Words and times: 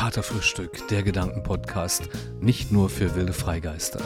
Katerfrühstück, 0.00 0.88
der 0.88 1.02
Gedankenpodcast, 1.02 2.08
nicht 2.40 2.72
nur 2.72 2.88
für 2.88 3.14
wilde 3.16 3.34
Freigeister. 3.34 4.00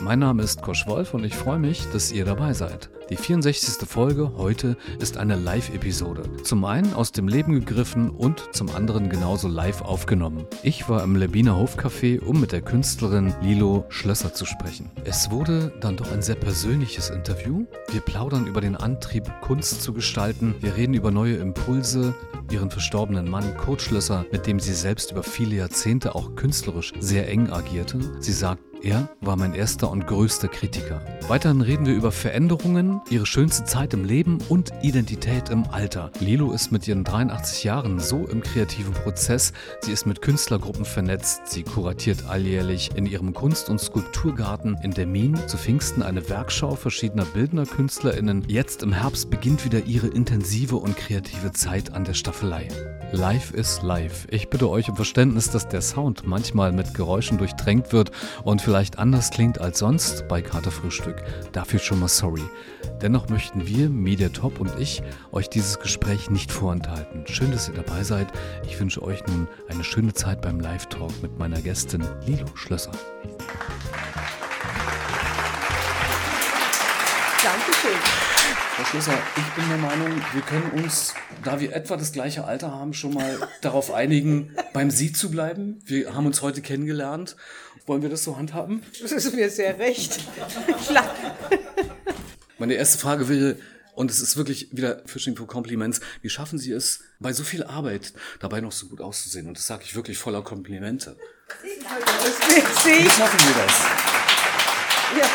Mein 0.00 0.20
Name 0.20 0.44
ist 0.44 0.62
Kosch 0.62 0.86
Wolf 0.86 1.12
und 1.12 1.24
ich 1.24 1.34
freue 1.34 1.58
mich, 1.58 1.90
dass 1.92 2.12
ihr 2.12 2.24
dabei 2.24 2.52
seid. 2.52 2.88
Die 3.10 3.16
64. 3.16 3.88
Folge 3.88 4.34
heute 4.36 4.76
ist 5.00 5.16
eine 5.16 5.34
Live-Episode. 5.34 6.22
Zum 6.44 6.64
einen 6.64 6.94
aus 6.94 7.10
dem 7.10 7.26
Leben 7.26 7.52
gegriffen 7.54 8.08
und 8.08 8.54
zum 8.54 8.70
anderen 8.70 9.08
genauso 9.08 9.48
live 9.48 9.82
aufgenommen. 9.82 10.46
Ich 10.62 10.88
war 10.88 11.02
im 11.02 11.16
Lebiner 11.16 11.56
Hofcafé, 11.56 12.20
um 12.20 12.40
mit 12.40 12.52
der 12.52 12.62
Künstlerin 12.62 13.34
Lilo 13.42 13.84
Schlösser 13.88 14.32
zu 14.32 14.46
sprechen. 14.46 14.92
Es 15.02 15.28
wurde 15.28 15.72
dann 15.80 15.96
doch 15.96 16.12
ein 16.12 16.22
sehr 16.22 16.36
persönliches 16.36 17.10
Interview. 17.10 17.66
Wir 17.90 18.00
plaudern 18.00 18.46
über 18.46 18.60
den 18.60 18.76
Antrieb, 18.76 19.28
Kunst 19.40 19.82
zu 19.82 19.92
gestalten. 19.92 20.54
Wir 20.60 20.76
reden 20.76 20.94
über 20.94 21.10
neue 21.10 21.34
Impulse, 21.34 22.14
ihren 22.52 22.70
verstorbenen 22.70 23.28
Mann 23.28 23.56
Kurt 23.56 23.82
Schlösser, 23.82 24.24
mit 24.30 24.46
dem 24.46 24.60
sie 24.60 24.74
selbst 24.74 25.10
über 25.10 25.24
viele 25.24 25.56
Jahrzehnte 25.56 26.14
auch 26.14 26.36
künstlerisch 26.36 26.92
sehr 27.00 27.28
eng 27.28 27.50
agierte. 27.50 27.98
Sie 28.20 28.32
sagt, 28.32 28.62
er 28.82 29.08
war 29.20 29.36
mein 29.36 29.54
erster 29.54 29.90
und 29.90 30.06
größter 30.06 30.48
Kritiker. 30.48 31.02
Weiterhin 31.28 31.60
reden 31.60 31.86
wir 31.86 31.94
über 31.94 32.12
Veränderungen, 32.12 33.00
ihre 33.10 33.26
schönste 33.26 33.64
Zeit 33.64 33.92
im 33.94 34.04
Leben 34.04 34.38
und 34.48 34.72
Identität 34.82 35.50
im 35.50 35.64
Alter. 35.70 36.10
Lilo 36.20 36.52
ist 36.52 36.72
mit 36.72 36.88
ihren 36.88 37.04
83 37.04 37.64
Jahren 37.64 37.98
so 37.98 38.26
im 38.26 38.42
kreativen 38.42 38.94
Prozess. 38.94 39.52
Sie 39.82 39.92
ist 39.92 40.06
mit 40.06 40.22
Künstlergruppen 40.22 40.84
vernetzt. 40.84 41.46
Sie 41.46 41.62
kuratiert 41.62 42.24
alljährlich 42.28 42.90
in 42.94 43.06
ihrem 43.06 43.34
Kunst- 43.34 43.68
und 43.68 43.80
Skulpturgarten 43.80 44.78
in 44.82 44.92
der 44.92 45.06
Min 45.06 45.36
zu 45.46 45.58
Pfingsten 45.58 46.02
eine 46.02 46.28
Werkschau 46.28 46.74
verschiedener 46.74 47.26
bildender 47.26 47.66
KünstlerInnen. 47.66 48.44
Jetzt 48.48 48.82
im 48.82 48.92
Herbst 48.92 49.30
beginnt 49.30 49.64
wieder 49.64 49.84
ihre 49.84 50.08
intensive 50.08 50.76
und 50.76 50.96
kreative 50.96 51.52
Zeit 51.52 51.92
an 51.92 52.04
der 52.04 52.14
Staffelei. 52.14 52.68
Live 53.12 53.50
ist 53.50 53.82
live. 53.82 54.28
Ich 54.30 54.48
bitte 54.50 54.70
euch 54.70 54.88
um 54.88 54.96
Verständnis, 54.96 55.50
dass 55.50 55.68
der 55.68 55.82
Sound 55.82 56.26
manchmal 56.26 56.70
mit 56.70 56.94
Geräuschen 56.94 57.38
durchtränkt 57.38 57.92
wird 57.92 58.12
und 58.44 58.60
vielleicht 58.70 59.00
anders 59.00 59.30
klingt 59.30 59.60
als 59.60 59.80
sonst 59.80 60.28
bei 60.28 60.42
Katerfrühstück. 60.42 61.24
Dafür 61.50 61.80
schon 61.80 61.98
mal 61.98 62.06
sorry. 62.06 62.44
Dennoch 63.02 63.28
möchten 63.28 63.66
wir, 63.66 63.90
Mediatop 63.90 64.60
und 64.60 64.70
ich, 64.78 65.02
euch 65.32 65.50
dieses 65.50 65.80
Gespräch 65.80 66.30
nicht 66.30 66.52
vorenthalten. 66.52 67.26
Schön, 67.26 67.50
dass 67.50 67.66
ihr 67.66 67.74
dabei 67.74 68.04
seid. 68.04 68.28
Ich 68.64 68.78
wünsche 68.78 69.02
euch 69.02 69.26
nun 69.26 69.48
eine 69.68 69.82
schöne 69.82 70.14
Zeit 70.14 70.40
beim 70.40 70.60
Live-Talk 70.60 71.10
mit 71.20 71.36
meiner 71.36 71.60
Gästin 71.60 72.04
Lilo 72.24 72.46
Schlösser. 72.54 72.92
Dankeschön. 77.42 77.98
Frau 78.76 78.84
Schlösser, 78.84 79.18
ich 79.36 79.54
bin 79.54 79.68
der 79.68 79.78
Meinung, 79.78 80.22
wir 80.32 80.42
können 80.42 80.70
uns, 80.70 81.12
da 81.44 81.60
wir 81.60 81.74
etwa 81.74 81.96
das 81.96 82.12
gleiche 82.12 82.44
Alter 82.44 82.72
haben, 82.72 82.94
schon 82.94 83.14
mal 83.14 83.36
darauf 83.62 83.92
einigen, 83.92 84.54
beim 84.72 84.90
Sie 84.90 85.12
zu 85.12 85.30
bleiben. 85.30 85.80
Wir 85.84 86.14
haben 86.14 86.26
uns 86.26 86.40
heute 86.40 86.62
kennengelernt. 86.62 87.36
Wollen 87.90 88.02
wir 88.02 88.08
das 88.08 88.22
so 88.22 88.36
handhaben? 88.36 88.84
Das 89.02 89.10
ist 89.10 89.34
mir 89.34 89.50
sehr 89.50 89.76
recht. 89.80 90.20
Klar. 90.86 91.12
Meine 92.56 92.74
erste 92.74 92.98
Frage 92.98 93.28
wäre, 93.28 93.56
und 93.96 94.12
es 94.12 94.20
ist 94.20 94.36
wirklich 94.36 94.68
wieder 94.70 95.02
Fishing 95.06 95.34
for 95.34 95.48
Compliments, 95.48 95.98
wie 96.22 96.30
schaffen 96.30 96.56
Sie 96.56 96.70
es, 96.70 97.00
bei 97.18 97.32
so 97.32 97.42
viel 97.42 97.64
Arbeit 97.64 98.12
dabei 98.38 98.60
noch 98.60 98.70
so 98.70 98.86
gut 98.86 99.00
auszusehen? 99.00 99.48
Und 99.48 99.58
das 99.58 99.66
sage 99.66 99.82
ich 99.84 99.96
wirklich 99.96 100.18
voller 100.18 100.42
Komplimente. 100.42 101.16
Wie 101.64 101.70
ich. 101.70 103.12
schaffen 103.12 103.40
Sie 103.40 103.54
das? 103.58 103.82
Ja. 105.18 105.26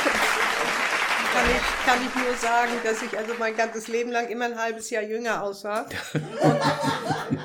Kann 1.34 1.46
ich, 1.52 1.86
kann 1.86 2.00
ich 2.08 2.16
nur 2.16 2.38
sagen, 2.38 2.72
dass 2.86 3.02
ich 3.02 3.18
also 3.18 3.34
mein 3.38 3.58
ganzes 3.58 3.90
Leben 3.90 4.12
lang 4.12 4.30
immer 4.30 4.46
ein 4.46 4.58
halbes 4.58 4.90
Jahr 4.90 5.04
jünger 5.04 5.44
aussah. 5.44 5.90
Und 6.14 7.45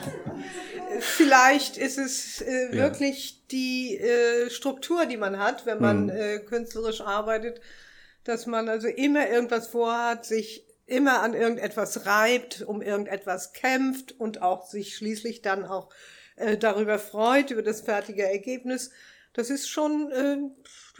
vielleicht 1.31 1.77
ist 1.77 1.99
es 1.99 2.41
äh, 2.41 2.67
Ja. 2.67 2.73
wirklich 2.85 3.47
die 3.51 3.97
äh, 3.99 4.51
Struktur, 4.51 5.07
die 5.07 5.17
man 5.17 5.39
hat, 5.39 5.65
wenn 5.67 5.81
man 5.81 6.05
Mhm. 6.05 6.11
äh, 6.11 6.39
künstlerisch 6.41 7.01
arbeitet, 7.01 7.61
dass 8.25 8.47
man 8.47 8.69
also 8.69 8.89
immer 8.89 9.29
irgendwas 9.29 9.69
vorhat, 9.69 10.25
sich 10.27 10.65
immer 10.87 11.23
an 11.23 11.35
irgendetwas 11.35 12.05
reibt, 12.07 12.63
um 12.63 12.83
irgendetwas 12.83 13.53
kämpft 13.53 14.13
und 14.19 14.43
auch 14.43 14.67
sich 14.67 14.97
schließlich 14.97 15.41
dann 15.43 15.65
auch 15.65 15.89
äh, 16.37 16.57
darüber 16.59 16.99
freut, 16.99 17.51
über 17.53 17.63
das 17.63 17.81
fertige 17.83 18.25
Ergebnis. 18.25 18.91
Das 19.33 19.51
ist 19.51 19.69
schon 19.69 20.11
äh, 20.11 20.39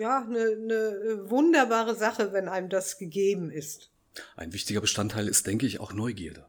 ja 0.01 0.23
eine, 0.23 0.45
eine 0.63 1.29
wunderbare 1.31 1.97
Sache, 1.97 2.33
wenn 2.33 2.49
einem 2.49 2.69
das 2.69 2.99
gegeben 2.99 3.51
ist. 3.51 3.91
Ein 4.37 4.53
wichtiger 4.53 4.81
Bestandteil 4.81 5.27
ist, 5.29 5.47
denke 5.47 5.67
ich, 5.67 5.81
auch 5.81 5.93
Neugierde, 5.93 6.47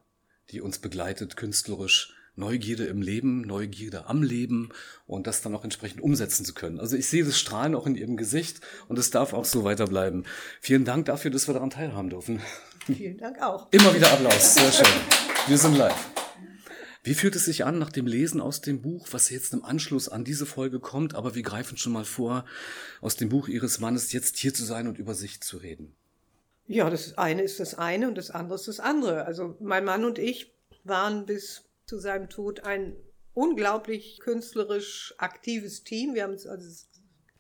die 0.52 0.62
uns 0.62 0.78
begleitet 0.80 1.36
künstlerisch. 1.36 2.14
Neugierde 2.36 2.86
im 2.86 3.02
Leben, 3.02 3.42
Neugierde 3.42 4.08
am 4.08 4.24
Leben 4.24 4.70
und 5.06 5.28
das 5.28 5.42
dann 5.42 5.54
auch 5.54 5.64
entsprechend 5.64 6.02
umsetzen 6.02 6.46
zu 6.46 6.54
können. 6.54 6.80
Also 6.80 6.96
ich 6.96 7.08
sehe 7.08 7.26
das 7.26 7.38
Strahlen 7.38 7.76
auch 7.76 7.86
in 7.86 7.96
Ihrem 7.96 8.18
Gesicht 8.18 8.62
und 8.88 8.98
es 8.98 9.12
darf 9.12 9.34
auch 9.34 9.46
so 9.46 9.64
weiterbleiben. 9.64 10.26
Vielen 10.62 10.86
Dank 10.86 11.06
dafür, 11.06 11.32
dass 11.32 11.48
wir 11.48 11.54
daran 11.54 11.70
teilhaben 11.70 12.10
dürfen. 12.10 12.42
Vielen 12.86 13.18
Dank 13.18 13.42
auch. 13.42 13.68
Immer 13.72 13.94
wieder 13.94 14.12
Applaus, 14.12 14.56
sehr 14.56 14.72
schön. 14.72 14.88
Wir 15.48 15.58
sind 15.58 15.78
live. 15.78 16.10
Wie 17.04 17.16
fühlt 17.16 17.36
es 17.36 17.46
sich 17.46 17.66
an 17.66 17.80
nach 17.80 17.92
dem 17.92 18.06
Lesen 18.06 18.40
aus 18.40 18.62
dem 18.62 18.82
Buch, 18.82 19.08
was 19.10 19.32
jetzt 19.32 19.54
im 19.54 19.66
Anschluss 19.66 20.08
an 20.08 20.24
diese 20.24 20.46
Folge 20.46 20.80
kommt, 20.80 21.16
aber 21.16 21.34
wir 21.34 21.42
greifen 21.42 21.76
schon 21.76 21.94
mal 21.94 22.06
vor, 22.06 22.46
aus 23.02 23.16
dem 23.16 23.30
Buch 23.30 23.48
Ihres 23.48 23.80
Mannes 23.80 24.12
jetzt 24.12 24.38
hier 24.38 24.54
zu 24.54 24.64
sein 24.64 24.88
und 24.88 25.00
über 25.00 25.16
sich 25.16 25.42
zu 25.42 25.58
reden? 25.58 25.96
Ja, 26.68 26.90
das 26.92 27.18
eine 27.18 27.42
ist 27.42 27.60
das 27.60 27.74
eine 27.74 28.08
und 28.08 28.18
das 28.18 28.30
andere 28.30 28.56
ist 28.56 28.68
das 28.68 28.80
andere. 28.80 29.26
Also 29.26 29.58
mein 29.60 29.84
Mann 29.84 30.06
und 30.06 30.20
ich 30.20 30.54
waren 30.84 31.26
bis 31.26 31.64
zu 31.86 32.00
seinem 32.00 32.30
Tod 32.30 32.62
ein 32.62 32.96
unglaublich 33.34 34.20
künstlerisch 34.20 35.14
aktives 35.18 35.84
Team. 35.84 36.16
Wir 36.16 36.24
haben 36.24 36.34
uns 36.34 36.48
also 36.48 36.86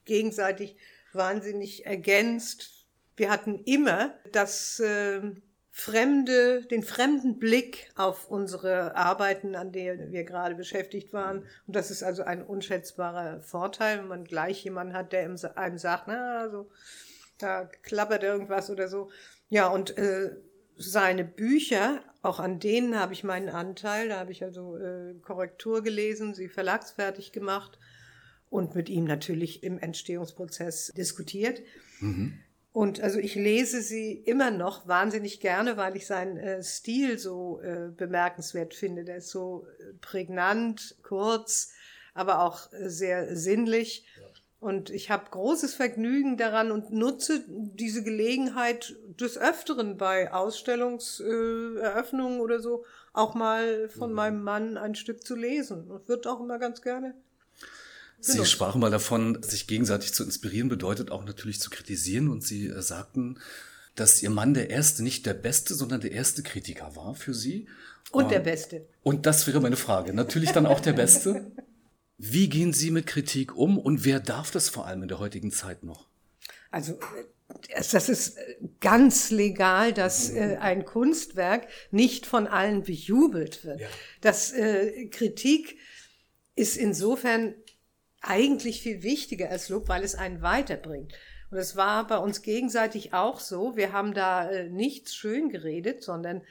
gegenseitig 0.05 0.77
wahnsinnig 1.13 1.85
ergänzt. 1.85 2.85
Wir 3.15 3.29
hatten 3.29 3.59
immer 3.65 4.15
das 4.31 4.79
äh, 4.79 5.21
fremde, 5.69 6.63
den 6.65 6.83
fremden 6.83 7.39
Blick 7.39 7.89
auf 7.95 8.29
unsere 8.29 8.95
Arbeiten, 8.95 9.55
an 9.55 9.71
denen 9.71 10.11
wir 10.11 10.23
gerade 10.23 10.55
beschäftigt 10.55 11.13
waren. 11.13 11.45
Und 11.67 11.75
das 11.75 11.91
ist 11.91 12.03
also 12.03 12.23
ein 12.23 12.43
unschätzbarer 12.43 13.41
Vorteil, 13.41 13.99
wenn 13.99 14.07
man 14.07 14.23
gleich 14.25 14.63
jemanden 14.63 14.93
hat, 14.93 15.13
der 15.13 15.21
einem 15.55 15.77
sagt, 15.77 16.07
na, 16.07 16.49
so, 16.49 16.69
da 17.37 17.65
klappert 17.83 18.23
irgendwas 18.23 18.69
oder 18.69 18.87
so. 18.87 19.11
Ja, 19.49 19.67
und 19.67 19.97
äh, 19.97 20.35
seine 20.81 21.23
Bücher, 21.23 22.01
auch 22.21 22.39
an 22.39 22.59
denen 22.59 22.99
habe 22.99 23.13
ich 23.13 23.23
meinen 23.23 23.49
Anteil. 23.49 24.09
Da 24.09 24.19
habe 24.19 24.31
ich 24.31 24.43
also 24.43 24.77
äh, 24.77 25.13
Korrektur 25.21 25.81
gelesen, 25.83 26.33
sie 26.33 26.49
verlagsfertig 26.49 27.31
gemacht 27.31 27.79
und 28.49 28.75
mit 28.75 28.89
ihm 28.89 29.05
natürlich 29.05 29.63
im 29.63 29.79
Entstehungsprozess 29.79 30.91
diskutiert. 30.95 31.61
Und 32.73 33.01
also 33.01 33.19
ich 33.19 33.35
lese 33.35 33.81
sie 33.81 34.13
immer 34.13 34.49
noch 34.51 34.87
wahnsinnig 34.87 35.39
gerne, 35.39 35.77
weil 35.77 35.95
ich 35.97 36.07
seinen 36.07 36.37
äh, 36.37 36.63
Stil 36.63 37.17
so 37.17 37.59
äh, 37.61 37.89
bemerkenswert 37.95 38.73
finde. 38.73 39.03
Der 39.03 39.17
ist 39.17 39.29
so 39.29 39.65
äh, 39.79 39.93
prägnant, 39.99 40.95
kurz, 41.03 41.73
aber 42.13 42.43
auch 42.43 42.71
äh, 42.71 42.89
sehr 42.89 43.35
sinnlich. 43.35 44.05
Und 44.61 44.89
ich 44.91 45.09
habe 45.09 45.25
großes 45.31 45.73
Vergnügen 45.73 46.37
daran 46.37 46.71
und 46.71 46.93
nutze 46.93 47.43
diese 47.47 48.03
Gelegenheit 48.03 48.95
des 49.19 49.35
Öfteren 49.35 49.97
bei 49.97 50.31
Ausstellungseröffnungen 50.31 52.37
äh, 52.37 52.41
oder 52.41 52.59
so 52.59 52.85
auch 53.11 53.33
mal 53.33 53.89
von 53.89 54.13
meinem 54.13 54.43
Mann 54.43 54.77
ein 54.77 54.93
Stück 54.93 55.25
zu 55.25 55.35
lesen. 55.35 55.89
Und 55.89 56.07
wird 56.07 56.27
auch 56.27 56.39
immer 56.39 56.59
ganz 56.59 56.83
gerne. 56.83 57.15
Sie 58.19 58.45
sprachen 58.45 58.79
mal 58.79 58.91
davon, 58.91 59.41
sich 59.41 59.65
gegenseitig 59.65 60.13
zu 60.13 60.23
inspirieren 60.23 60.69
bedeutet 60.69 61.09
auch 61.09 61.25
natürlich 61.25 61.59
zu 61.59 61.71
kritisieren 61.71 62.29
und 62.29 62.43
Sie 62.43 62.67
äh, 62.67 62.83
sagten, 62.83 63.39
dass 63.95 64.21
Ihr 64.21 64.29
Mann 64.29 64.53
der 64.53 64.69
erste, 64.69 65.01
nicht 65.01 65.25
der 65.25 65.33
beste, 65.33 65.73
sondern 65.73 66.01
der 66.01 66.11
erste 66.11 66.43
Kritiker 66.43 66.95
war 66.95 67.15
für 67.15 67.33
Sie. 67.33 67.67
Und 68.11 68.29
der 68.29 68.37
Ähm, 68.37 68.43
Beste. 68.43 68.85
Und 69.01 69.25
das 69.25 69.47
wäre 69.47 69.59
meine 69.59 69.75
Frage. 69.75 70.13
Natürlich 70.13 70.51
dann 70.51 70.67
auch 70.67 70.81
der 70.81 70.93
Beste. 70.93 71.51
Wie 72.23 72.49
gehen 72.49 72.71
Sie 72.71 72.91
mit 72.91 73.07
Kritik 73.07 73.57
um 73.57 73.79
und 73.79 74.05
wer 74.05 74.19
darf 74.19 74.51
das 74.51 74.69
vor 74.69 74.85
allem 74.85 75.01
in 75.01 75.07
der 75.07 75.17
heutigen 75.17 75.51
Zeit 75.51 75.83
noch? 75.83 76.05
Also 76.69 76.93
äh, 76.93 77.57
das 77.73 78.09
ist 78.09 78.37
äh, 78.37 78.57
ganz 78.79 79.31
legal, 79.31 79.91
dass 79.91 80.29
äh, 80.29 80.57
ein 80.59 80.85
Kunstwerk 80.85 81.67
nicht 81.89 82.27
von 82.27 82.45
allen 82.45 82.83
bejubelt 82.83 83.65
wird. 83.65 83.81
Ja. 83.81 83.87
Das 84.21 84.53
äh, 84.53 85.07
Kritik 85.07 85.79
ist 86.55 86.77
insofern 86.77 87.55
eigentlich 88.21 88.83
viel 88.83 89.01
wichtiger 89.01 89.49
als 89.49 89.69
Lob, 89.69 89.89
weil 89.89 90.03
es 90.03 90.13
einen 90.13 90.43
weiterbringt. 90.43 91.13
Und 91.49 91.57
es 91.57 91.75
war 91.75 92.05
bei 92.05 92.19
uns 92.19 92.43
gegenseitig 92.43 93.15
auch 93.15 93.39
so. 93.39 93.75
Wir 93.75 93.93
haben 93.93 94.13
da 94.13 94.47
äh, 94.47 94.69
nichts 94.69 95.15
schön 95.15 95.49
geredet, 95.49 96.03
sondern 96.03 96.43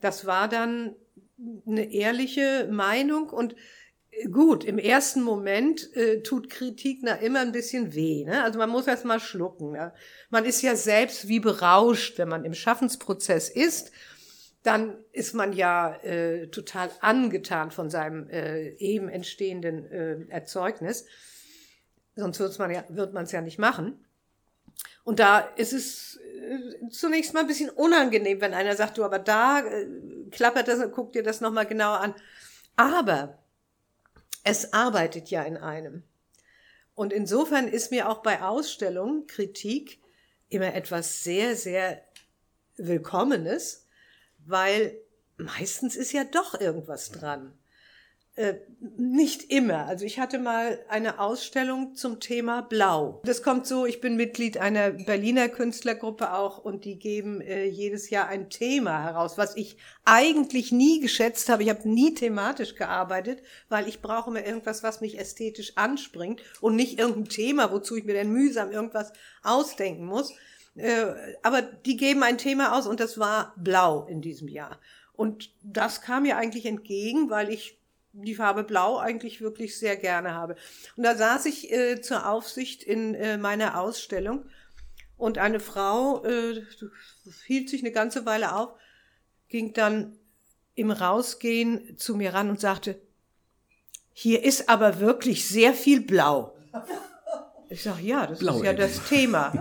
das 0.00 0.26
war 0.26 0.48
dann 0.48 0.94
eine 1.66 1.92
ehrliche 1.92 2.68
Meinung 2.70 3.30
und 3.30 3.56
gut, 4.30 4.64
im 4.64 4.78
ersten 4.78 5.22
Moment 5.22 5.94
äh, 5.96 6.22
tut 6.22 6.50
Kritik 6.50 7.00
na 7.02 7.14
immer 7.14 7.40
ein 7.40 7.52
bisschen 7.52 7.94
weh. 7.94 8.24
Ne? 8.24 8.42
Also 8.42 8.58
man 8.58 8.70
muss 8.70 8.86
erst 8.86 9.04
mal 9.04 9.20
schlucken. 9.20 9.72
Ne? 9.72 9.92
Man 10.30 10.44
ist 10.44 10.62
ja 10.62 10.76
selbst 10.76 11.28
wie 11.28 11.40
berauscht, 11.40 12.18
wenn 12.18 12.28
man 12.28 12.44
im 12.44 12.54
Schaffensprozess 12.54 13.48
ist 13.48 13.92
dann 14.62 14.98
ist 15.12 15.34
man 15.34 15.52
ja 15.52 15.94
äh, 16.02 16.48
total 16.48 16.90
angetan 17.00 17.70
von 17.70 17.90
seinem 17.90 18.28
äh, 18.28 18.70
eben 18.76 19.08
entstehenden 19.08 19.90
äh, 19.90 20.16
Erzeugnis. 20.28 21.06
Sonst 22.16 22.40
wird's 22.40 22.58
man 22.58 22.70
ja, 22.70 22.84
wird 22.88 23.14
man 23.14 23.24
es 23.24 23.32
ja 23.32 23.40
nicht 23.40 23.58
machen. 23.58 24.04
Und 25.04 25.20
da 25.20 25.38
ist 25.38 25.72
es 25.72 26.18
äh, 26.20 26.88
zunächst 26.90 27.34
mal 27.34 27.40
ein 27.40 27.46
bisschen 27.46 27.70
unangenehm, 27.70 28.40
wenn 28.40 28.52
einer 28.52 28.76
sagt, 28.76 28.98
du, 28.98 29.04
aber 29.04 29.18
da 29.18 29.60
äh, 29.60 29.86
klappert 30.30 30.68
das, 30.68 30.80
guck 30.92 31.12
dir 31.12 31.22
das 31.22 31.40
nochmal 31.40 31.66
genauer 31.66 32.00
an. 32.00 32.14
Aber 32.76 33.37
es 34.44 34.72
arbeitet 34.72 35.30
ja 35.30 35.42
in 35.42 35.56
einem. 35.56 36.02
Und 36.94 37.12
insofern 37.12 37.68
ist 37.68 37.90
mir 37.90 38.08
auch 38.08 38.22
bei 38.22 38.42
Ausstellungen 38.42 39.26
Kritik 39.26 40.00
immer 40.48 40.74
etwas 40.74 41.22
sehr, 41.22 41.54
sehr 41.56 42.02
Willkommenes, 42.76 43.86
weil 44.46 44.98
meistens 45.36 45.96
ist 45.96 46.12
ja 46.12 46.24
doch 46.24 46.60
irgendwas 46.60 47.10
dran. 47.10 47.52
Äh, 48.38 48.60
nicht 48.96 49.50
immer. 49.50 49.86
Also 49.86 50.04
ich 50.04 50.20
hatte 50.20 50.38
mal 50.38 50.78
eine 50.88 51.18
Ausstellung 51.18 51.96
zum 51.96 52.20
Thema 52.20 52.60
Blau. 52.60 53.20
Das 53.24 53.42
kommt 53.42 53.66
so, 53.66 53.84
ich 53.84 54.00
bin 54.00 54.14
Mitglied 54.14 54.58
einer 54.58 54.90
Berliner 54.90 55.48
Künstlergruppe 55.48 56.32
auch 56.32 56.58
und 56.58 56.84
die 56.84 57.00
geben 57.00 57.40
äh, 57.40 57.64
jedes 57.64 58.10
Jahr 58.10 58.28
ein 58.28 58.48
Thema 58.48 59.02
heraus, 59.02 59.38
was 59.38 59.56
ich 59.56 59.76
eigentlich 60.04 60.70
nie 60.70 61.00
geschätzt 61.00 61.48
habe. 61.48 61.64
Ich 61.64 61.68
habe 61.68 61.88
nie 61.88 62.14
thematisch 62.14 62.76
gearbeitet, 62.76 63.42
weil 63.68 63.88
ich 63.88 64.02
brauche 64.02 64.30
mir 64.30 64.46
irgendwas, 64.46 64.84
was 64.84 65.00
mich 65.00 65.18
ästhetisch 65.18 65.76
anspringt 65.76 66.40
und 66.60 66.76
nicht 66.76 67.00
irgendein 67.00 67.28
Thema, 67.28 67.72
wozu 67.72 67.96
ich 67.96 68.04
mir 68.04 68.14
dann 68.14 68.30
mühsam 68.30 68.70
irgendwas 68.70 69.12
ausdenken 69.42 70.04
muss. 70.04 70.32
Äh, 70.76 71.06
aber 71.42 71.62
die 71.62 71.96
geben 71.96 72.22
ein 72.22 72.38
Thema 72.38 72.78
aus 72.78 72.86
und 72.86 73.00
das 73.00 73.18
war 73.18 73.52
Blau 73.56 74.06
in 74.06 74.20
diesem 74.20 74.46
Jahr. 74.46 74.78
Und 75.12 75.50
das 75.64 76.02
kam 76.02 76.22
mir 76.22 76.36
eigentlich 76.36 76.66
entgegen, 76.66 77.30
weil 77.30 77.50
ich 77.50 77.77
die 78.24 78.34
Farbe 78.34 78.64
Blau 78.64 78.98
eigentlich 78.98 79.40
wirklich 79.40 79.78
sehr 79.78 79.96
gerne 79.96 80.34
habe. 80.34 80.56
Und 80.96 81.04
da 81.04 81.16
saß 81.16 81.46
ich 81.46 81.72
äh, 81.72 82.00
zur 82.00 82.28
Aufsicht 82.28 82.82
in 82.82 83.14
äh, 83.14 83.38
meiner 83.38 83.80
Ausstellung 83.80 84.44
und 85.16 85.38
eine 85.38 85.60
Frau 85.60 86.24
äh, 86.24 86.62
hielt 87.46 87.68
sich 87.68 87.82
eine 87.82 87.92
ganze 87.92 88.24
Weile 88.26 88.54
auf, 88.54 88.70
ging 89.48 89.72
dann 89.72 90.16
im 90.74 90.90
Rausgehen 90.90 91.98
zu 91.98 92.14
mir 92.14 92.34
ran 92.34 92.50
und 92.50 92.60
sagte, 92.60 93.00
hier 94.12 94.44
ist 94.44 94.68
aber 94.68 95.00
wirklich 95.00 95.48
sehr 95.48 95.74
viel 95.74 96.00
Blau. 96.00 96.56
Ich 97.68 97.82
sage, 97.82 98.02
ja, 98.02 98.26
das 98.26 98.38
Blau 98.38 98.58
ist 98.58 98.64
ja 98.64 98.72
das 98.72 99.08
Thema. 99.08 99.52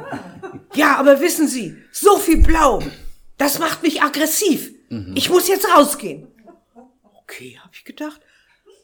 ja, 0.76 0.96
aber 0.98 1.20
wissen 1.20 1.48
Sie, 1.48 1.76
so 1.92 2.18
viel 2.18 2.42
Blau, 2.42 2.82
das 3.38 3.60
macht 3.60 3.84
mich 3.84 4.02
aggressiv. 4.02 4.72
Mhm. 4.90 5.14
Ich 5.16 5.30
muss 5.30 5.48
jetzt 5.48 5.68
rausgehen. 5.76 6.28
Okay, 7.24 7.60
habe 7.62 7.72
ich 7.74 7.84
gedacht 7.84 8.22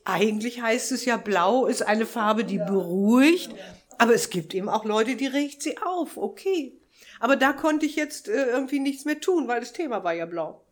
eigentlich 0.05 0.61
heißt 0.61 0.91
es 0.91 1.05
ja, 1.05 1.17
blau 1.17 1.65
ist 1.65 1.81
eine 1.81 2.05
Farbe, 2.05 2.43
die 2.43 2.57
beruhigt, 2.57 3.51
aber 3.97 4.13
es 4.13 4.29
gibt 4.29 4.53
eben 4.53 4.69
auch 4.69 4.85
Leute, 4.85 5.15
die 5.15 5.27
regt 5.27 5.63
sie 5.63 5.77
auf. 5.77 6.17
Okay. 6.17 6.77
Aber 7.19 7.35
da 7.35 7.53
konnte 7.53 7.85
ich 7.85 7.95
jetzt 7.95 8.27
äh, 8.27 8.45
irgendwie 8.47 8.79
nichts 8.79 9.05
mehr 9.05 9.19
tun, 9.19 9.47
weil 9.47 9.61
das 9.61 9.71
Thema 9.73 10.03
war 10.03 10.13
ja 10.13 10.25
blau. 10.25 10.65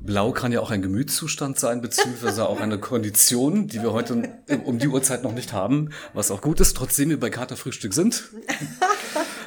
Blau 0.00 0.32
kann 0.32 0.52
ja 0.52 0.60
auch 0.60 0.70
ein 0.70 0.82
Gemütszustand 0.82 1.58
sein, 1.58 1.80
beziehungsweise 1.80 2.46
auch 2.46 2.60
eine 2.60 2.78
Kondition, 2.78 3.68
die 3.68 3.82
wir 3.82 3.92
heute 3.92 4.38
um 4.64 4.78
die 4.78 4.88
Uhrzeit 4.88 5.22
noch 5.22 5.32
nicht 5.32 5.54
haben, 5.54 5.90
was 6.12 6.30
auch 6.30 6.42
gut 6.42 6.60
ist, 6.60 6.76
trotzdem 6.76 7.08
wir 7.08 7.18
bei 7.18 7.30
Katerfrühstück 7.30 7.94
sind. 7.94 8.24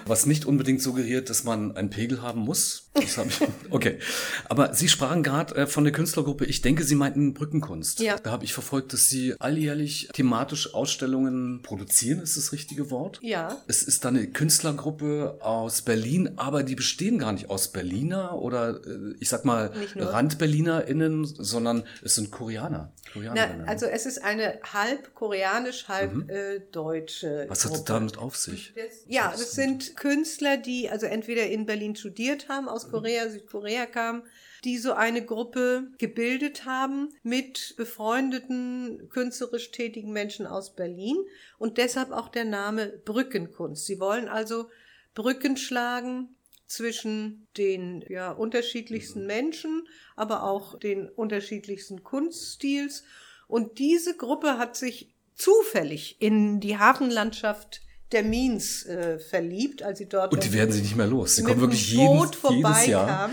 was 0.09 0.25
nicht 0.25 0.45
unbedingt 0.45 0.81
suggeriert, 0.81 1.30
dass 1.30 1.44
man 1.44 1.75
einen 1.75 1.89
Pegel 1.89 2.21
haben 2.21 2.42
muss. 2.42 2.89
Das 2.94 3.18
hab 3.18 3.27
ich, 3.27 3.39
okay. 3.69 4.00
Aber 4.45 4.74
Sie 4.74 4.88
sprachen 4.88 5.24
gerade 5.24 5.56
äh, 5.56 5.68
von 5.68 5.83
der 5.83 5.94
Künstlergruppe, 5.94 6.45
ich 6.45 6.62
denke, 6.62 6.83
Sie 6.83 6.95
meinten 6.95 7.33
Brückenkunst. 7.33 8.00
Ja. 8.00 8.18
Da 8.18 8.31
habe 8.31 8.45
ich 8.45 8.54
verfolgt, 8.54 8.94
dass 8.94 9.07
Sie 9.07 9.36
alljährlich 9.39 10.09
thematisch 10.13 10.74
Ausstellungen 10.74 11.62
produzieren, 11.62 12.19
ist 12.19 12.38
das 12.38 12.51
richtige 12.51 12.92
Wort? 12.92 13.19
Ja. 13.21 13.57
Es 13.68 13.83
ist 13.83 14.06
dann 14.06 14.18
eine 14.18 14.27
Künstlergruppe 14.27 15.38
aus 15.42 15.81
Berlin, 15.81 16.33
aber 16.38 16.63
die 16.63 16.75
bestehen 16.75 17.19
gar 17.19 17.31
nicht 17.31 17.50
aus 17.50 17.71
Berliner 17.71 18.38
oder 18.39 18.81
äh, 18.86 19.15
ich 19.19 19.30
sag 19.30 19.45
mal 19.45 19.71
RandberlinerInnen, 19.95 21.25
sondern 21.25 21.83
es 22.04 22.15
sind 22.15 22.31
Koreaner. 22.31 22.92
Na, 23.15 23.63
also 23.65 23.86
es 23.86 24.06
ist 24.06 24.24
eine 24.24 24.59
halb 24.74 25.13
koreanisch, 25.15 25.88
halb 25.88 26.13
mhm. 26.13 26.30
äh, 26.30 26.59
deutsche. 26.71 27.45
Was 27.48 27.65
hat 27.65 27.74
es 27.74 27.83
damit 27.83 28.18
auf 28.18 28.36
sich? 28.36 28.74
ja, 29.07 29.31
das 29.31 29.51
sind 29.51 29.95
Künstler, 29.97 30.55
die 30.55 30.89
also 30.89 31.05
entweder 31.07 31.47
in 31.47 31.65
Berlin 31.65 31.95
studiert 31.95 32.47
haben, 32.47 32.69
aus 32.69 32.89
Korea, 32.89 33.29
Südkorea 33.29 33.85
kamen, 33.85 34.23
die 34.63 34.77
so 34.77 34.94
eine 34.94 35.25
Gruppe 35.25 35.91
gebildet 35.97 36.65
haben 36.65 37.09
mit 37.23 37.73
befreundeten, 37.75 39.09
künstlerisch 39.09 39.71
tätigen 39.71 40.13
Menschen 40.13 40.47
aus 40.47 40.75
Berlin 40.75 41.17
und 41.57 41.77
deshalb 41.77 42.11
auch 42.11 42.29
der 42.29 42.45
Name 42.45 42.88
Brückenkunst. 43.03 43.85
Sie 43.85 43.99
wollen 43.99 44.29
also 44.29 44.69
Brücken 45.13 45.57
schlagen 45.57 46.35
zwischen 46.67 47.47
den 47.57 48.05
ja, 48.07 48.31
unterschiedlichsten 48.31 49.21
mhm. 49.21 49.27
Menschen, 49.27 49.88
aber 50.15 50.44
auch 50.44 50.77
den 50.77 51.09
unterschiedlichsten 51.09 52.03
Kunststils. 52.03 53.03
Und 53.47 53.79
diese 53.79 54.15
Gruppe 54.15 54.57
hat 54.57 54.75
sich 54.75 55.15
zufällig 55.33 56.21
in 56.21 56.59
die 56.59 56.77
Hafenlandschaft 56.77 57.81
der 58.12 58.24
Means 58.24 58.86
äh, 58.86 59.19
verliebt, 59.19 59.83
als 59.83 60.00
sie 60.00 60.07
dort 60.07 60.31
und 60.31 60.44
die 60.44 60.54
werden 60.54 60.71
sie 60.71 60.81
nicht 60.81 60.95
mehr 60.95 61.07
los. 61.07 61.36
Sie 61.36 61.44
kommen 61.44 61.62
wirklich 61.62 61.92
jeden, 61.92 62.18
Boot 62.18 62.38
jedes 62.50 62.88
Jahr 62.88 63.30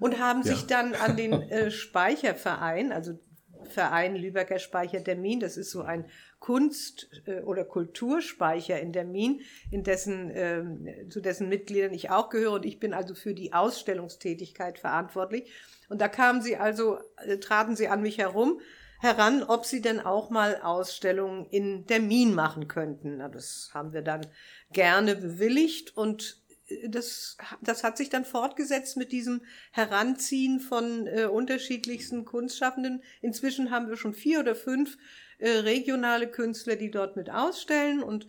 und 0.00 0.18
haben 0.18 0.42
ja. 0.44 0.54
sich 0.54 0.66
dann 0.66 0.94
an 0.94 1.16
den 1.16 1.32
äh, 1.50 1.70
Speicherverein, 1.70 2.92
also 2.92 3.18
Verein 3.64 4.16
Lübecker 4.16 4.58
Speicher 4.58 5.00
der 5.00 5.16
Min, 5.16 5.40
das 5.40 5.56
ist 5.56 5.70
so 5.70 5.82
ein 5.82 6.06
Kunst- 6.38 7.08
äh, 7.26 7.40
oder 7.40 7.64
Kulturspeicher 7.64 8.80
in 8.80 8.92
der 8.92 9.04
Min, 9.04 9.40
in 9.70 9.82
dessen, 9.82 10.30
äh, 10.30 11.08
zu 11.08 11.20
dessen 11.20 11.48
Mitgliedern 11.48 11.92
ich 11.92 12.10
auch 12.10 12.28
gehöre 12.28 12.52
und 12.52 12.66
ich 12.66 12.78
bin 12.78 12.94
also 12.94 13.14
für 13.14 13.34
die 13.34 13.52
Ausstellungstätigkeit 13.52 14.78
verantwortlich. 14.78 15.50
Und 15.88 16.00
da 16.00 16.08
kamen 16.08 16.42
sie 16.42 16.56
also, 16.56 16.98
äh, 17.26 17.38
traten 17.38 17.76
sie 17.76 17.88
an 17.88 18.02
mich 18.02 18.18
herum 18.18 18.60
heran, 19.04 19.42
ob 19.42 19.66
sie 19.66 19.82
denn 19.82 20.00
auch 20.00 20.30
mal 20.30 20.60
Ausstellungen 20.62 21.46
in 21.50 21.86
der 21.86 22.00
Min 22.00 22.34
machen 22.34 22.68
könnten. 22.68 23.18
Na, 23.18 23.28
das 23.28 23.70
haben 23.74 23.92
wir 23.92 24.02
dann 24.02 24.26
gerne 24.72 25.14
bewilligt 25.14 25.96
und 25.96 26.42
äh, 26.68 26.88
das, 26.88 27.36
das 27.60 27.84
hat 27.84 27.96
sich 27.96 28.08
dann 28.08 28.24
fortgesetzt 28.24 28.96
mit 28.96 29.12
diesem 29.12 29.42
Heranziehen 29.72 30.58
von 30.58 31.06
äh, 31.06 31.26
unterschiedlichsten 31.26 32.24
Kunstschaffenden. 32.24 33.02
Inzwischen 33.20 33.70
haben 33.70 33.88
wir 33.88 33.96
schon 33.96 34.14
vier 34.14 34.40
oder 34.40 34.54
fünf 34.54 34.96
äh, 35.38 35.50
regionale 35.50 36.26
Künstler, 36.26 36.76
die 36.76 36.90
dort 36.90 37.14
mit 37.16 37.30
ausstellen 37.30 38.02
und 38.02 38.26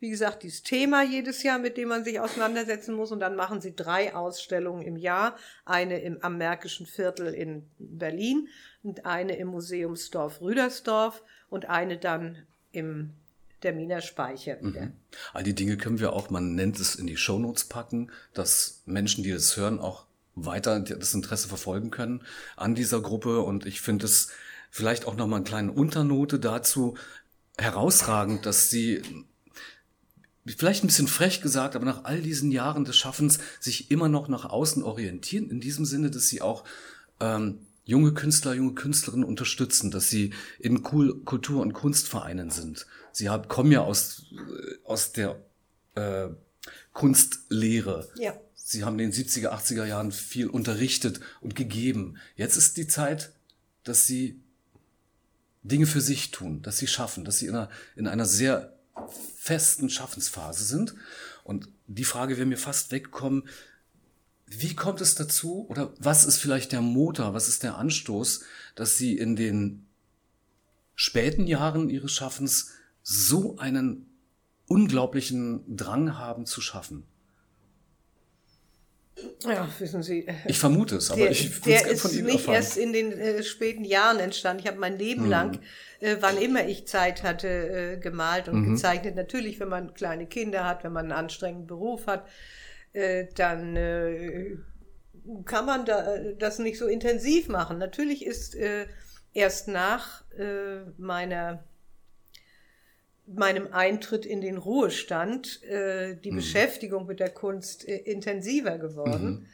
wie 0.00 0.10
gesagt, 0.10 0.42
dieses 0.42 0.62
Thema 0.62 1.02
jedes 1.02 1.42
Jahr, 1.42 1.58
mit 1.58 1.76
dem 1.76 1.88
man 1.88 2.04
sich 2.04 2.20
auseinandersetzen 2.20 2.94
muss. 2.94 3.10
Und 3.10 3.20
dann 3.20 3.36
machen 3.36 3.60
sie 3.60 3.74
drei 3.74 4.14
Ausstellungen 4.14 4.82
im 4.82 4.96
Jahr. 4.96 5.36
Eine 5.64 6.00
im, 6.00 6.22
am 6.22 6.38
Märkischen 6.38 6.86
Viertel 6.86 7.34
in 7.34 7.64
Berlin 7.78 8.48
und 8.82 9.06
eine 9.06 9.36
im 9.36 9.48
Museumsdorf 9.48 10.40
Rüdersdorf 10.40 11.22
und 11.48 11.68
eine 11.68 11.98
dann 11.98 12.46
im 12.70 13.14
der 13.62 13.72
Miner 13.72 14.00
Speicher. 14.00 14.56
Mhm. 14.60 14.92
All 15.32 15.42
die 15.42 15.54
Dinge 15.54 15.76
können 15.76 15.98
wir 15.98 16.12
auch, 16.12 16.30
man 16.30 16.54
nennt 16.54 16.78
es 16.78 16.94
in 16.94 17.06
die 17.06 17.16
Shownotes 17.16 17.64
packen, 17.64 18.10
dass 18.32 18.82
Menschen, 18.86 19.24
die 19.24 19.32
das 19.32 19.56
hören, 19.56 19.80
auch 19.80 20.06
weiter 20.36 20.78
das 20.80 21.14
Interesse 21.14 21.48
verfolgen 21.48 21.90
können 21.90 22.22
an 22.56 22.74
dieser 22.74 23.00
Gruppe. 23.00 23.40
Und 23.40 23.66
ich 23.66 23.80
finde 23.80 24.06
es 24.06 24.30
vielleicht 24.70 25.06
auch 25.06 25.16
nochmal 25.16 25.38
eine 25.38 25.48
kleine 25.48 25.72
Unternote 25.72 26.38
dazu 26.38 26.96
herausragend, 27.56 28.46
dass 28.46 28.70
sie 28.70 29.02
vielleicht 30.56 30.84
ein 30.84 30.88
bisschen 30.88 31.08
frech 31.08 31.40
gesagt, 31.40 31.76
aber 31.76 31.84
nach 31.84 32.04
all 32.04 32.20
diesen 32.22 32.50
Jahren 32.50 32.84
des 32.84 32.96
Schaffens 32.96 33.38
sich 33.60 33.90
immer 33.90 34.08
noch 34.08 34.28
nach 34.28 34.44
außen 34.44 34.82
orientieren, 34.82 35.50
in 35.50 35.60
diesem 35.60 35.84
Sinne, 35.84 36.10
dass 36.10 36.28
sie 36.28 36.40
auch 36.40 36.64
ähm, 37.20 37.58
junge 37.84 38.12
Künstler, 38.12 38.54
junge 38.54 38.74
Künstlerinnen 38.74 39.24
unterstützen, 39.24 39.90
dass 39.90 40.08
sie 40.08 40.34
in 40.58 40.84
cool 40.92 41.22
Kultur- 41.24 41.62
und 41.62 41.72
Kunstvereinen 41.72 42.50
sind. 42.50 42.86
Sie 43.12 43.28
haben, 43.28 43.48
kommen 43.48 43.72
ja 43.72 43.80
aus, 43.80 44.26
äh, 44.32 44.74
aus 44.84 45.12
der 45.12 45.40
äh, 45.94 46.28
Kunstlehre. 46.92 48.08
Ja. 48.16 48.34
Sie 48.54 48.84
haben 48.84 48.98
in 48.98 49.10
den 49.10 49.12
70er, 49.12 49.48
80er 49.48 49.86
Jahren 49.86 50.12
viel 50.12 50.48
unterrichtet 50.48 51.20
und 51.40 51.56
gegeben. 51.56 52.18
Jetzt 52.36 52.56
ist 52.56 52.76
die 52.76 52.86
Zeit, 52.86 53.32
dass 53.84 54.06
sie 54.06 54.40
Dinge 55.62 55.86
für 55.86 56.00
sich 56.02 56.30
tun, 56.30 56.60
dass 56.62 56.78
sie 56.78 56.86
schaffen, 56.86 57.24
dass 57.24 57.38
sie 57.38 57.46
in 57.46 57.54
einer, 57.54 57.70
in 57.96 58.06
einer 58.06 58.26
sehr 58.26 58.77
festen 59.36 59.90
Schaffensphase 59.90 60.64
sind. 60.64 60.94
Und 61.44 61.68
die 61.86 62.04
Frage 62.04 62.36
wäre 62.36 62.46
mir 62.46 62.58
fast 62.58 62.92
weggekommen, 62.92 63.48
wie 64.46 64.74
kommt 64.74 65.00
es 65.00 65.14
dazu 65.14 65.66
oder 65.68 65.92
was 65.98 66.24
ist 66.24 66.38
vielleicht 66.38 66.72
der 66.72 66.80
Motor, 66.80 67.34
was 67.34 67.48
ist 67.48 67.62
der 67.62 67.76
Anstoß, 67.76 68.44
dass 68.74 68.96
Sie 68.96 69.16
in 69.16 69.36
den 69.36 69.86
späten 70.94 71.46
Jahren 71.46 71.90
Ihres 71.90 72.12
Schaffens 72.12 72.72
so 73.02 73.58
einen 73.58 74.06
unglaublichen 74.66 75.76
Drang 75.76 76.18
haben 76.18 76.46
zu 76.46 76.60
schaffen? 76.60 77.04
Ja, 79.44 79.68
wissen 79.78 80.02
Sie. 80.02 80.26
Ich 80.46 80.58
vermute 80.58 80.96
es, 80.96 81.10
aber 81.10 81.20
der, 81.20 81.30
ich 81.30 81.60
Der 81.60 81.86
ist 81.86 82.04
nicht 82.12 82.26
erfahren. 82.26 82.54
erst 82.54 82.76
in 82.76 82.92
den 82.92 83.12
äh, 83.12 83.42
späten 83.42 83.84
Jahren 83.84 84.18
entstanden. 84.18 84.62
Ich 84.62 84.68
habe 84.68 84.78
mein 84.78 84.98
Leben 84.98 85.22
hm. 85.22 85.30
lang, 85.30 85.58
äh, 86.00 86.16
wann 86.20 86.36
immer 86.36 86.66
ich 86.66 86.86
Zeit 86.86 87.22
hatte, 87.22 87.48
äh, 87.48 87.96
gemalt 87.98 88.48
und 88.48 88.60
mhm. 88.60 88.74
gezeichnet. 88.74 89.16
Natürlich, 89.16 89.60
wenn 89.60 89.68
man 89.68 89.94
kleine 89.94 90.26
Kinder 90.26 90.64
hat, 90.64 90.84
wenn 90.84 90.92
man 90.92 91.06
einen 91.06 91.12
anstrengenden 91.12 91.66
Beruf 91.66 92.06
hat, 92.06 92.26
äh, 92.92 93.26
dann 93.34 93.76
äh, 93.76 94.56
kann 95.44 95.66
man 95.66 95.84
da, 95.84 96.14
äh, 96.14 96.36
das 96.36 96.58
nicht 96.58 96.78
so 96.78 96.86
intensiv 96.86 97.48
machen. 97.48 97.78
Natürlich 97.78 98.24
ist 98.24 98.56
erst 99.34 99.68
nach 99.68 100.24
meiner 100.96 101.64
meinem 103.34 103.72
Eintritt 103.72 104.26
in 104.26 104.40
den 104.40 104.56
Ruhestand 104.56 105.62
äh, 105.64 106.16
die 106.16 106.30
mhm. 106.30 106.36
Beschäftigung 106.36 107.06
mit 107.06 107.20
der 107.20 107.30
Kunst 107.30 107.86
äh, 107.86 107.96
intensiver 107.96 108.78
geworden. 108.78 109.30
Mhm. 109.30 109.46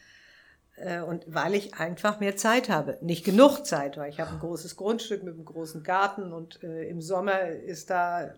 Äh, 0.76 1.02
und 1.02 1.24
weil 1.28 1.54
ich 1.54 1.74
einfach 1.74 2.18
mehr 2.18 2.36
Zeit 2.36 2.68
habe. 2.68 2.98
Nicht 3.00 3.24
genug 3.24 3.64
Zeit, 3.64 3.96
weil 3.96 4.10
ich 4.10 4.18
habe 4.18 4.32
ein 4.32 4.40
großes 4.40 4.74
Grundstück 4.74 5.22
mit 5.22 5.34
einem 5.34 5.44
großen 5.44 5.84
Garten 5.84 6.32
und 6.32 6.64
äh, 6.64 6.88
im 6.88 7.00
Sommer 7.00 7.46
ist 7.48 7.90
da 7.90 8.24
äh, 8.24 8.32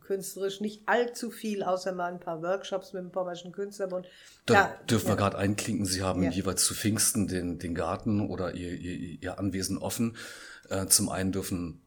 künstlerisch 0.00 0.60
nicht 0.60 0.82
allzu 0.84 1.30
viel, 1.30 1.62
außer 1.62 1.92
mal 1.92 2.12
ein 2.12 2.20
paar 2.20 2.42
Workshops 2.42 2.92
mit 2.92 3.02
dem 3.02 3.12
Pommerschen 3.12 3.52
Künstlerbund. 3.52 4.06
Da 4.44 4.54
ja, 4.54 4.74
dürfen 4.90 5.06
ja. 5.06 5.12
wir 5.12 5.16
gerade 5.16 5.38
einklinken, 5.38 5.86
Sie 5.86 6.02
haben 6.02 6.22
ja. 6.22 6.30
jeweils 6.30 6.66
zu 6.66 6.74
Pfingsten 6.74 7.28
den, 7.28 7.58
den 7.58 7.74
Garten 7.74 8.28
oder 8.28 8.54
Ihr, 8.54 8.72
Ihr, 8.72 9.18
Ihr 9.22 9.38
Anwesen 9.38 9.78
offen. 9.78 10.16
Äh, 10.68 10.86
zum 10.86 11.08
einen 11.08 11.32
dürfen 11.32 11.80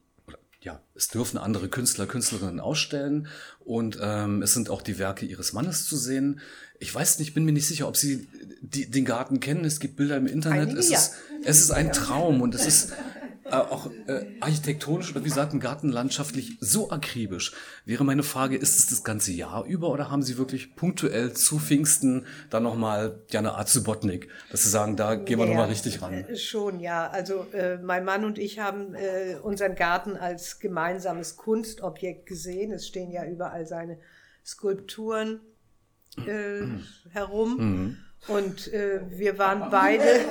ja, 0.64 0.80
es 0.94 1.08
dürfen 1.08 1.36
andere 1.36 1.68
Künstler, 1.68 2.06
Künstlerinnen 2.06 2.58
ausstellen 2.58 3.28
und 3.60 3.98
ähm, 4.00 4.40
es 4.40 4.54
sind 4.54 4.70
auch 4.70 4.80
die 4.80 4.98
Werke 4.98 5.26
ihres 5.26 5.52
Mannes 5.52 5.86
zu 5.86 5.96
sehen. 5.96 6.40
Ich 6.80 6.92
weiß 6.92 7.18
nicht, 7.18 7.34
bin 7.34 7.44
mir 7.44 7.52
nicht 7.52 7.68
sicher, 7.68 7.86
ob 7.86 7.98
Sie 7.98 8.26
die, 8.62 8.90
den 8.90 9.04
Garten 9.04 9.40
kennen. 9.40 9.66
Es 9.66 9.78
gibt 9.78 9.96
Bilder 9.96 10.16
im 10.16 10.26
Internet. 10.26 10.70
Einige, 10.70 10.80
es, 10.80 10.88
ja. 10.88 10.98
ist, 10.98 11.12
es 11.44 11.60
ist 11.60 11.70
ein 11.70 11.92
Traum 11.92 12.40
und 12.40 12.54
es 12.54 12.66
ist 12.66 12.92
auch 13.62 13.90
äh, 14.06 14.26
architektonisch 14.40 15.10
oder 15.10 15.20
wie 15.20 15.28
gesagt, 15.28 15.52
ein 15.52 15.60
gartenlandschaftlich 15.60 16.58
so 16.60 16.90
akribisch. 16.90 17.52
Wäre 17.84 18.04
meine 18.04 18.22
Frage, 18.22 18.56
ist 18.56 18.78
es 18.78 18.86
das 18.86 19.04
ganze 19.04 19.32
Jahr 19.32 19.64
über 19.64 19.90
oder 19.90 20.10
haben 20.10 20.22
Sie 20.22 20.38
wirklich 20.38 20.76
punktuell 20.76 21.32
zu 21.32 21.58
Pfingsten 21.58 22.26
dann 22.50 22.62
nochmal 22.62 23.22
ja 23.30 23.40
eine 23.40 23.54
Art 23.54 23.68
Subotnik, 23.68 24.28
dass 24.50 24.62
Sie 24.62 24.70
sagen, 24.70 24.96
da 24.96 25.14
gehen 25.14 25.38
wir 25.38 25.46
ja, 25.46 25.50
nochmal 25.52 25.68
richtig 25.68 26.02
ran? 26.02 26.12
Äh, 26.12 26.36
schon, 26.36 26.80
ja. 26.80 27.08
Also 27.08 27.46
äh, 27.52 27.78
mein 27.78 28.04
Mann 28.04 28.24
und 28.24 28.38
ich 28.38 28.58
haben 28.58 28.94
äh, 28.94 29.36
unseren 29.42 29.74
Garten 29.74 30.16
als 30.16 30.58
gemeinsames 30.58 31.36
Kunstobjekt 31.36 32.26
gesehen. 32.26 32.72
Es 32.72 32.86
stehen 32.86 33.10
ja 33.10 33.24
überall 33.24 33.66
seine 33.66 33.98
Skulpturen 34.44 35.40
äh, 36.26 36.66
herum. 37.10 37.56
Mhm. 37.56 38.03
Und 38.26 38.72
äh, 38.72 39.00
wir 39.10 39.38
waren 39.38 39.70
beide. 39.70 40.24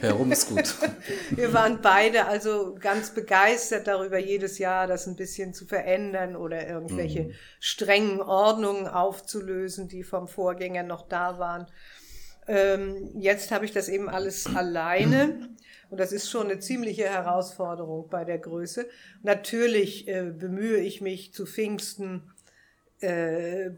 Herum 0.00 0.30
ist 0.30 0.48
gut. 0.48 0.76
wir 1.30 1.52
waren 1.52 1.80
beide 1.82 2.26
also 2.26 2.76
ganz 2.78 3.10
begeistert 3.10 3.88
darüber, 3.88 4.18
jedes 4.18 4.58
Jahr 4.58 4.86
das 4.86 5.06
ein 5.06 5.16
bisschen 5.16 5.52
zu 5.52 5.66
verändern 5.66 6.36
oder 6.36 6.68
irgendwelche 6.68 7.24
mhm. 7.24 7.32
strengen 7.58 8.20
Ordnungen 8.20 8.86
aufzulösen, 8.86 9.88
die 9.88 10.04
vom 10.04 10.28
Vorgänger 10.28 10.84
noch 10.84 11.08
da 11.08 11.38
waren. 11.40 11.66
Ähm, 12.46 13.10
jetzt 13.14 13.50
habe 13.50 13.64
ich 13.64 13.72
das 13.72 13.88
eben 13.88 14.08
alles 14.08 14.46
alleine. 14.54 15.48
Und 15.90 15.98
das 15.98 16.12
ist 16.12 16.30
schon 16.30 16.46
eine 16.46 16.60
ziemliche 16.60 17.04
Herausforderung 17.04 18.08
bei 18.08 18.24
der 18.24 18.38
Größe. 18.38 18.86
Natürlich 19.22 20.06
äh, 20.08 20.30
bemühe 20.30 20.78
ich 20.78 21.00
mich 21.00 21.34
zu 21.34 21.44
Pfingsten, 21.44 22.32
äh, 23.00 23.70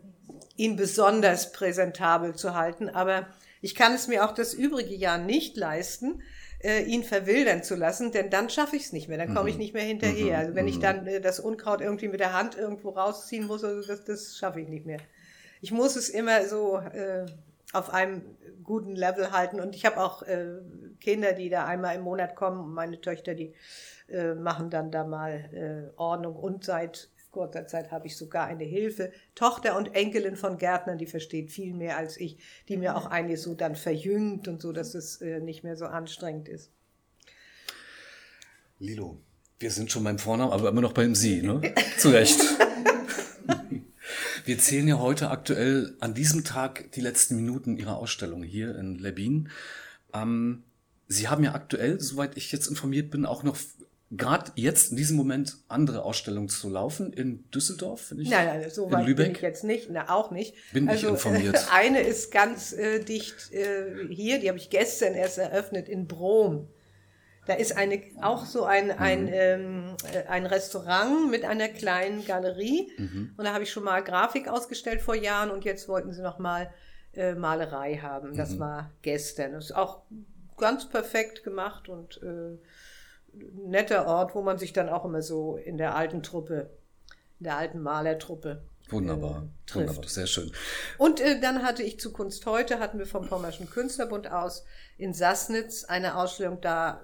ihn 0.57 0.77
besonders 0.77 1.51
präsentabel 1.53 2.35
zu 2.35 2.55
halten, 2.55 2.89
aber 2.89 3.27
ich 3.65 3.75
kann 3.75 3.95
es 3.95 4.09
mir 4.09 4.27
auch 4.27 4.33
das 4.33 4.53
übrige 4.53 4.95
Jahr 4.95 5.17
nicht 5.17 5.57
leisten, 5.57 6.21
äh, 6.63 6.83
ihn 6.83 7.03
verwildern 7.03 7.63
zu 7.63 7.77
lassen, 7.77 8.13
denn 8.13 8.29
dann 8.29 8.51
schaffe 8.51 8.77
ich 8.77 8.83
es 8.83 8.93
nicht 8.93 9.09
mehr, 9.09 9.17
dann 9.17 9.35
komme 9.35 9.49
ich 9.49 9.55
mhm. 9.55 9.63
nicht 9.63 9.73
mehr 9.73 9.85
hinterher. 9.85 10.37
Mhm. 10.37 10.45
Also 10.45 10.55
wenn 10.55 10.69
ich 10.69 10.77
mhm. 10.77 10.83
dann 10.83 11.07
äh, 11.07 11.21
das 11.23 11.41
Unkraut 11.41 11.81
irgendwie 11.81 12.09
mit 12.09 12.21
der 12.21 12.35
Hand 12.35 12.59
irgendwo 12.59 12.91
rausziehen 12.91 13.47
muss, 13.47 13.65
also 13.65 13.81
das, 13.87 14.05
das 14.05 14.37
schaffe 14.37 14.61
ich 14.61 14.69
nicht 14.69 14.85
mehr. 14.85 14.99
Ich 15.63 15.73
muss 15.73 15.97
es 15.97 16.11
immer 16.11 16.45
so 16.47 16.77
äh, 16.77 17.25
auf 17.73 17.89
einem 17.89 18.21
guten 18.63 18.95
Level 18.95 19.33
halten 19.33 19.61
und 19.61 19.75
ich 19.75 19.87
habe 19.87 19.97
auch 19.97 20.23
äh, 20.25 20.59
Kinder, 21.01 21.33
die 21.33 21.49
da 21.49 21.65
einmal 21.65 21.97
im 21.97 22.03
Monat 22.03 22.37
kommen 22.37 22.75
meine 22.75 23.01
Töchter, 23.01 23.35
die 23.35 23.55
äh, 24.09 24.35
machen 24.35 24.69
dann 24.69 24.91
da 24.91 25.05
mal 25.05 25.33
äh, 25.55 25.99
Ordnung 25.99 26.37
und 26.37 26.65
seit 26.65 27.09
kurzer 27.35 27.67
Zeit 27.67 27.91
habe 27.91 28.07
ich 28.07 28.17
sogar 28.17 28.47
eine 28.47 28.65
Hilfe, 28.65 29.13
Tochter 29.35 29.77
und 29.77 29.95
Enkelin 29.95 30.37
von 30.37 30.57
Gärtnern, 30.57 30.99
die 30.99 31.07
versteht 31.07 31.51
viel 31.51 31.75
mehr 31.75 31.99
als 31.99 32.17
ich, 32.17 32.39
die 32.69 32.77
mir 32.77 32.97
auch 32.97 33.07
einiges 33.07 33.43
so 33.43 33.55
dann 33.55 33.75
verjüngt 33.75 34.47
und 34.47 34.63
so, 34.63 34.73
dass 34.73 34.95
es 34.95 35.21
äh, 35.21 35.41
nicht 35.41 35.65
mehr 35.65 35.77
so 35.77 35.87
anstrengend 35.87 36.49
ist. 36.49 36.71
Lilo, 38.79 39.19
wir 39.59 39.73
sind 39.73 39.91
schon 39.91 40.05
beim 40.05 40.19
Vornamen, 40.19 40.53
aber 40.53 40.69
immer 40.69 40.81
noch 40.81 40.93
beim 40.93 41.17
Sie, 41.17 41.43
ne? 41.43 41.61
Zu 41.99 42.11
Recht. 42.11 42.41
Wir 44.45 44.59
zählen 44.59 44.87
ja 44.87 44.99
heute 44.99 45.31
aktuell 45.31 45.97
an 46.01 46.15
diesem 46.15 46.45
Tag 46.45 46.93
die 46.93 47.01
letzten 47.01 47.35
Minuten 47.35 47.77
Ihrer 47.77 47.97
Ausstellung 47.97 48.43
hier 48.43 48.77
in 48.79 48.97
Lebin. 48.97 49.49
Ähm, 50.13 50.63
Sie 51.09 51.29
haben 51.29 51.43
ja 51.43 51.55
aktuell, 51.55 52.01
soweit 52.01 52.37
ich 52.37 52.53
jetzt 52.53 52.69
informiert 52.69 53.11
bin, 53.11 53.27
auch 53.27 53.43
noch 53.43 53.57
gerade 54.17 54.53
jetzt 54.57 54.91
in 54.91 54.97
diesem 54.97 55.17
Moment 55.17 55.57
andere 55.69 56.03
Ausstellungen 56.05 56.49
zu 56.49 56.69
laufen 56.69 57.13
in 57.13 57.51
Düsseldorf, 57.51 58.01
finde 58.01 58.23
ich. 58.25 58.31
Nein, 58.31 58.47
nein, 58.47 58.71
so 58.71 58.91
weit 58.91 59.07
Lübeck. 59.07 59.27
bin 59.27 59.37
ich 59.37 59.43
jetzt 59.43 59.65
nicht, 59.65 59.89
na 59.91 60.11
auch 60.11 60.31
nicht. 60.31 60.55
Bin 60.73 60.89
also, 60.89 61.07
ich 61.07 61.13
informiert. 61.13 61.59
Eine 61.73 62.01
ist 62.01 62.31
ganz 62.31 62.73
äh, 62.73 63.01
dicht 63.01 63.53
äh, 63.53 64.09
hier, 64.11 64.41
die 64.41 64.49
habe 64.49 64.59
ich 64.59 64.71
gestern 64.71 65.15
erst 65.15 65.39
eröffnet 65.39 65.89
in 65.89 66.07
Brom. 66.07 66.69
Da 67.47 67.55
ist 67.55 67.77
eine 67.77 68.03
auch 68.23 68.47
so 68.47 68.65
ein 68.65 68.91
ein, 68.91 69.25
mhm. 69.25 69.33
ähm, 69.33 69.97
äh, 70.15 70.27
ein 70.29 70.47
Restaurant 70.47 71.31
mit 71.31 71.45
einer 71.45 71.69
kleinen 71.69 72.25
Galerie 72.25 72.91
mhm. 72.97 73.35
und 73.37 73.45
da 73.45 73.53
habe 73.53 73.65
ich 73.65 73.71
schon 73.71 73.85
mal 73.85 74.03
Grafik 74.03 74.49
ausgestellt 74.49 75.03
vor 75.03 75.15
Jahren 75.15 75.51
und 75.51 75.65
jetzt 75.65 75.87
wollten 75.87 76.13
sie 76.15 76.23
noch 76.23 76.39
mal 76.39 76.71
äh, 77.13 77.35
Malerei 77.35 77.97
haben. 77.97 78.35
Das 78.35 78.53
mhm. 78.53 78.61
war 78.61 78.91
gestern. 79.03 79.53
Das 79.53 79.67
ist 79.67 79.77
auch 79.77 80.05
ganz 80.57 80.89
perfekt 80.89 81.45
gemacht 81.45 81.89
und 81.89 82.23
äh, 82.23 82.59
netter 83.67 84.07
Ort, 84.07 84.35
wo 84.35 84.43
man 84.43 84.59
sich 84.59 84.73
dann 84.73 84.89
auch 84.89 85.05
immer 85.05 85.23
so 85.23 85.57
in 85.57 85.79
der 85.79 85.97
alten 85.97 86.23
Truppe, 86.23 86.71
in 87.39 87.45
der 87.45 87.57
alten 87.57 87.81
Malertruppe 87.81 88.63
Wunderbar, 88.89 89.49
äh, 89.71 89.75
wunderbar, 89.75 90.07
sehr 90.09 90.27
schön. 90.27 90.53
Und 90.99 91.21
äh, 91.21 91.41
dann 91.41 91.63
hatte 91.63 91.83
ich 91.83 91.99
zu 91.99 92.13
Kunst 92.13 92.45
heute, 92.47 92.81
hatten 92.81 92.99
wir 92.99 93.07
vom 93.07 93.27
Pommerschen 93.27 93.71
Künstlerbund 93.71 94.31
aus 94.31 94.65
in 94.99 95.15
Sassnitz 95.15 95.85
eine 95.85 96.17
Ausstellung, 96.17 96.61
da 96.61 97.03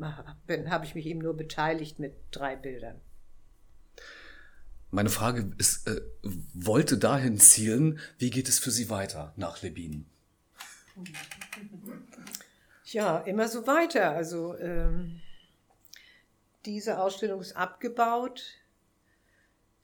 habe 0.00 0.84
ich 0.84 0.94
mich 0.94 1.06
eben 1.06 1.20
nur 1.20 1.36
beteiligt 1.36 1.98
mit 1.98 2.14
drei 2.30 2.56
Bildern. 2.56 3.00
Meine 4.90 5.10
Frage 5.10 5.52
ist, 5.58 5.86
äh, 5.88 6.00
wollte 6.54 6.96
dahin 6.96 7.38
zielen, 7.38 7.98
wie 8.18 8.30
geht 8.30 8.48
es 8.48 8.58
für 8.58 8.70
Sie 8.70 8.90
weiter 8.90 9.34
nach 9.36 9.60
Lebin? 9.62 10.06
Ja, 12.86 13.18
immer 13.18 13.48
so 13.48 13.66
weiter. 13.66 14.12
Also 14.12 14.56
ähm, 14.58 15.20
diese 16.66 17.00
Ausstellung 17.00 17.40
ist 17.40 17.56
abgebaut. 17.56 18.42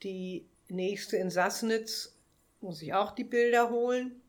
Die 0.02 0.48
nächste 0.68 1.16
in 1.16 1.30
Sassnitz 1.30 2.16
muss 2.60 2.82
ich 2.82 2.94
auch 2.94 3.12
die 3.12 3.24
Bilder 3.24 3.70
holen. 3.70 4.20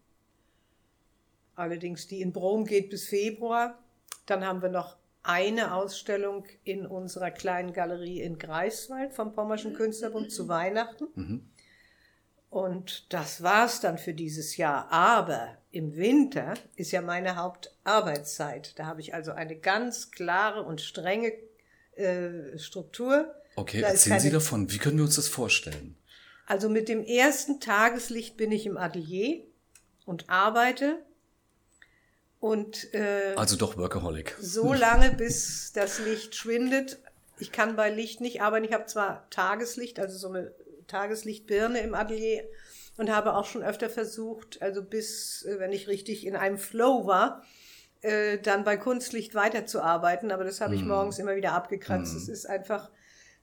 Allerdings 1.56 2.08
die 2.08 2.22
in 2.22 2.34
Brom 2.34 2.66
geht 2.66 2.90
bis 2.90 3.08
Februar. 3.08 3.78
Dann 4.26 4.46
haben 4.46 4.62
wir 4.62 4.70
noch 4.70 4.98
eine 5.24 5.74
Ausstellung 5.74 6.46
in 6.64 6.86
unserer 6.86 7.32
kleinen 7.32 7.74
Galerie 7.74 8.22
in 8.22 8.38
Greifswald 8.38 9.14
vom 9.14 9.34
Pommerschen 9.34 9.74
Künstlerbund 9.74 10.32
zu 10.32 10.48
Weihnachten. 10.48 11.08
Mhm. 11.16 11.50
Und 12.50 13.14
das 13.14 13.44
war's 13.44 13.80
dann 13.80 13.98
für 13.98 14.14
dieses 14.14 14.58
Jahr. 14.58 14.92
Aber 14.92 15.58
im 15.72 15.96
Winter 15.96 16.56
ist 16.76 16.92
ja 16.92 17.02
meine 17.02 17.38
Hauptarbeitszeit. 17.38 18.78
Da 18.78 18.88
habe 18.88 19.00
ich 19.00 19.14
also 19.14 19.32
eine 19.32 19.56
ganz 19.56 20.12
klare 20.12 20.64
und 20.64 20.82
strenge 20.82 21.32
äh, 21.96 22.58
Struktur. 22.58 23.34
Okay, 23.56 23.82
da 23.82 23.90
erzählen 23.90 24.18
keine, 24.18 24.22
Sie 24.22 24.32
davon. 24.32 24.72
Wie 24.72 24.78
können 24.78 24.98
wir 24.98 25.06
uns 25.06 25.16
das 25.16 25.28
vorstellen? 25.28 25.98
Also 26.46 26.70
mit 26.70 26.90
dem 26.90 27.04
ersten 27.04 27.60
Tageslicht 27.60 28.38
bin 28.38 28.52
ich 28.52 28.66
im 28.66 28.78
Atelier 28.78 29.44
und 30.06 30.30
arbeite. 30.30 31.04
Und, 32.40 32.94
äh, 32.94 33.34
also 33.36 33.56
doch 33.56 33.78
Workaholic. 33.78 34.36
So 34.40 34.74
lange, 34.74 35.12
bis 35.12 35.74
das 35.74 36.00
Licht 36.00 36.36
schwindet. 36.36 36.98
Ich 37.40 37.52
kann 37.52 37.76
bei 37.76 37.90
Licht 37.90 38.20
nicht 38.20 38.42
arbeiten. 38.42 38.66
Ich 38.66 38.74
habe 38.74 38.86
zwar 38.88 39.30
Tageslicht, 39.30 40.00
also 40.00 40.18
so 40.18 40.30
eine 40.30 40.54
Tageslichtbirne 40.88 41.80
im 41.80 41.94
Atelier 41.94 42.44
und 42.98 43.10
habe 43.10 43.36
auch 43.36 43.46
schon 43.46 43.64
öfter 43.64 43.90
versucht, 43.90 44.62
also 44.62 44.84
bis, 44.84 45.44
äh, 45.44 45.60
wenn 45.60 45.72
ich 45.72 45.88
richtig 45.88 46.26
in 46.26 46.36
einem 46.36 46.58
Flow 46.58 47.06
war, 47.06 47.44
äh, 48.02 48.38
dann 48.38 48.64
bei 48.64 48.78
Kunstlicht 48.78 49.36
weiterzuarbeiten, 49.36 50.32
aber 50.32 50.44
das 50.44 50.62
habe 50.62 50.76
ich 50.76 50.84
mm. 50.84 50.88
morgens 50.88 51.20
immer 51.20 51.36
wieder 51.36 51.54
abgekratzt. 51.54 52.16
Es 52.16 52.28
mm. 52.28 52.32
ist 52.32 52.46
einfach 52.46 52.90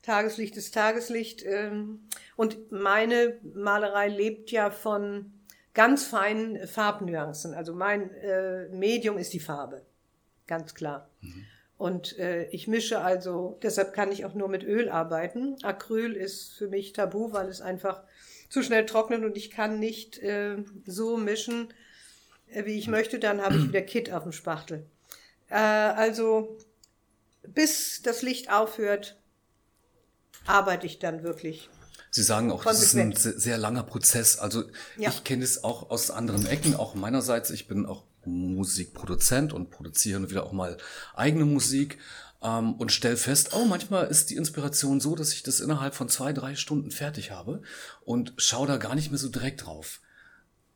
Tageslicht 0.03 0.57
ist 0.57 0.75
Tageslicht. 0.75 1.45
Ähm, 1.45 2.01
und 2.37 2.73
meine 2.73 3.39
Malerei 3.55 4.09
lebt 4.09 4.51
ja 4.51 4.71
von 4.71 5.33
ganz 5.75 6.05
feinen 6.05 6.67
Farbnuancen. 6.67 7.55
Also 7.55 7.75
mein 7.75 8.11
äh, 8.15 8.69
Medium 8.69 9.19
ist 9.19 9.33
die 9.33 9.41
Farbe, 9.41 9.83
ganz 10.47 10.75
klar. 10.75 11.11
Mhm. 11.21 11.45
Und 11.77 12.19
äh, 12.19 12.49
ich 12.49 12.67
mische 12.67 13.01
also, 13.01 13.59
deshalb 13.63 13.93
kann 13.93 14.11
ich 14.11 14.25
auch 14.25 14.35
nur 14.35 14.49
mit 14.49 14.65
Öl 14.65 14.89
arbeiten. 14.89 15.57
Acryl 15.63 16.17
ist 16.17 16.55
für 16.55 16.69
mich 16.69 16.93
tabu, 16.93 17.33
weil 17.33 17.49
es 17.49 17.61
einfach 17.61 18.03
zu 18.49 18.63
schnell 18.63 18.87
trocknet 18.87 19.23
und 19.25 19.37
ich 19.37 19.51
kann 19.51 19.79
nicht 19.79 20.19
äh, 20.19 20.57
so 20.87 21.17
mischen, 21.17 21.69
wie 22.53 22.79
ich 22.79 22.89
möchte. 22.89 23.19
Dann 23.19 23.41
habe 23.43 23.57
ich 23.57 23.69
wieder 23.69 23.83
Kit 23.83 24.13
auf 24.13 24.23
dem 24.23 24.33
Spachtel. 24.33 24.87
Äh, 25.49 25.57
also 25.57 26.59
bis 27.43 28.03
das 28.03 28.23
Licht 28.23 28.51
aufhört, 28.51 29.17
arbeite 30.47 30.87
ich 30.87 30.99
dann 30.99 31.23
wirklich. 31.23 31.69
Sie 32.11 32.23
sagen 32.23 32.51
auch, 32.51 32.65
das 32.65 32.83
ist 32.83 32.95
ein 32.95 33.15
sehr 33.15 33.59
langer 33.59 33.83
Prozess. 33.83 34.39
Also 34.39 34.65
ja. 34.97 35.11
ich 35.11 35.25
kenne 35.25 35.45
es 35.45 35.63
auch 35.63 35.91
aus 35.91 36.11
anderen 36.11 36.47
Ecken, 36.47 36.75
auch 36.75 36.95
meinerseits. 36.95 37.51
Ich 37.51 37.69
bin 37.69 37.87
auch 37.87 38.05
Musikproduzent 38.25 39.53
und 39.53 39.71
produziere 39.71 40.31
wieder 40.31 40.45
auch 40.45 40.53
mal 40.53 40.77
eigene 41.15 41.45
Musik 41.45 41.99
ähm, 42.43 42.75
und 42.75 42.93
stelle 42.93 43.17
fest, 43.17 43.51
oh, 43.53 43.65
manchmal 43.65 44.07
ist 44.07 44.31
die 44.31 44.37
Inspiration 44.37 45.01
so, 45.01 45.15
dass 45.17 45.33
ich 45.33 45.43
das 45.43 45.61
innerhalb 45.61 45.95
von 45.95 46.09
zwei, 46.09 46.33
drei 46.33 46.55
Stunden 46.55 46.91
fertig 46.91 47.31
habe 47.31 47.63
und 48.05 48.35
schaue 48.37 48.67
da 48.67 48.77
gar 48.77 48.95
nicht 48.95 49.11
mehr 49.11 49.19
so 49.19 49.29
direkt 49.29 49.67
drauf. 49.67 50.01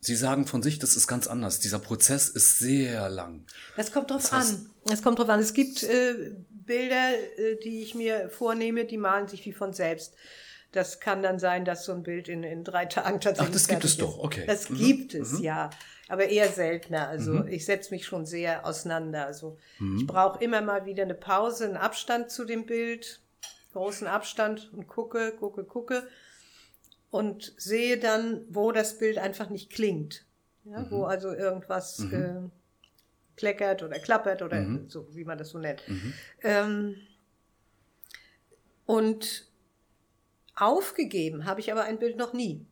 Sie 0.05 0.17
sagen 0.17 0.49
von 0.49 0.65
sich, 0.65 0.81
das 0.81 0.97
ist 0.97 1.07
ganz 1.07 1.29
anders. 1.29 1.61
Dieser 1.61 1.79
Prozess 1.79 2.29
ist 2.29 2.59
sehr 2.59 3.09
lang. 3.09 3.47
Das 3.77 3.93
kommt 3.93 4.11
drauf 4.11 4.23
das 4.23 4.33
heißt, 4.33 4.55
an. 4.55 4.93
Es 4.93 5.01
kommt 5.01 5.21
drauf 5.21 5.29
an. 5.29 5.39
Es 5.39 5.53
gibt 5.53 5.85
äh, 5.85 6.33
Bilder, 6.51 7.11
äh, 7.37 7.57
die 7.63 7.83
ich 7.83 7.95
mir 7.95 8.29
vornehme, 8.29 8.85
die 8.85 8.99
malen 8.99 9.29
sich 9.29 9.47
wie 9.47 9.53
von 9.53 9.73
selbst. 9.73 10.15
Das 10.73 10.99
kann 10.99 11.23
dann 11.23 11.39
sein, 11.39 11.65
dass 11.65 11.85
so 11.85 11.93
ein 11.93 12.03
Bild 12.03 12.29
in, 12.29 12.43
in 12.43 12.65
drei 12.65 12.87
Tagen 12.87 13.21
tatsächlich. 13.21 13.49
Ach, 13.49 13.53
das 13.53 13.69
gibt 13.69 13.85
es 13.85 13.93
ist. 13.93 14.03
doch, 14.03 14.19
okay. 14.19 14.43
Das 14.45 14.71
mhm. 14.71 14.77
gibt 14.77 15.15
es, 15.15 15.35
mhm. 15.35 15.45
ja. 15.45 15.71
Aber 16.09 16.25
eher 16.25 16.49
seltener. 16.49 17.07
Also 17.07 17.35
mhm. 17.35 17.47
ich 17.47 17.65
setze 17.65 17.95
mich 17.95 18.05
schon 18.05 18.27
sehr 18.27 18.67
auseinander. 18.67 19.27
Also 19.27 19.57
mhm. 19.79 19.99
ich 19.99 20.07
brauche 20.09 20.43
immer 20.43 20.63
mal 20.63 20.85
wieder 20.85 21.05
eine 21.05 21.15
Pause, 21.15 21.67
einen 21.67 21.77
Abstand 21.77 22.33
zu 22.33 22.45
dem 22.45 22.67
Bild, 22.67 23.21
großen 23.73 24.09
Abstand 24.09 24.69
und 24.73 24.89
gucke, 24.89 25.33
gucke, 25.39 25.63
gucke 25.63 26.09
und 27.13 27.53
sehe 27.59 27.99
dann, 27.99 28.47
wo 28.49 28.73
das 28.73 28.99
Bild 28.99 29.19
einfach 29.19 29.51
nicht 29.51 29.71
klingt. 29.71 30.25
Ja, 30.65 30.91
Wo 30.91 30.99
mhm. 30.99 31.05
also 31.05 31.33
irgendwas 31.33 31.99
mhm. 31.99 32.15
äh, 32.15 32.51
kleckert 33.37 33.83
oder 33.83 33.99
klappert 33.99 34.41
oder 34.43 34.65
so, 34.89 35.07
wie 35.15 35.25
man 35.25 35.37
das 35.37 35.51
so 35.51 35.59
nennt. 35.59 35.83
Ähm, 36.43 36.97
und 38.87 39.47
Aufgegeben 40.55 41.45
habe 41.45 41.61
ich 41.61 41.71
aber 41.71 41.85
ein 41.85 41.99
Bild 41.99 42.17
noch 42.17 42.33
nie. 42.33 42.67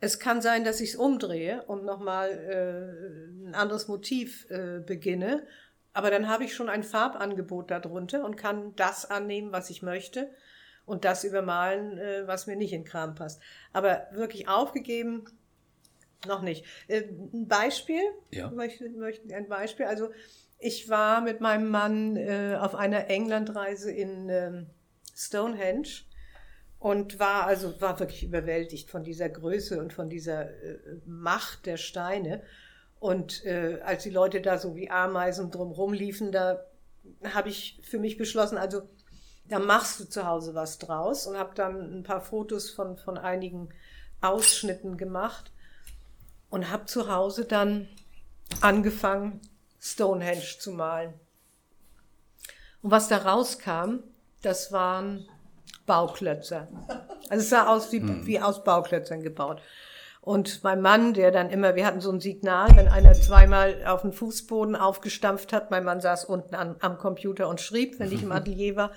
Es 0.00 0.18
kann 0.18 0.40
sein, 0.40 0.64
dass 0.64 0.80
ich 0.80 0.90
es 0.90 0.96
umdrehe 0.96 1.64
und 1.64 1.84
nochmal 1.84 2.30
äh, 2.30 3.48
ein 3.48 3.54
anderes 3.54 3.88
Motiv 3.88 4.48
äh, 4.50 4.80
beginne, 4.80 5.46
aber 5.92 6.10
dann 6.10 6.28
habe 6.28 6.44
ich 6.44 6.54
schon 6.54 6.68
ein 6.68 6.82
Farbangebot 6.82 7.70
darunter 7.70 8.24
und 8.24 8.36
kann 8.36 8.74
das 8.76 9.10
annehmen, 9.10 9.52
was 9.52 9.70
ich 9.70 9.82
möchte 9.82 10.30
und 10.86 11.04
das 11.04 11.24
übermalen, 11.24 11.98
äh, 11.98 12.26
was 12.26 12.46
mir 12.46 12.56
nicht 12.56 12.72
in 12.72 12.84
Kram 12.84 13.14
passt. 13.14 13.42
Aber 13.72 14.06
wirklich 14.12 14.48
aufgegeben 14.48 15.26
noch 16.26 16.42
nicht. 16.42 16.64
Äh, 16.88 17.02
ein 17.32 17.48
Beispiel, 17.48 18.00
ja. 18.30 18.50
möchte, 18.50 18.88
möchte 18.90 19.34
ein 19.34 19.48
Beispiel. 19.48 19.86
Also 19.86 20.10
ich 20.58 20.88
war 20.88 21.20
mit 21.20 21.40
meinem 21.40 21.68
Mann 21.68 22.16
äh, 22.16 22.56
auf 22.58 22.74
einer 22.74 23.08
Englandreise 23.10 23.90
in 23.90 24.28
ähm, 24.28 24.66
Stonehenge 25.14 26.04
und 26.78 27.18
war 27.18 27.46
also 27.46 27.80
war 27.80 27.98
wirklich 28.00 28.24
überwältigt 28.24 28.90
von 28.90 29.02
dieser 29.02 29.28
Größe 29.28 29.80
und 29.80 29.92
von 29.92 30.08
dieser 30.08 30.50
äh, 30.62 30.78
Macht 31.04 31.66
der 31.66 31.76
Steine. 31.76 32.42
Und 32.98 33.44
äh, 33.44 33.80
als 33.84 34.04
die 34.04 34.10
Leute 34.10 34.40
da 34.40 34.58
so 34.58 34.74
wie 34.74 34.90
Ameisen 34.90 35.50
drumherum 35.50 35.92
liefen, 35.92 36.32
da 36.32 36.64
habe 37.22 37.50
ich 37.50 37.80
für 37.82 37.98
mich 37.98 38.16
beschlossen, 38.16 38.56
also 38.56 38.88
da 39.48 39.58
machst 39.58 40.00
du 40.00 40.04
zu 40.04 40.26
Hause 40.26 40.54
was 40.54 40.78
draus 40.78 41.26
und 41.26 41.36
habe 41.36 41.54
dann 41.54 41.98
ein 41.98 42.02
paar 42.02 42.20
Fotos 42.20 42.70
von, 42.70 42.96
von 42.96 43.18
einigen 43.18 43.68
Ausschnitten 44.20 44.96
gemacht 44.96 45.52
und 46.50 46.70
habe 46.70 46.86
zu 46.86 47.12
Hause 47.12 47.44
dann 47.44 47.88
angefangen, 48.60 49.40
Stonehenge 49.80 50.58
zu 50.58 50.72
malen. 50.72 51.14
Und 52.82 52.90
was 52.90 53.08
da 53.08 53.18
rauskam, 53.18 53.98
das 54.42 54.72
waren 54.72 55.28
Bauklötze. 55.86 56.68
Also 57.28 57.42
es 57.42 57.50
sah 57.50 57.68
aus 57.68 57.92
wie, 57.92 58.00
hm. 58.00 58.26
wie 58.26 58.40
aus 58.40 58.62
Bauklötzern 58.64 59.22
gebaut. 59.22 59.60
Und 60.26 60.64
mein 60.64 60.80
Mann, 60.80 61.14
der 61.14 61.30
dann 61.30 61.50
immer, 61.50 61.76
wir 61.76 61.86
hatten 61.86 62.00
so 62.00 62.10
ein 62.10 62.18
Signal, 62.18 62.74
wenn 62.74 62.88
einer 62.88 63.14
zweimal 63.14 63.86
auf 63.86 64.02
den 64.02 64.12
Fußboden 64.12 64.74
aufgestampft 64.74 65.52
hat, 65.52 65.70
mein 65.70 65.84
Mann 65.84 66.00
saß 66.00 66.24
unten 66.24 66.56
an, 66.56 66.74
am 66.80 66.98
Computer 66.98 67.48
und 67.48 67.60
schrieb, 67.60 68.00
wenn 68.00 68.10
ich 68.10 68.24
im 68.24 68.32
Atelier 68.32 68.74
war, 68.74 68.90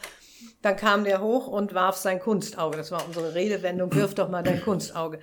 dann 0.63 0.75
kam 0.75 1.03
der 1.03 1.21
hoch 1.21 1.45
und 1.45 1.75
warf 1.75 1.97
sein 1.97 2.19
Kunstauge. 2.19 2.77
Das 2.77 2.89
war 2.89 3.05
unsere 3.05 3.35
Redewendung, 3.35 3.93
wirf 3.93 4.15
doch 4.15 4.27
mal 4.27 4.41
dein 4.41 4.59
Kunstauge. 4.59 5.19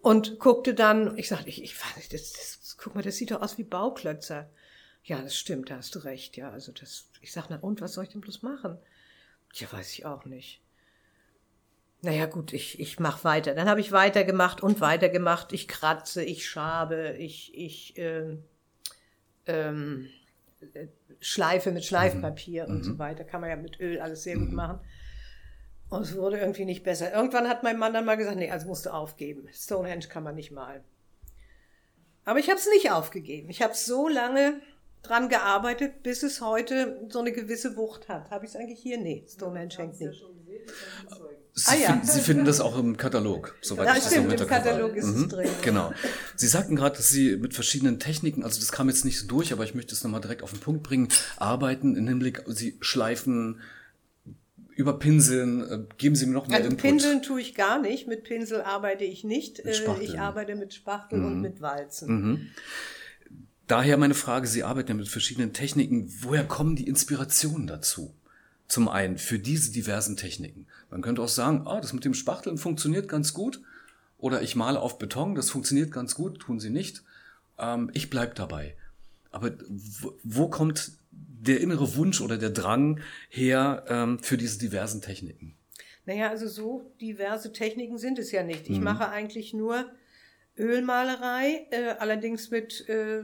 Und 0.00 0.38
guckte 0.38 0.72
dann, 0.72 1.18
ich 1.18 1.28
sagte, 1.28 1.50
ich, 1.50 1.62
ich 1.62 1.76
das, 2.10 2.32
das, 2.32 2.76
guck 2.78 2.94
mal, 2.94 3.02
das 3.02 3.16
sieht 3.16 3.30
doch 3.30 3.42
aus 3.42 3.58
wie 3.58 3.64
Bauklötzer. 3.64 4.48
Ja, 5.02 5.20
das 5.20 5.36
stimmt, 5.36 5.68
da 5.68 5.76
hast 5.76 5.94
du 5.94 5.98
recht, 5.98 6.38
ja. 6.38 6.50
Also 6.52 6.72
das, 6.72 7.10
ich 7.20 7.32
sag, 7.32 7.50
na 7.50 7.58
und, 7.60 7.82
was 7.82 7.92
soll 7.92 8.04
ich 8.04 8.10
denn 8.10 8.22
bloß 8.22 8.40
machen? 8.40 8.78
Ja, 9.52 9.70
weiß 9.70 9.92
ich 9.92 10.06
auch 10.06 10.24
nicht. 10.24 10.62
Naja 12.00 12.26
gut, 12.26 12.52
ich, 12.52 12.78
ich 12.78 13.00
mache 13.00 13.24
weiter. 13.24 13.54
Dann 13.54 13.68
habe 13.68 13.80
ich 13.80 13.90
weitergemacht 13.90 14.62
und 14.62 14.80
weitergemacht. 14.80 15.52
Ich 15.52 15.66
kratze, 15.66 16.22
ich 16.22 16.48
schabe, 16.48 17.16
ich, 17.18 17.52
ich 17.56 17.98
äh, 17.98 18.36
ähm, 19.46 20.08
schleife 21.20 21.72
mit 21.72 21.84
Schleifpapier 21.84 22.68
mhm. 22.68 22.76
und 22.76 22.82
so 22.84 22.92
mhm. 22.92 22.98
weiter. 22.98 23.24
Kann 23.24 23.40
man 23.40 23.50
ja 23.50 23.56
mit 23.56 23.80
Öl 23.80 24.00
alles 24.00 24.22
sehr 24.22 24.36
mhm. 24.36 24.46
gut 24.46 24.52
machen. 24.52 24.80
Und 25.90 26.02
es 26.02 26.16
wurde 26.16 26.38
irgendwie 26.38 26.66
nicht 26.66 26.84
besser. 26.84 27.12
Irgendwann 27.12 27.48
hat 27.48 27.62
mein 27.62 27.78
Mann 27.78 27.94
dann 27.94 28.04
mal 28.04 28.16
gesagt, 28.16 28.36
nee, 28.36 28.50
also 28.50 28.68
musst 28.68 28.86
du 28.86 28.90
aufgeben. 28.90 29.48
Stonehenge 29.52 30.06
kann 30.08 30.22
man 30.22 30.34
nicht 30.34 30.52
malen. 30.52 30.84
Aber 32.24 32.38
ich 32.38 32.48
habe 32.48 32.58
es 32.58 32.68
nicht 32.68 32.92
aufgegeben. 32.92 33.48
Ich 33.48 33.62
habe 33.62 33.74
so 33.74 34.06
lange 34.06 34.60
dran 35.02 35.30
gearbeitet, 35.30 36.02
bis 36.02 36.22
es 36.22 36.42
heute 36.42 37.06
so 37.08 37.20
eine 37.20 37.32
gewisse 37.32 37.76
Wucht 37.76 38.08
hat. 38.08 38.30
Habe 38.30 38.44
ich 38.44 38.50
es 38.50 38.56
eigentlich 38.56 38.80
hier? 38.80 38.98
Nee, 38.98 39.24
Stonehenge 39.26 39.74
hängt 39.78 39.98
nicht. 39.98 40.22
Sie, 41.58 41.70
ah, 41.70 41.76
ja. 41.76 41.88
finden, 41.88 42.06
Sie 42.06 42.20
finden 42.20 42.44
das 42.44 42.60
auch 42.60 42.78
im 42.78 42.96
Katalog, 42.96 43.56
soweit 43.60 43.86
ja, 43.86 43.96
ich 43.96 44.04
das 44.04 44.12
stimmt, 44.12 44.32
im 44.40 44.46
Katalog 44.46 44.94
ist 44.94 45.06
mhm. 45.06 45.22
es 45.22 45.28
drin. 45.28 45.50
Genau. 45.62 45.92
Sie 46.36 46.46
sagten 46.46 46.76
gerade, 46.76 46.96
dass 46.96 47.08
Sie 47.08 47.36
mit 47.36 47.52
verschiedenen 47.52 47.98
Techniken, 47.98 48.44
also 48.44 48.60
das 48.60 48.70
kam 48.70 48.88
jetzt 48.88 49.04
nicht 49.04 49.18
so 49.18 49.26
durch, 49.26 49.52
aber 49.52 49.64
ich 49.64 49.74
möchte 49.74 49.94
es 49.94 50.04
nochmal 50.04 50.20
direkt 50.20 50.42
auf 50.42 50.52
den 50.52 50.60
Punkt 50.60 50.84
bringen, 50.84 51.08
arbeiten 51.36 51.96
im 51.96 52.06
Hinblick, 52.06 52.44
Sie 52.46 52.76
schleifen, 52.80 53.60
überpinseln, 54.76 55.68
äh, 55.68 55.94
geben 55.98 56.14
Sie 56.14 56.26
mir 56.26 56.32
noch 56.32 56.46
mehr 56.46 56.58
also 56.58 56.70
Input. 56.70 56.82
Pinseln 56.82 57.22
tue 57.22 57.40
ich 57.40 57.56
gar 57.56 57.80
nicht, 57.80 58.06
mit 58.06 58.22
Pinsel 58.22 58.62
arbeite 58.62 59.02
ich 59.02 59.24
nicht. 59.24 59.58
Äh, 59.58 59.72
ich 60.00 60.20
arbeite 60.20 60.54
mit 60.54 60.72
Spachtel 60.72 61.18
mhm. 61.18 61.26
und 61.26 61.40
mit 61.40 61.60
Walzen. 61.60 62.08
Mhm. 62.08 62.46
Daher 63.66 63.98
meine 63.98 64.14
Frage, 64.14 64.46
Sie 64.46 64.62
arbeiten 64.62 64.88
ja 64.88 64.94
mit 64.94 65.08
verschiedenen 65.08 65.52
Techniken. 65.52 66.10
Woher 66.20 66.44
kommen 66.44 66.76
die 66.76 66.86
Inspirationen 66.86 67.66
dazu? 67.66 68.14
Zum 68.68 68.88
einen 68.88 69.16
für 69.16 69.38
diese 69.38 69.72
diversen 69.72 70.16
Techniken. 70.16 70.66
Man 70.90 71.00
könnte 71.00 71.22
auch 71.22 71.28
sagen, 71.28 71.62
ah, 71.66 71.80
das 71.80 71.94
mit 71.94 72.04
dem 72.04 72.14
Spachteln 72.14 72.58
funktioniert 72.58 73.08
ganz 73.08 73.32
gut. 73.32 73.62
Oder 74.18 74.42
ich 74.42 74.56
male 74.56 74.80
auf 74.80 74.98
Beton, 74.98 75.34
das 75.34 75.50
funktioniert 75.50 75.90
ganz 75.90 76.14
gut, 76.14 76.40
tun 76.40 76.60
sie 76.60 76.70
nicht. 76.70 77.02
Ähm, 77.58 77.90
ich 77.94 78.10
bleib 78.10 78.34
dabei. 78.34 78.74
Aber 79.30 79.52
wo, 79.68 80.18
wo, 80.22 80.48
kommt 80.48 80.92
der 81.10 81.60
innere 81.60 81.94
Wunsch 81.96 82.20
oder 82.20 82.36
der 82.36 82.50
Drang 82.50 83.00
her 83.28 83.84
ähm, 83.88 84.18
für 84.18 84.36
diese 84.36 84.58
diversen 84.58 85.00
Techniken? 85.00 85.54
Naja, 86.04 86.30
also 86.30 86.48
so 86.48 86.92
diverse 87.00 87.52
Techniken 87.52 87.98
sind 87.98 88.18
es 88.18 88.32
ja 88.32 88.42
nicht. 88.42 88.68
Ich 88.68 88.78
mhm. 88.78 88.84
mache 88.84 89.08
eigentlich 89.10 89.52
nur 89.54 89.86
Ölmalerei, 90.56 91.66
äh, 91.70 91.94
allerdings 91.98 92.50
mit 92.50 92.88
äh, 92.88 93.22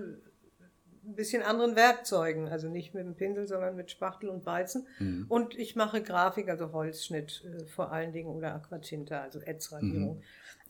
ein 1.07 1.15
bisschen 1.15 1.43
anderen 1.43 1.77
Werkzeugen, 1.77 2.49
also 2.49 2.69
nicht 2.69 2.95
mit 2.95 3.05
dem 3.05 3.15
Pinsel, 3.15 3.47
sondern 3.47 3.77
mit 3.77 3.91
Spachtel 3.91 4.29
und 4.29 4.47
Walzen. 4.47 4.87
Mhm. 4.99 5.27
Und 5.29 5.59
ich 5.59 5.77
mache 5.77 6.03
Grafik, 6.03 6.49
also 6.49 6.73
Holzschnitt 6.73 7.45
äh, 7.45 7.65
vor 7.67 7.93
allen 7.93 8.13
Dingen 8.13 8.29
oder 8.29 8.55
Aquatinta, 8.55 9.21
also 9.21 9.41
Ätzradierung. 9.41 10.17
Mhm. 10.17 10.23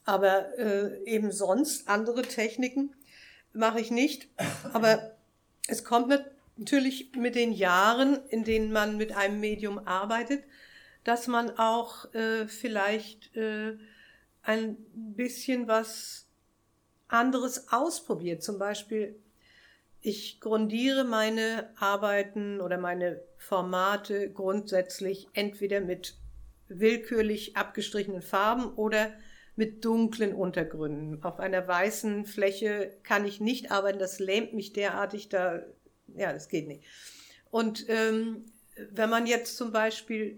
Aber 0.04 0.58
äh, 0.58 1.02
eben 1.04 1.32
sonst 1.32 1.88
andere 1.88 2.22
Techniken 2.22 2.94
mache 3.52 3.80
ich 3.80 3.90
nicht. 3.90 4.28
Aber 4.72 5.12
es 5.68 5.84
kommt 5.84 6.12
natürlich 6.56 7.12
mit 7.16 7.34
den 7.34 7.52
Jahren, 7.52 8.18
in 8.28 8.44
denen 8.44 8.72
man 8.72 8.96
mit 8.96 9.16
einem 9.16 9.40
Medium 9.40 9.86
arbeitet, 9.86 10.44
dass 11.04 11.26
man 11.26 11.58
auch 11.58 12.12
äh, 12.14 12.48
vielleicht 12.48 13.34
äh, 13.36 13.76
ein 14.42 14.76
bisschen 14.94 15.68
was 15.68 16.26
anderes 17.08 17.72
ausprobiert. 17.72 18.42
Zum 18.42 18.58
Beispiel 18.58 19.16
ich 20.06 20.38
grundiere 20.38 21.02
meine 21.02 21.70
Arbeiten 21.76 22.60
oder 22.60 22.76
meine 22.76 23.22
Formate 23.38 24.30
grundsätzlich 24.30 25.28
entweder 25.32 25.80
mit 25.80 26.18
willkürlich 26.68 27.56
abgestrichenen 27.56 28.20
Farben 28.20 28.74
oder 28.74 29.14
mit 29.56 29.82
dunklen 29.82 30.34
Untergründen. 30.34 31.24
Auf 31.24 31.40
einer 31.40 31.66
weißen 31.66 32.26
Fläche 32.26 32.94
kann 33.02 33.24
ich 33.24 33.40
nicht 33.40 33.70
arbeiten, 33.70 33.98
das 33.98 34.18
lähmt 34.18 34.52
mich 34.52 34.74
derartig, 34.74 35.30
da, 35.30 35.62
ja, 36.14 36.34
das 36.34 36.50
geht 36.50 36.68
nicht. 36.68 36.84
Und 37.50 37.86
ähm, 37.88 38.44
wenn 38.90 39.08
man 39.08 39.26
jetzt 39.26 39.56
zum 39.56 39.72
Beispiel 39.72 40.36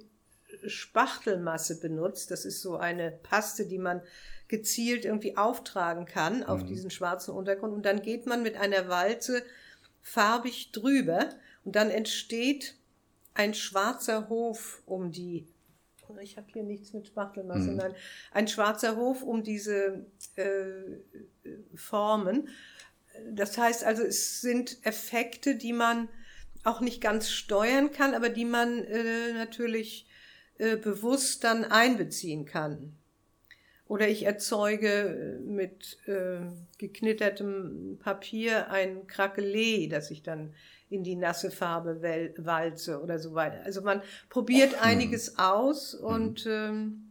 Spachtelmasse 0.64 1.80
benutzt, 1.80 2.30
das 2.30 2.44
ist 2.44 2.62
so 2.62 2.76
eine 2.76 3.10
Paste, 3.10 3.66
die 3.66 3.78
man 3.78 4.00
gezielt 4.48 5.04
irgendwie 5.04 5.36
auftragen 5.36 6.06
kann 6.06 6.42
auf 6.44 6.62
mhm. 6.62 6.66
diesen 6.66 6.90
schwarzen 6.90 7.34
Untergrund 7.34 7.74
und 7.74 7.84
dann 7.84 8.02
geht 8.02 8.26
man 8.26 8.42
mit 8.42 8.56
einer 8.56 8.88
Walze 8.88 9.42
farbig 10.02 10.72
drüber 10.72 11.30
und 11.64 11.76
dann 11.76 11.90
entsteht 11.90 12.76
ein 13.34 13.54
schwarzer 13.54 14.28
Hof 14.28 14.82
um 14.86 15.10
die 15.10 15.46
ich 16.22 16.36
habe 16.36 16.46
hier 16.52 16.62
nichts 16.62 16.92
mit 16.92 17.08
Spachtelmasse, 17.08 17.70
mhm. 17.70 17.76
nein, 17.76 17.94
ein 18.30 18.48
schwarzer 18.48 18.96
Hof 18.96 19.22
um 19.22 19.42
diese 19.42 20.06
äh, 20.36 20.46
Formen. 21.74 22.48
Das 23.30 23.58
heißt 23.58 23.84
also, 23.84 24.02
es 24.02 24.40
sind 24.40 24.78
Effekte, 24.86 25.56
die 25.56 25.72
man 25.72 26.08
auch 26.64 26.80
nicht 26.80 27.00
ganz 27.00 27.30
steuern 27.30 27.92
kann, 27.92 28.14
aber 28.14 28.28
die 28.28 28.44
man 28.44 28.84
äh, 28.84 29.32
natürlich 29.32 30.06
äh, 30.58 30.76
bewusst 30.76 31.44
dann 31.44 31.64
einbeziehen 31.64 32.44
kann. 32.44 32.96
Oder 33.88 34.08
ich 34.08 34.24
erzeuge 34.24 34.88
äh, 34.88 35.38
mit 35.40 35.98
äh, 36.06 36.40
geknittertem 36.78 37.98
Papier 38.02 38.70
ein 38.70 39.06
Krakelee, 39.06 39.86
das 39.88 40.10
ich 40.10 40.22
dann 40.22 40.54
in 40.90 41.02
die 41.02 41.16
nasse 41.16 41.50
Farbe 41.50 42.00
walze 42.36 43.00
oder 43.00 43.18
so 43.18 43.34
weiter. 43.34 43.62
Also 43.64 43.82
man 43.82 44.02
probiert 44.28 44.72
hm. 44.72 44.82
einiges 44.82 45.38
aus 45.38 45.96
hm. 45.98 46.04
und 46.04 46.46
ähm, 46.46 47.02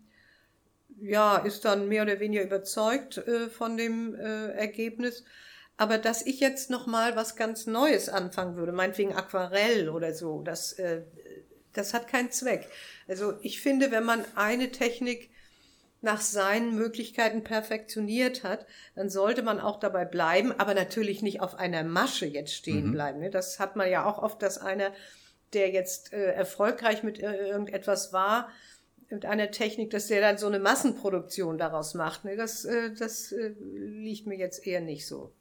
ja, 1.01 1.37
ist 1.37 1.65
dann 1.65 1.87
mehr 1.87 2.03
oder 2.03 2.19
weniger 2.19 2.43
überzeugt 2.43 3.17
äh, 3.17 3.49
von 3.49 3.77
dem 3.77 4.15
äh, 4.15 4.51
Ergebnis. 4.51 5.23
Aber 5.77 5.97
dass 5.97 6.25
ich 6.25 6.39
jetzt 6.39 6.69
noch 6.69 6.87
mal 6.87 7.15
was 7.15 7.35
ganz 7.35 7.67
Neues 7.67 8.07
anfangen 8.07 8.55
würde, 8.55 8.71
meinetwegen 8.71 9.13
Aquarell 9.13 9.89
oder 9.89 10.13
so, 10.13 10.41
das, 10.41 10.73
äh, 10.73 11.01
das 11.73 11.93
hat 11.93 12.07
keinen 12.07 12.31
Zweck. 12.31 12.67
Also 13.07 13.33
ich 13.41 13.59
finde, 13.59 13.91
wenn 13.91 14.05
man 14.05 14.23
eine 14.35 14.71
Technik 14.71 15.29
nach 16.05 16.21
seinen 16.21 16.75
Möglichkeiten 16.75 17.43
perfektioniert 17.43 18.43
hat, 18.43 18.65
dann 18.95 19.09
sollte 19.09 19.41
man 19.43 19.59
auch 19.59 19.79
dabei 19.79 20.05
bleiben, 20.05 20.53
aber 20.53 20.73
natürlich 20.73 21.21
nicht 21.21 21.41
auf 21.41 21.55
einer 21.55 21.83
Masche 21.83 22.25
jetzt 22.25 22.53
stehen 22.53 22.87
mhm. 22.87 22.91
bleiben. 22.93 23.19
Ne? 23.19 23.29
Das 23.29 23.59
hat 23.59 23.75
man 23.75 23.89
ja 23.89 24.05
auch 24.05 24.19
oft, 24.19 24.41
dass 24.41 24.57
einer, 24.57 24.93
der 25.51 25.71
jetzt 25.71 26.13
äh, 26.13 26.31
erfolgreich 26.31 27.03
mit 27.03 27.19
äh, 27.19 27.49
irgendetwas 27.49 28.13
war, 28.13 28.49
mit 29.09 29.25
einer 29.25 29.51
Technik, 29.51 29.89
dass 29.89 30.07
der 30.07 30.21
dann 30.21 30.37
so 30.37 30.47
eine 30.47 30.59
Massenproduktion 30.59 31.57
daraus 31.57 31.93
macht. 31.93 32.25
Ne? 32.25 32.37
Das, 32.37 32.65
äh, 32.65 32.93
das 32.97 33.31
äh, 33.31 33.53
liegt 33.59 34.27
mir 34.27 34.37
jetzt 34.37 34.65
eher 34.65 34.81
nicht 34.81 35.05
so. 35.05 35.33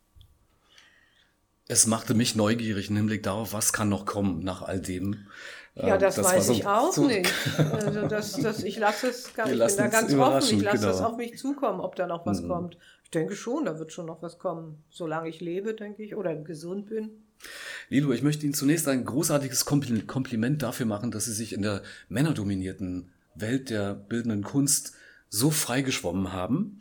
Es 1.66 1.87
machte 1.87 2.12
mich 2.12 2.35
neugierig 2.35 2.90
im 2.90 2.96
Hinblick 2.96 3.22
darauf, 3.22 3.55
was 3.55 3.72
kann 3.72 3.88
noch 3.88 4.05
kommen 4.05 4.40
nach 4.40 4.61
all 4.61 4.81
dem. 4.81 5.29
Ja, 5.77 5.95
ähm, 5.95 6.01
das, 6.01 6.17
das 6.17 6.27
weiß 6.27 6.47
so, 6.47 6.53
ich 6.53 6.67
auch 6.67 6.93
so 6.93 7.07
nicht. 7.07 7.33
Also 7.59 8.07
das, 8.07 8.33
das, 8.41 8.63
ich 8.63 8.79
lasse 8.79 9.09
es 9.09 9.35
gar, 9.37 9.47
ich 9.47 9.59
bin 9.59 9.77
da 9.77 9.87
ganz 9.89 10.15
offen. 10.15 10.57
Ich 10.57 10.63
lasse 10.63 10.79
genau. 10.79 10.89
das 10.89 11.01
auf 11.01 11.17
mich 11.17 11.37
zukommen, 11.37 11.81
ob 11.81 11.97
da 11.97 12.07
noch 12.07 12.25
was 12.27 12.43
mhm. 12.43 12.49
kommt. 12.49 12.79
Ich 13.03 13.11
denke 13.11 13.35
schon, 13.35 13.65
da 13.65 13.79
wird 13.79 13.93
schon 13.93 14.07
noch 14.07 14.23
was 14.23 14.39
kommen. 14.39 14.85
Solange 14.91 15.29
ich 15.29 15.41
lebe, 15.41 15.75
denke 15.75 16.03
ich, 16.03 16.15
oder 16.15 16.35
gesund 16.37 16.87
bin. 16.87 17.11
Lilo, 17.89 18.13
ich 18.13 18.23
möchte 18.23 18.45
Ihnen 18.45 18.55
zunächst 18.55 18.89
ein 18.89 19.05
großartiges 19.05 19.65
Kompliment 19.67 20.63
dafür 20.63 20.87
machen, 20.87 21.11
dass 21.11 21.27
Sie 21.27 21.33
sich 21.33 21.53
in 21.53 21.63
der 21.63 21.83
männerdominierten 22.09 23.11
Welt 23.35 23.71
der 23.71 23.95
bildenden 23.95 24.43
Kunst 24.45 24.95
so 25.29 25.51
frei 25.51 25.83
geschwommen 25.83 26.33
haben 26.33 26.81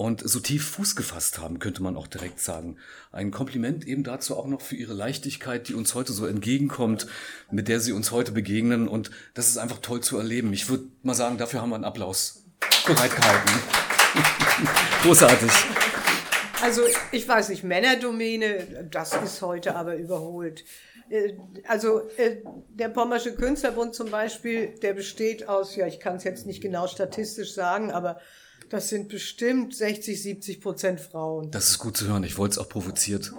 und 0.00 0.26
so 0.26 0.40
tief 0.40 0.66
Fuß 0.66 0.96
gefasst 0.96 1.40
haben, 1.40 1.58
könnte 1.58 1.82
man 1.82 1.94
auch 1.94 2.06
direkt 2.06 2.40
sagen. 2.40 2.78
Ein 3.12 3.30
Kompliment 3.30 3.86
eben 3.86 4.02
dazu 4.02 4.34
auch 4.34 4.46
noch 4.46 4.62
für 4.62 4.74
Ihre 4.74 4.94
Leichtigkeit, 4.94 5.68
die 5.68 5.74
uns 5.74 5.94
heute 5.94 6.14
so 6.14 6.24
entgegenkommt, 6.24 7.06
mit 7.50 7.68
der 7.68 7.80
Sie 7.80 7.92
uns 7.92 8.10
heute 8.10 8.32
begegnen. 8.32 8.88
Und 8.88 9.10
das 9.34 9.48
ist 9.48 9.58
einfach 9.58 9.76
toll 9.82 10.00
zu 10.00 10.16
erleben. 10.16 10.54
Ich 10.54 10.70
würde 10.70 10.84
mal 11.02 11.12
sagen, 11.12 11.36
dafür 11.36 11.60
haben 11.60 11.68
wir 11.68 11.74
einen 11.74 11.84
Applaus 11.84 12.46
bereitgehalten. 12.86 13.50
Großartig. 15.02 15.50
Also 16.62 16.80
ich 17.12 17.28
weiß 17.28 17.50
nicht, 17.50 17.62
Männerdomäne, 17.62 18.88
das 18.90 19.12
ist 19.22 19.42
heute 19.42 19.76
aber 19.76 19.96
überholt. 19.96 20.64
Äh, 21.10 21.34
also 21.68 22.08
äh, 22.16 22.36
der 22.70 22.88
Pommersche 22.88 23.34
Künstlerbund 23.34 23.94
zum 23.94 24.10
Beispiel, 24.10 24.68
der 24.80 24.94
besteht 24.94 25.46
aus, 25.46 25.76
ja, 25.76 25.86
ich 25.86 26.00
kann 26.00 26.16
es 26.16 26.24
jetzt 26.24 26.46
nicht 26.46 26.62
genau 26.62 26.86
statistisch 26.86 27.52
sagen, 27.52 27.90
aber 27.90 28.18
das 28.70 28.88
sind 28.88 29.08
bestimmt 29.08 29.74
60, 29.74 30.22
70 30.22 30.60
Prozent 30.60 31.00
Frauen. 31.00 31.50
Das 31.50 31.68
ist 31.68 31.78
gut 31.78 31.96
zu 31.96 32.06
hören. 32.06 32.24
Ich 32.24 32.38
wollte 32.38 32.52
es 32.52 32.58
auch 32.58 32.68
provoziert 32.68 33.32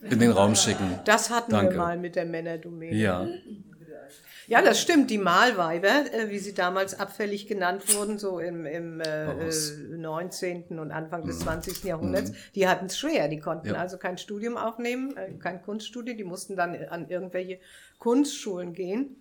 in 0.00 0.18
den 0.20 0.30
Raum 0.30 0.54
schicken. 0.54 1.00
Das 1.04 1.28
hatten 1.28 1.50
Danke. 1.50 1.74
wir 1.74 1.78
mal 1.78 1.98
mit 1.98 2.16
der 2.16 2.24
Männerdomäne. 2.24 2.96
Ja. 2.96 3.28
Ja, 4.48 4.62
das 4.62 4.80
stimmt. 4.80 5.10
Die 5.10 5.18
Malweiber, 5.18 6.04
äh, 6.12 6.30
wie 6.30 6.38
sie 6.38 6.54
damals 6.54 6.98
abfällig 6.98 7.48
genannt 7.48 7.82
wurden, 7.96 8.16
so 8.16 8.38
im, 8.38 8.64
im 8.64 9.00
äh, 9.00 9.34
19. 9.90 10.78
und 10.78 10.92
Anfang 10.92 11.26
des 11.26 11.40
20. 11.40 11.82
Mhm. 11.82 11.88
Jahrhunderts, 11.88 12.30
mhm. 12.30 12.36
die 12.54 12.68
hatten 12.68 12.86
es 12.86 12.96
schwer. 12.96 13.26
Die 13.26 13.40
konnten 13.40 13.70
ja. 13.70 13.74
also 13.74 13.98
kein 13.98 14.18
Studium 14.18 14.56
aufnehmen, 14.56 15.16
äh, 15.16 15.32
kein 15.32 15.62
Kunststudium. 15.62 16.16
Die 16.16 16.24
mussten 16.24 16.54
dann 16.54 16.76
an 16.90 17.08
irgendwelche 17.08 17.58
Kunstschulen 17.98 18.72
gehen. 18.72 19.16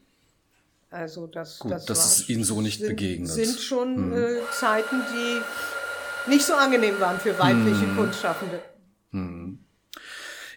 Also 0.89 1.27
das, 1.27 1.59
Gut, 1.59 1.71
das, 1.71 1.85
das 1.85 2.19
ist 2.19 2.29
Ihnen 2.29 2.43
so 2.43 2.61
nicht 2.61 2.79
sind, 2.79 2.89
begegnet. 2.89 3.31
sind 3.31 3.59
schon 3.59 3.95
hm. 3.95 4.13
äh, 4.13 4.37
Zeiten, 4.51 5.01
die 5.11 6.29
nicht 6.29 6.45
so 6.45 6.53
angenehm 6.53 6.99
waren 6.99 7.19
für 7.19 7.37
weibliche 7.37 7.81
hm. 7.81 7.95
Kunstschaffende. 7.95 8.61
Hm. 9.11 9.59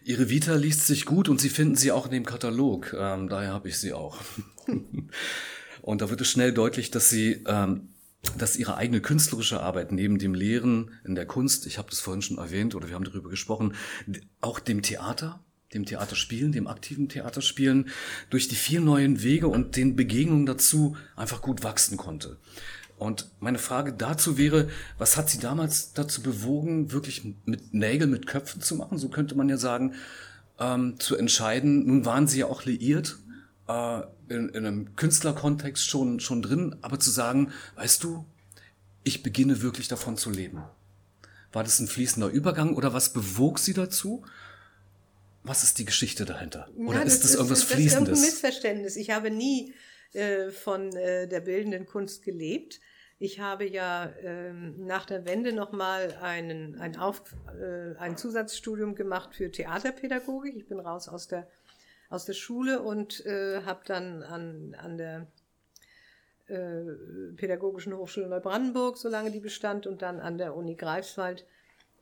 Ihre 0.05 0.29
Vita 0.31 0.55
liest 0.55 0.87
sich 0.87 1.05
gut 1.05 1.29
und 1.29 1.41
Sie 1.41 1.51
finden 1.51 1.75
sie 1.75 1.93
auch 1.93 2.07
in 2.07 2.13
dem 2.13 2.25
Katalog. 2.25 2.95
Ähm, 2.97 3.29
daher 3.29 3.53
habe 3.53 3.69
ich 3.69 3.79
sie 3.79 3.93
auch. 3.93 4.19
und 5.83 6.01
da 6.01 6.09
wird 6.09 6.21
es 6.21 6.31
schnell 6.31 6.53
deutlich, 6.53 6.91
dass 6.91 7.11
Sie 7.11 7.45
ähm, 7.47 7.89
dass 8.37 8.57
ihre 8.57 8.77
eigene 8.77 9.01
künstlerische 9.01 9.61
Arbeit 9.61 9.93
neben 9.93 10.19
dem 10.19 10.35
Lehren 10.35 10.91
in 11.05 11.15
der 11.15 11.27
Kunst, 11.27 11.67
ich 11.67 11.79
habe 11.79 11.91
das 11.91 12.01
vorhin 12.01 12.23
schon 12.23 12.39
erwähnt 12.39 12.75
oder 12.75 12.89
wir 12.89 12.95
haben 12.95 13.05
darüber 13.05 13.31
gesprochen, 13.31 13.75
auch 14.41 14.59
dem 14.59 14.83
Theater 14.83 15.45
dem 15.75 15.85
Theaterspielen, 15.85 16.53
dem 16.53 16.67
aktiven 16.67 17.09
Theaterspielen, 17.09 17.89
durch 18.31 18.49
die 18.49 18.55
vielen 18.55 18.85
neuen 18.85 19.23
Wege 19.23 19.49
und 19.49 19.77
den 19.77 19.97
Begegnungen 19.97 20.47
dazu 20.47 20.97
einfach 21.17 21.43
gut 21.43 21.63
wachsen 21.63 21.97
konnte. 21.97 22.39
Und 22.97 23.31
meine 23.39 23.59
Frage 23.59 23.93
dazu 23.93 24.39
wäre, 24.39 24.69
was 24.97 25.17
hat 25.17 25.31
Sie 25.31 25.39
damals 25.39 25.93
dazu 25.93 26.23
bewogen, 26.23 26.91
wirklich 26.91 27.23
mit 27.45 27.73
Nägeln, 27.73 28.11
mit 28.11 28.27
Köpfen 28.27 28.61
zu 28.61 28.75
machen? 28.75 28.99
So 28.99 29.09
könnte 29.09 29.37
man 29.37 29.49
ja 29.49 29.57
sagen, 29.57 29.95
ähm, 30.59 30.99
zu 30.99 31.17
entscheiden. 31.17 31.87
Nun 31.87 32.05
waren 32.05 32.27
Sie 32.27 32.41
ja 32.41 32.47
auch 32.47 32.65
liiert, 32.65 33.19
äh, 33.69 34.01
in, 34.29 34.49
in 34.49 34.67
einem 34.67 34.97
Künstlerkontext 34.97 35.87
schon, 35.87 36.19
schon 36.19 36.43
drin, 36.43 36.77
aber 36.83 36.99
zu 36.99 37.11
sagen, 37.11 37.53
weißt 37.77 38.03
du, 38.03 38.27
ich 39.05 39.23
beginne 39.23 39.63
wirklich 39.63 39.87
davon 39.87 40.17
zu 40.17 40.31
leben. 40.31 40.63
War 41.53 41.63
das 41.63 41.79
ein 41.79 41.87
fließender 41.87 42.29
Übergang 42.29 42.75
oder 42.75 42.93
was 42.93 43.13
bewog 43.13 43.59
Sie 43.59 43.75
dazu? 43.75 44.25
Was 45.49 45.65
ist 45.65 45.79
die 45.79 45.85
Geschichte 45.85 46.25
dahinter? 46.25 46.69
Oder 46.77 46.99
ja, 46.99 47.05
das 47.05 47.15
ist 47.15 47.25
das 47.25 47.35
irgendwas 47.35 47.61
ist, 47.61 47.73
Fließendes? 47.73 48.11
Das 48.11 48.19
ist 48.19 48.25
ein 48.25 48.31
Missverständnis. 48.31 48.97
Ich 48.97 49.11
habe 49.11 49.31
nie 49.31 49.75
äh, 50.13 50.51
von 50.51 50.95
äh, 50.95 51.27
der 51.27 51.41
bildenden 51.41 51.87
Kunst 51.87 52.23
gelebt. 52.23 52.81
Ich 53.19 53.41
habe 53.41 53.67
ja 53.67 54.13
ähm, 54.23 54.87
nach 54.87 55.05
der 55.07 55.25
Wende 55.25 55.53
nochmal 55.53 56.17
einen, 56.23 56.79
ein, 56.79 56.97
Auf, 56.97 57.23
äh, 57.61 57.97
ein 57.99 58.17
Zusatzstudium 58.17 58.95
gemacht 58.95 59.35
für 59.35 59.51
Theaterpädagogik. 59.51 60.55
Ich 60.55 60.69
bin 60.69 60.79
raus 60.79 61.09
aus 61.09 61.27
der, 61.27 61.49
aus 62.11 62.27
der 62.27 62.35
Schule 62.35 62.81
und 62.81 63.25
äh, 63.27 63.63
habe 63.65 63.81
dann 63.87 64.23
an, 64.23 64.77
an 64.79 64.99
der 64.99 65.27
äh, 66.47 67.35
Pädagogischen 67.37 67.93
Hochschule 67.97 68.29
Neubrandenburg, 68.29 68.97
solange 68.97 69.31
die 69.31 69.41
bestand, 69.41 69.87
und 69.87 70.03
dann 70.03 70.21
an 70.21 70.39
der 70.39 70.55
Uni 70.55 70.77
Greifswald 70.77 71.45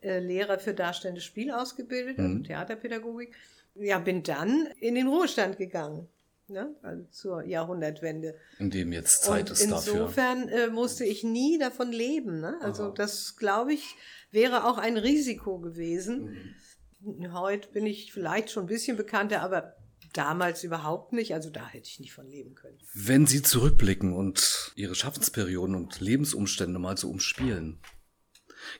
äh, 0.01 0.19
Lehrer 0.19 0.59
für 0.59 0.73
darstellendes 0.73 1.23
Spiel 1.23 1.51
ausgebildet, 1.51 2.19
also 2.19 2.35
mhm. 2.35 2.43
Theaterpädagogik. 2.43 3.35
Ja, 3.75 3.99
bin 3.99 4.23
dann 4.23 4.67
in 4.79 4.95
den 4.95 5.07
Ruhestand 5.07 5.57
gegangen. 5.57 6.07
Ne? 6.49 6.75
Also 6.81 7.03
zur 7.11 7.43
Jahrhundertwende. 7.43 8.35
In 8.57 8.69
dem 8.69 8.93
jetzt 8.93 9.23
Zeit 9.23 9.49
und 9.49 9.51
ist 9.51 9.61
insofern 9.61 9.77
dafür. 9.77 10.01
Insofern 10.01 10.49
äh, 10.49 10.67
musste 10.69 11.03
ich 11.03 11.23
nie 11.23 11.57
davon 11.57 11.91
leben. 11.91 12.39
Ne? 12.39 12.57
Also 12.61 12.83
Aha. 12.83 12.93
das, 12.95 13.35
glaube 13.35 13.73
ich, 13.73 13.95
wäre 14.31 14.65
auch 14.65 14.77
ein 14.77 14.97
Risiko 14.97 15.59
gewesen. 15.59 16.55
Mhm. 17.01 17.33
Heute 17.33 17.69
bin 17.69 17.85
ich 17.85 18.13
vielleicht 18.13 18.49
schon 18.49 18.63
ein 18.63 18.67
bisschen 18.67 18.97
bekannter, 18.97 19.41
aber 19.41 19.75
damals 20.13 20.63
überhaupt 20.63 21.11
nicht. 21.13 21.33
Also 21.33 21.49
da 21.49 21.67
hätte 21.67 21.89
ich 21.89 21.99
nicht 21.99 22.13
von 22.13 22.27
leben 22.27 22.55
können. 22.55 22.77
Wenn 22.93 23.25
Sie 23.25 23.41
zurückblicken 23.41 24.13
und 24.13 24.71
Ihre 24.75 24.95
Schaffensperioden 24.95 25.75
und 25.75 25.99
Lebensumstände 25.99 26.79
mal 26.79 26.97
so 26.97 27.09
umspielen, 27.09 27.79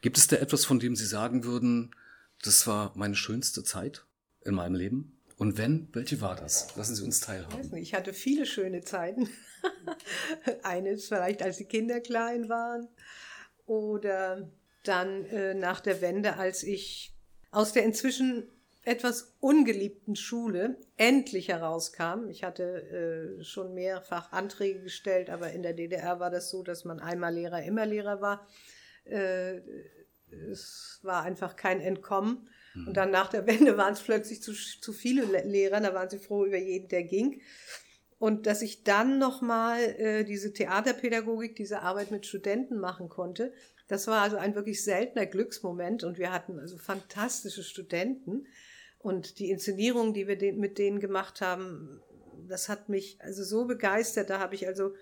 Gibt 0.02 0.18
es 0.18 0.28
da 0.28 0.38
etwas, 0.38 0.66
von 0.66 0.80
dem 0.80 0.96
Sie 0.96 1.06
sagen 1.06 1.44
würden, 1.44 1.96
das 2.44 2.68
war 2.68 2.94
meine 2.96 3.16
schönste 3.16 3.64
Zeit 3.64 4.06
in 4.44 4.56
meinem 4.56 4.76
Leben? 4.76 5.18
Und 5.38 5.58
wenn, 5.58 5.88
welche 5.94 6.20
war 6.20 6.36
das? 6.36 6.76
Lassen 6.76 6.96
Sie 6.96 7.04
uns 7.04 7.20
teilhaben. 7.20 7.76
Ich 7.76 7.94
hatte 7.94 8.14
viele 8.14 8.46
schöne 8.46 8.82
Zeiten. 8.82 9.30
Eines 10.64 11.08
vielleicht, 11.08 11.44
als 11.44 11.58
die 11.58 11.66
Kinder 11.66 12.00
klein 12.00 12.50
waren. 12.50 12.88
Oder 13.68 14.50
dann 14.84 15.26
äh, 15.26 15.54
nach 15.54 15.80
der 15.80 16.02
Wende, 16.02 16.38
als 16.38 16.64
ich 16.64 17.14
aus 17.52 17.74
der 17.74 17.84
inzwischen 17.84 18.50
etwas 18.84 19.36
ungeliebten 19.42 20.16
Schule 20.16 20.78
endlich 20.96 21.50
herauskam. 21.50 22.30
Ich 22.30 22.44
hatte 22.44 23.38
äh, 23.40 23.44
schon 23.44 23.74
mehrfach 23.74 24.32
Anträge 24.32 24.82
gestellt, 24.82 25.30
aber 25.30 25.52
in 25.52 25.62
der 25.62 25.74
DDR 25.74 26.20
war 26.22 26.32
das 26.32 26.50
so, 26.50 26.64
dass 26.64 26.86
man 26.86 27.02
einmal 27.02 27.34
Lehrer, 27.34 27.62
immer 27.64 27.86
Lehrer 27.86 28.22
war. 28.22 28.48
Äh, 29.10 29.62
es 30.52 31.00
war 31.04 31.24
einfach 31.24 31.56
kein 31.56 31.80
Entkommen. 31.82 32.48
Mhm. 32.74 32.88
Und 32.88 32.98
dann 32.98 33.12
nach 33.12 33.30
der 33.30 33.48
Wende 33.48 33.78
waren 33.78 33.94
es 33.94 34.02
plötzlich 34.02 34.42
zu, 34.42 34.54
zu 34.54 34.94
viele 34.94 35.26
Lehrer, 35.44 35.80
da 35.82 35.94
waren 35.94 36.10
sie 36.10 36.20
froh 36.20 36.46
über 36.46 36.58
jeden, 36.58 36.88
der 36.90 37.04
ging. 37.04 37.42
Und 38.20 38.48
dass 38.48 38.62
ich 38.62 38.84
dann 38.84 39.20
nochmal 39.20 39.80
äh, 39.80 40.24
diese 40.24 40.52
Theaterpädagogik, 40.52 41.56
diese 41.56 41.82
Arbeit 41.82 42.10
mit 42.12 42.26
Studenten 42.26 42.80
machen 42.80 43.10
konnte, 43.10 43.54
das 43.88 44.08
war 44.08 44.22
also 44.22 44.38
ein 44.38 44.56
wirklich 44.56 44.84
seltener 44.84 45.26
Glücksmoment. 45.26 46.04
Und 46.04 46.18
wir 46.18 46.32
hatten 46.32 46.60
also 46.60 46.78
fantastische 46.78 47.64
Studenten 47.64 48.48
und 49.00 49.40
die 49.40 49.50
Inszenierung, 49.50 50.14
die 50.14 50.28
wir 50.28 50.54
mit 50.54 50.78
denen 50.78 51.00
gemacht 51.00 51.42
haben, 51.42 52.02
das 52.48 52.70
hat 52.70 52.90
mich 52.90 53.18
also 53.22 53.44
so 53.44 53.66
begeistert. 53.66 54.30
Da 54.30 54.40
habe 54.40 54.56
ich 54.56 54.68
also 54.68 54.94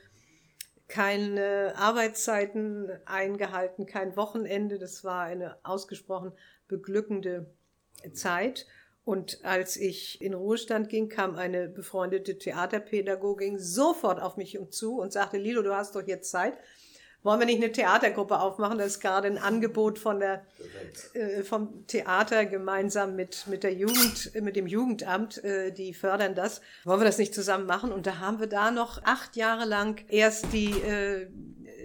keine 0.87 1.73
Arbeitszeiten 1.75 2.91
eingehalten, 3.05 3.85
kein 3.85 4.15
Wochenende. 4.15 4.77
Das 4.77 5.03
war 5.03 5.23
eine 5.23 5.57
ausgesprochen 5.63 6.31
beglückende 6.67 7.47
Zeit. 8.13 8.67
Und 9.03 9.45
als 9.45 9.77
ich 9.77 10.19
in 10.21 10.33
Ruhestand 10.33 10.89
ging, 10.89 11.09
kam 11.09 11.35
eine 11.35 11.67
befreundete 11.69 12.39
Theaterpädagogin 12.39 13.59
sofort 13.59 14.19
auf 14.19 14.35
mich 14.35 14.59
zu 14.71 14.99
und 14.99 15.13
sagte, 15.13 15.37
Lilo, 15.37 15.61
du 15.61 15.75
hast 15.75 15.95
doch 15.95 16.07
jetzt 16.07 16.31
Zeit 16.31 16.57
wollen 17.25 17.39
wir 17.39 17.47
nicht 17.47 17.61
eine 17.61 17.71
Theatergruppe 17.71 18.39
aufmachen? 18.39 18.77
Das 18.77 18.87
ist 18.87 18.99
gerade 18.99 19.27
ein 19.27 19.39
Angebot 19.39 19.97
von 19.97 20.19
der, 20.19 20.45
äh, 21.13 21.41
vom 21.41 21.87
Theater 21.87 22.45
gemeinsam 22.45 23.15
mit, 23.15 23.47
mit 23.47 23.63
der 23.63 23.73
Jugend, 23.73 24.31
mit 24.41 24.55
dem 24.55 24.67
Jugendamt, 24.67 25.43
äh, 25.43 25.71
die 25.71 25.93
fördern 25.93 26.35
das. 26.35 26.61
Wollen 26.83 26.99
wir 26.99 27.05
das 27.05 27.17
nicht 27.17 27.33
zusammen 27.33 27.65
machen? 27.65 27.91
Und 27.91 28.05
da 28.05 28.19
haben 28.19 28.39
wir 28.39 28.47
da 28.47 28.69
noch 28.69 29.03
acht 29.03 29.35
Jahre 29.35 29.65
lang 29.65 30.05
erst 30.07 30.53
die 30.53 30.69
äh, 30.69 31.27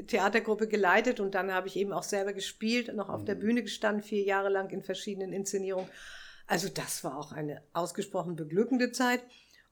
Theatergruppe 0.06 0.68
geleitet 0.68 1.20
und 1.20 1.34
dann 1.34 1.52
habe 1.52 1.68
ich 1.68 1.76
eben 1.76 1.92
auch 1.92 2.02
selber 2.02 2.34
gespielt, 2.34 2.94
noch 2.94 3.08
auf 3.08 3.24
der 3.24 3.36
mhm. 3.36 3.40
Bühne 3.40 3.62
gestanden, 3.62 4.02
vier 4.02 4.22
Jahre 4.22 4.50
lang 4.50 4.70
in 4.70 4.82
verschiedenen 4.82 5.32
Inszenierungen. 5.32 5.88
Also 6.46 6.68
das 6.68 7.02
war 7.02 7.16
auch 7.16 7.32
eine 7.32 7.62
ausgesprochen 7.72 8.36
beglückende 8.36 8.92
Zeit. 8.92 9.22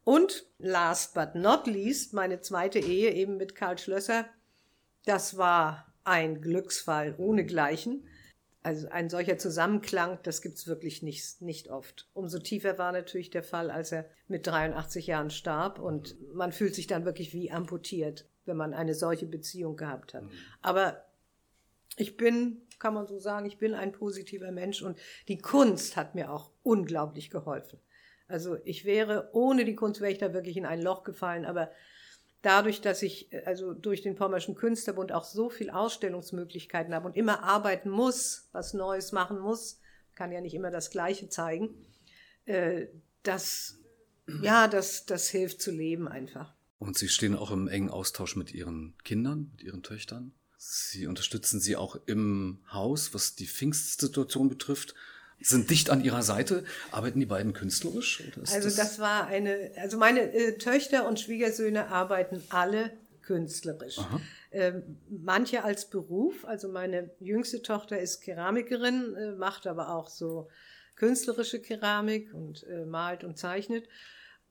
Und 0.04 0.46
last 0.56 1.12
but 1.12 1.34
not 1.34 1.66
least, 1.66 2.14
meine 2.14 2.40
zweite 2.40 2.78
Ehe 2.78 3.12
eben 3.12 3.36
mit 3.36 3.54
Karl 3.54 3.76
Schlösser, 3.76 4.24
das 5.08 5.38
war 5.38 5.86
ein 6.04 6.40
Glücksfall 6.40 7.14
ohnegleichen. 7.18 8.06
Also 8.62 8.88
ein 8.88 9.08
solcher 9.08 9.38
Zusammenklang, 9.38 10.18
das 10.24 10.42
gibt 10.42 10.58
es 10.58 10.66
wirklich 10.66 11.02
nicht, 11.02 11.40
nicht 11.40 11.70
oft. 11.70 12.08
Umso 12.12 12.38
tiefer 12.38 12.76
war 12.76 12.92
natürlich 12.92 13.30
der 13.30 13.42
Fall, 13.42 13.70
als 13.70 13.92
er 13.92 14.04
mit 14.26 14.46
83 14.46 15.06
Jahren 15.06 15.30
starb 15.30 15.78
und 15.78 16.16
man 16.34 16.52
fühlt 16.52 16.74
sich 16.74 16.86
dann 16.86 17.04
wirklich 17.04 17.32
wie 17.32 17.50
amputiert, 17.50 18.28
wenn 18.44 18.56
man 18.56 18.74
eine 18.74 18.94
solche 18.94 19.26
Beziehung 19.26 19.76
gehabt 19.76 20.12
hat. 20.12 20.24
Mhm. 20.24 20.30
Aber 20.60 21.04
ich 21.96 22.16
bin, 22.16 22.62
kann 22.78 22.94
man 22.94 23.06
so 23.06 23.18
sagen, 23.18 23.46
ich 23.46 23.58
bin 23.58 23.74
ein 23.74 23.92
positiver 23.92 24.52
Mensch 24.52 24.82
und 24.82 24.98
die 25.28 25.38
Kunst 25.38 25.96
hat 25.96 26.14
mir 26.14 26.30
auch 26.30 26.50
unglaublich 26.62 27.30
geholfen. 27.30 27.78
Also 28.26 28.58
ich 28.64 28.84
wäre, 28.84 29.30
ohne 29.32 29.64
die 29.64 29.74
Kunst 29.74 30.00
wäre 30.00 30.12
ich 30.12 30.18
da 30.18 30.34
wirklich 30.34 30.56
in 30.56 30.66
ein 30.66 30.82
Loch 30.82 31.02
gefallen, 31.04 31.46
aber 31.46 31.70
dadurch, 32.42 32.80
dass 32.80 33.02
ich 33.02 33.32
äh, 33.32 33.42
also 33.44 33.74
durch 33.74 34.02
den 34.02 34.14
Pommerschen 34.14 34.54
Künstlerbund 34.54 35.12
auch 35.12 35.24
so 35.24 35.50
viel 35.50 35.70
Ausstellungsmöglichkeiten 35.70 36.94
habe 36.94 37.06
und 37.06 37.16
immer 37.16 37.42
arbeiten 37.42 37.90
muss, 37.90 38.48
was 38.52 38.74
Neues 38.74 39.12
machen 39.12 39.38
muss, 39.38 39.80
kann 40.14 40.32
ja 40.32 40.40
nicht 40.40 40.54
immer 40.54 40.70
das 40.70 40.90
Gleiche 40.90 41.28
zeigen, 41.28 41.70
äh, 42.44 42.86
das, 43.22 43.78
ja, 44.42 44.68
das, 44.68 45.06
das 45.06 45.28
hilft 45.28 45.60
zu 45.60 45.70
leben 45.70 46.08
einfach. 46.08 46.54
Und 46.78 46.96
Sie 46.96 47.08
stehen 47.08 47.34
auch 47.34 47.50
im 47.50 47.68
engen 47.68 47.90
Austausch 47.90 48.36
mit 48.36 48.54
Ihren 48.54 48.96
Kindern, 49.04 49.50
mit 49.52 49.62
Ihren 49.62 49.82
Töchtern? 49.82 50.32
Sie 50.56 51.06
unterstützen 51.06 51.60
sie 51.60 51.76
auch 51.76 51.96
im 52.06 52.58
Haus, 52.72 53.14
was 53.14 53.36
die 53.36 53.46
Pfingstsituation 53.46 54.48
betrifft 54.48 54.94
sind 55.40 55.70
dicht 55.70 55.90
an 55.90 56.02
ihrer 56.02 56.22
Seite. 56.22 56.64
Arbeiten 56.90 57.20
die 57.20 57.26
beiden 57.26 57.52
künstlerisch? 57.52 58.22
also 58.36 58.68
das, 58.68 58.76
das, 58.76 58.98
war 58.98 59.26
eine, 59.26 59.72
also 59.76 59.98
meine 59.98 60.32
äh, 60.32 60.58
Töchter 60.58 61.06
und 61.06 61.20
Schwiegersöhne 61.20 61.88
arbeiten 61.88 62.42
alle 62.50 62.90
künstlerisch. 63.22 63.98
Ähm, 64.50 64.98
manche 65.10 65.62
als 65.62 65.90
Beruf, 65.90 66.46
also 66.46 66.68
meine 66.68 67.10
jüngste 67.20 67.60
Tochter 67.60 68.00
ist 68.00 68.22
Keramikerin, 68.22 69.14
äh, 69.14 69.32
macht 69.32 69.66
aber 69.66 69.94
auch 69.94 70.08
so 70.08 70.48
künstlerische 70.96 71.60
Keramik 71.60 72.32
und 72.32 72.64
äh, 72.64 72.86
malt 72.86 73.24
und 73.24 73.38
zeichnet. 73.38 73.88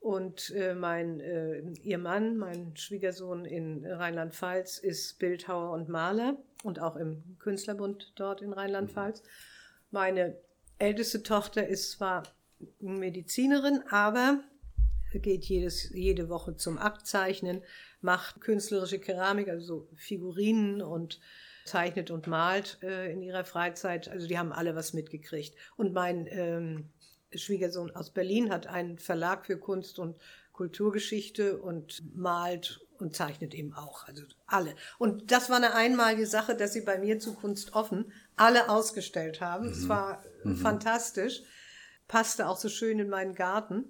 Und 0.00 0.50
äh, 0.50 0.74
mein, 0.74 1.18
ihr 1.82 1.98
Mann, 1.98 2.36
mein 2.36 2.76
Schwiegersohn 2.76 3.44
in 3.44 3.84
Rheinland-Pfalz, 3.84 4.78
ist 4.78 5.18
Bildhauer 5.18 5.72
und 5.72 5.88
Maler 5.88 6.38
und 6.62 6.78
auch 6.78 6.94
im 6.94 7.36
Künstlerbund 7.40 8.12
dort 8.14 8.40
in 8.40 8.52
Rheinland-Pfalz. 8.52 9.24
Meine 9.90 10.38
älteste 10.78 11.22
Tochter 11.22 11.66
ist 11.66 11.92
zwar 11.92 12.22
Medizinerin, 12.80 13.82
aber 13.90 14.40
geht 15.14 15.46
jedes, 15.46 15.90
jede 15.90 16.28
Woche 16.28 16.56
zum 16.56 16.78
Aktzeichnen, 16.78 17.62
macht 18.00 18.40
künstlerische 18.40 18.98
Keramik, 18.98 19.48
also 19.48 19.88
Figurinen 19.96 20.82
und 20.82 21.20
zeichnet 21.64 22.10
und 22.10 22.26
malt 22.26 22.78
äh, 22.82 23.12
in 23.12 23.22
ihrer 23.22 23.44
Freizeit. 23.44 24.08
Also 24.08 24.26
die 24.26 24.38
haben 24.38 24.52
alle 24.52 24.74
was 24.74 24.92
mitgekriegt. 24.92 25.54
Und 25.76 25.92
mein 25.92 26.26
ähm, 26.30 26.90
Schwiegersohn 27.34 27.94
aus 27.94 28.10
Berlin 28.10 28.50
hat 28.50 28.66
einen 28.66 28.98
Verlag 28.98 29.46
für 29.46 29.58
Kunst 29.58 29.98
und 29.98 30.16
Kulturgeschichte 30.52 31.58
und 31.58 32.02
malt 32.16 32.80
und 32.98 33.14
zeichnet 33.14 33.54
eben 33.54 33.74
auch. 33.74 34.06
Also 34.08 34.24
alle. 34.46 34.74
Und 34.98 35.30
das 35.30 35.50
war 35.50 35.56
eine 35.56 35.74
einmalige 35.74 36.26
Sache, 36.26 36.56
dass 36.56 36.72
sie 36.72 36.80
bei 36.80 36.98
mir 36.98 37.18
zu 37.18 37.34
Kunst 37.34 37.74
offen 37.74 38.12
alle 38.38 38.68
ausgestellt 38.68 39.40
haben. 39.40 39.68
Es 39.68 39.82
mhm. 39.82 39.88
war 39.88 40.22
mhm. 40.44 40.56
fantastisch. 40.56 41.42
Passte 42.06 42.48
auch 42.48 42.56
so 42.56 42.68
schön 42.68 42.98
in 42.98 43.08
meinen 43.08 43.34
Garten 43.34 43.84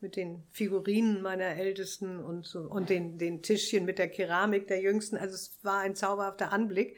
mit 0.00 0.16
den 0.16 0.42
Figurinen 0.50 1.22
meiner 1.22 1.56
Ältesten 1.56 2.22
und 2.22 2.46
so, 2.46 2.60
und 2.60 2.90
den, 2.90 3.18
den 3.18 3.42
Tischchen 3.42 3.84
mit 3.84 3.98
der 3.98 4.08
Keramik 4.08 4.68
der 4.68 4.80
Jüngsten. 4.80 5.16
Also 5.16 5.34
es 5.34 5.58
war 5.62 5.80
ein 5.80 5.94
zauberhafter 5.94 6.52
Anblick. 6.52 6.96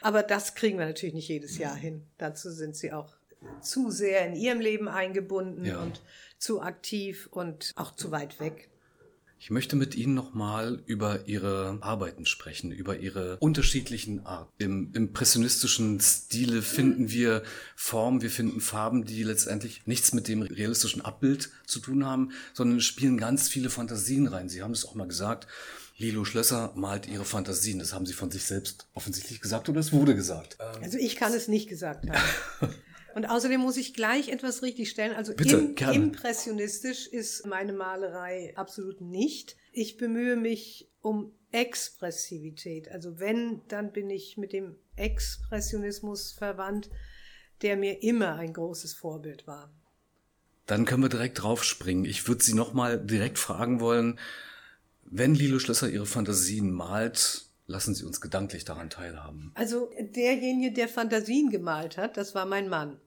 Aber 0.00 0.22
das 0.22 0.54
kriegen 0.54 0.78
wir 0.78 0.86
natürlich 0.86 1.14
nicht 1.14 1.28
jedes 1.28 1.58
Jahr 1.58 1.76
hin. 1.76 2.06
Dazu 2.18 2.50
sind 2.50 2.74
sie 2.74 2.92
auch 2.92 3.14
zu 3.60 3.90
sehr 3.90 4.26
in 4.26 4.34
ihrem 4.34 4.60
Leben 4.60 4.88
eingebunden 4.88 5.64
ja. 5.64 5.80
und 5.80 6.02
zu 6.38 6.62
aktiv 6.62 7.28
und 7.30 7.72
auch 7.76 7.92
zu 7.92 8.10
weit 8.10 8.40
weg. 8.40 8.69
Ich 9.42 9.50
möchte 9.50 9.74
mit 9.74 9.94
Ihnen 9.94 10.12
nochmal 10.12 10.82
über 10.84 11.26
Ihre 11.26 11.78
Arbeiten 11.80 12.26
sprechen, 12.26 12.72
über 12.72 12.98
Ihre 12.98 13.38
unterschiedlichen 13.38 14.26
Arten. 14.26 14.52
Im 14.58 14.92
impressionistischen 14.92 15.98
Stile 15.98 16.60
finden 16.60 17.10
wir 17.10 17.42
Formen, 17.74 18.20
wir 18.20 18.28
finden 18.28 18.60
Farben, 18.60 19.06
die 19.06 19.22
letztendlich 19.22 19.86
nichts 19.86 20.12
mit 20.12 20.28
dem 20.28 20.42
realistischen 20.42 21.02
Abbild 21.02 21.48
zu 21.64 21.80
tun 21.80 22.04
haben, 22.04 22.32
sondern 22.52 22.82
spielen 22.82 23.16
ganz 23.16 23.48
viele 23.48 23.70
Fantasien 23.70 24.26
rein. 24.26 24.50
Sie 24.50 24.62
haben 24.62 24.72
es 24.72 24.84
auch 24.84 24.94
mal 24.94 25.08
gesagt. 25.08 25.46
Lilo 25.96 26.26
Schlösser 26.26 26.72
malt 26.74 27.08
ihre 27.08 27.24
Fantasien. 27.24 27.78
Das 27.78 27.94
haben 27.94 28.04
Sie 28.04 28.12
von 28.12 28.30
sich 28.30 28.44
selbst 28.44 28.88
offensichtlich 28.92 29.40
gesagt 29.40 29.70
oder 29.70 29.80
es 29.80 29.90
wurde 29.90 30.14
gesagt? 30.14 30.60
Also 30.60 30.98
ich 30.98 31.16
kann 31.16 31.32
es 31.32 31.48
nicht 31.48 31.66
gesagt 31.66 32.10
haben. 32.10 32.74
Und 33.14 33.26
außerdem 33.26 33.60
muss 33.60 33.76
ich 33.76 33.94
gleich 33.94 34.28
etwas 34.28 34.62
richtigstellen. 34.62 35.14
Also 35.14 35.34
Bitte, 35.34 35.56
im, 35.56 35.92
impressionistisch 35.92 37.06
ist 37.06 37.46
meine 37.46 37.72
Malerei 37.72 38.52
absolut 38.56 39.00
nicht. 39.00 39.56
Ich 39.72 39.96
bemühe 39.96 40.36
mich 40.36 40.88
um 41.00 41.32
Expressivität. 41.52 42.90
Also 42.90 43.18
wenn, 43.18 43.62
dann 43.68 43.92
bin 43.92 44.10
ich 44.10 44.36
mit 44.36 44.52
dem 44.52 44.76
Expressionismus 44.96 46.32
verwandt, 46.32 46.90
der 47.62 47.76
mir 47.76 48.02
immer 48.02 48.36
ein 48.36 48.52
großes 48.52 48.94
Vorbild 48.94 49.46
war. 49.46 49.72
Dann 50.66 50.84
können 50.84 51.02
wir 51.02 51.08
direkt 51.08 51.42
draufspringen. 51.42 52.04
Ich 52.04 52.28
würde 52.28 52.44
Sie 52.44 52.54
nochmal 52.54 53.04
direkt 53.04 53.38
fragen 53.38 53.80
wollen, 53.80 54.18
wenn 55.02 55.34
Lilo 55.34 55.58
Schlösser 55.58 55.88
ihre 55.88 56.06
Fantasien 56.06 56.70
malt, 56.70 57.49
Lassen 57.70 57.94
Sie 57.94 58.04
uns 58.04 58.20
gedanklich 58.20 58.64
daran 58.64 58.90
teilhaben. 58.90 59.52
Also 59.54 59.90
derjenige, 60.00 60.72
der 60.72 60.88
Fantasien 60.88 61.50
gemalt 61.50 61.98
hat, 61.98 62.16
das 62.16 62.34
war 62.34 62.44
mein 62.44 62.68
Mann. 62.68 63.00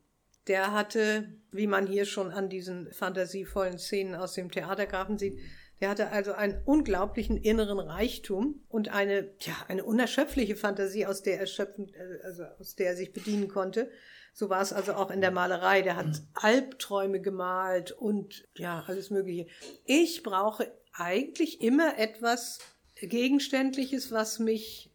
Der 0.48 0.72
hatte, 0.72 1.28
wie 1.52 1.68
man 1.68 1.86
hier 1.86 2.06
schon 2.06 2.32
an 2.32 2.48
diesen 2.48 2.90
fantasievollen 2.94 3.78
Szenen 3.78 4.16
aus 4.16 4.36
dem 4.36 4.50
Theatergrafen 4.50 5.18
sieht, 5.18 5.38
der 5.82 5.90
hatte 5.90 6.12
also 6.12 6.32
einen 6.32 6.62
unglaublichen 6.64 7.36
inneren 7.36 7.78
Reichtum 7.78 8.64
und 8.70 8.88
eine, 8.88 9.32
ja, 9.42 9.54
eine 9.68 9.84
unerschöpfliche 9.84 10.56
Fantasie, 10.56 11.06
aus 11.06 11.24
der 11.24 11.42
er 11.42 11.48
schöpfen, 11.48 11.94
äh, 11.94 12.24
also 12.24 12.44
aus 12.58 12.76
der 12.76 12.92
er 12.92 12.96
sich 12.96 13.12
bedienen 13.12 13.50
konnte. 13.50 13.92
So 14.34 14.50
war 14.50 14.62
es 14.62 14.72
also 14.72 14.94
auch 14.94 15.12
in 15.12 15.20
der 15.20 15.32
Malerei. 15.32 15.82
Der 15.82 15.98
hat 15.98 16.24
Albträume 16.36 17.20
gemalt 17.20 17.92
und 17.92 18.48
ja, 18.56 18.86
alles 18.88 19.10
Mögliche. 19.10 19.48
Ich 19.84 20.24
brauche 20.24 20.72
eigentlich 20.94 21.60
immer 21.62 21.98
etwas 22.00 22.60
Gegenständliches, 23.08 24.12
was 24.12 24.40
mich 24.40 24.90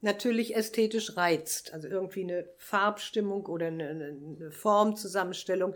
natürlich 0.00 0.56
ästhetisch 0.56 1.16
reizt. 1.16 1.72
Also 1.72 1.88
irgendwie 1.88 2.24
eine 2.24 2.48
Farbstimmung 2.56 3.46
oder 3.46 3.66
eine, 3.66 3.88
eine 3.88 4.50
Formzusammenstellung, 4.50 5.74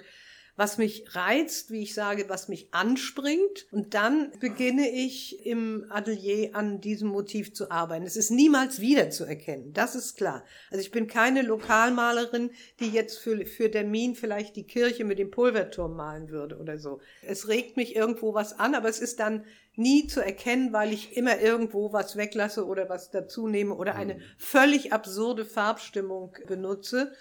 was 0.57 0.79
mich 0.79 1.14
reizt, 1.14 1.71
wie 1.71 1.83
ich 1.83 1.95
sage, 1.95 2.27
was 2.29 2.49
mich 2.49 2.69
anspringt. 2.73 3.67
Und 3.73 3.95
dann 3.95 4.31
beginne 4.38 4.88
ich 4.88 5.45
im 5.45 5.87
Atelier 5.90 6.55
an 6.55 6.81
diesem 6.81 7.09
Motiv 7.09 7.55
zu 7.55 7.71
arbeiten. 7.71 8.07
Es 8.07 8.17
ist 8.17 8.31
niemals 8.31 8.81
wiederzuerkennen, 8.81 9.73
das 9.73 9.95
ist 9.95 10.17
klar. 10.17 10.45
Also 10.71 10.81
ich 10.81 10.90
bin 10.90 11.07
keine 11.07 11.43
Lokalmalerin, 11.43 12.51
die 12.81 12.90
jetzt 12.90 13.19
für, 13.19 13.45
für 13.47 13.71
Termin 13.71 14.14
vielleicht 14.14 14.57
die 14.57 14.67
Kirche 14.67 15.05
mit 15.05 15.19
dem 15.19 15.31
Pulverturm 15.31 15.97
malen 15.97 16.29
würde 16.29 16.59
oder 16.59 16.79
so. 16.79 17.01
Es 17.23 17.49
regt 17.49 17.77
mich 17.77 17.97
irgendwo 17.97 18.35
was 18.35 18.59
an, 18.59 18.75
aber 18.75 18.88
es 18.88 19.01
ist 19.01 19.21
dann 19.21 19.45
nie 19.77 20.07
zu 20.07 20.21
erkennen, 20.21 20.73
weil 20.73 20.93
ich 20.93 21.17
immer 21.17 21.40
irgendwo 21.40 21.93
was 21.93 22.17
weglasse 22.17 22.64
oder 22.67 22.88
was 22.88 23.11
dazu 23.11 23.49
nehme 23.49 23.75
oder 23.75 23.97
eine 23.97 24.14
mhm. 24.14 24.23
völlig 24.38 24.93
absurde 24.93 25.45
Farbstimmung 25.45 26.37
benutze. 26.47 27.12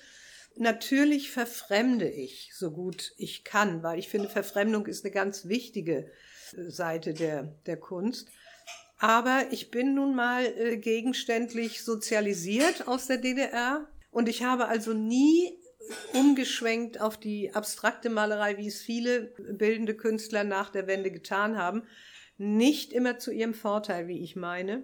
Natürlich 0.56 1.32
verfremde 1.32 2.10
ich 2.10 2.52
so 2.54 2.72
gut 2.72 3.14
ich 3.18 3.44
kann, 3.44 3.82
weil 3.82 3.98
ich 3.98 4.10
finde, 4.10 4.30
Verfremdung 4.30 4.86
ist 4.86 5.04
eine 5.04 5.14
ganz 5.14 5.48
wichtige 5.48 6.12
äh, 6.56 6.70
Seite 6.70 7.14
der, 7.14 7.56
der 7.66 7.78
Kunst. 7.78 8.30
Aber 9.00 9.48
ich 9.52 9.72
bin 9.72 9.96
nun 9.96 10.16
mal 10.16 10.46
äh, 10.46 10.78
gegenständlich 10.78 11.84
sozialisiert 11.84 12.88
aus 12.88 13.08
der 13.08 13.18
DDR 13.18 13.88
und 14.12 14.30
ich 14.30 14.44
habe 14.44 14.68
also 14.68 14.94
nie 14.94 15.58
umgeschwenkt 16.14 17.02
auf 17.02 17.18
die 17.18 17.54
abstrakte 17.54 18.10
Malerei, 18.10 18.58
wie 18.58 18.68
es 18.68 18.82
viele 18.82 19.34
bildende 19.58 19.96
Künstler 19.96 20.44
nach 20.44 20.70
der 20.70 20.88
Wende 20.88 21.12
getan 21.12 21.58
haben. 21.58 21.84
Nicht 22.38 22.94
immer 22.94 23.20
zu 23.20 23.32
ihrem 23.32 23.54
Vorteil, 23.54 24.08
wie 24.08 24.24
ich 24.24 24.36
meine. 24.36 24.84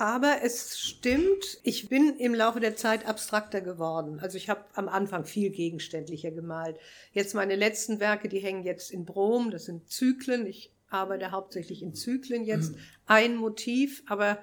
Aber 0.00 0.38
es 0.42 0.80
stimmt, 0.80 1.58
ich 1.62 1.90
bin 1.90 2.16
im 2.16 2.34
Laufe 2.34 2.58
der 2.58 2.74
Zeit 2.74 3.06
abstrakter 3.06 3.60
geworden. 3.60 4.18
Also 4.20 4.38
ich 4.38 4.48
habe 4.48 4.64
am 4.72 4.88
Anfang 4.88 5.26
viel 5.26 5.50
gegenständlicher 5.50 6.30
gemalt. 6.30 6.78
Jetzt 7.12 7.34
meine 7.34 7.54
letzten 7.54 8.00
Werke, 8.00 8.30
die 8.30 8.38
hängen 8.38 8.62
jetzt 8.62 8.90
in 8.90 9.04
Brom, 9.04 9.50
das 9.50 9.66
sind 9.66 9.90
Zyklen. 9.90 10.46
Ich 10.46 10.72
arbeite 10.88 11.32
hauptsächlich 11.32 11.82
in 11.82 11.94
Zyklen 11.94 12.44
jetzt. 12.44 12.76
Ein 13.04 13.36
Motiv, 13.36 14.02
aber 14.06 14.38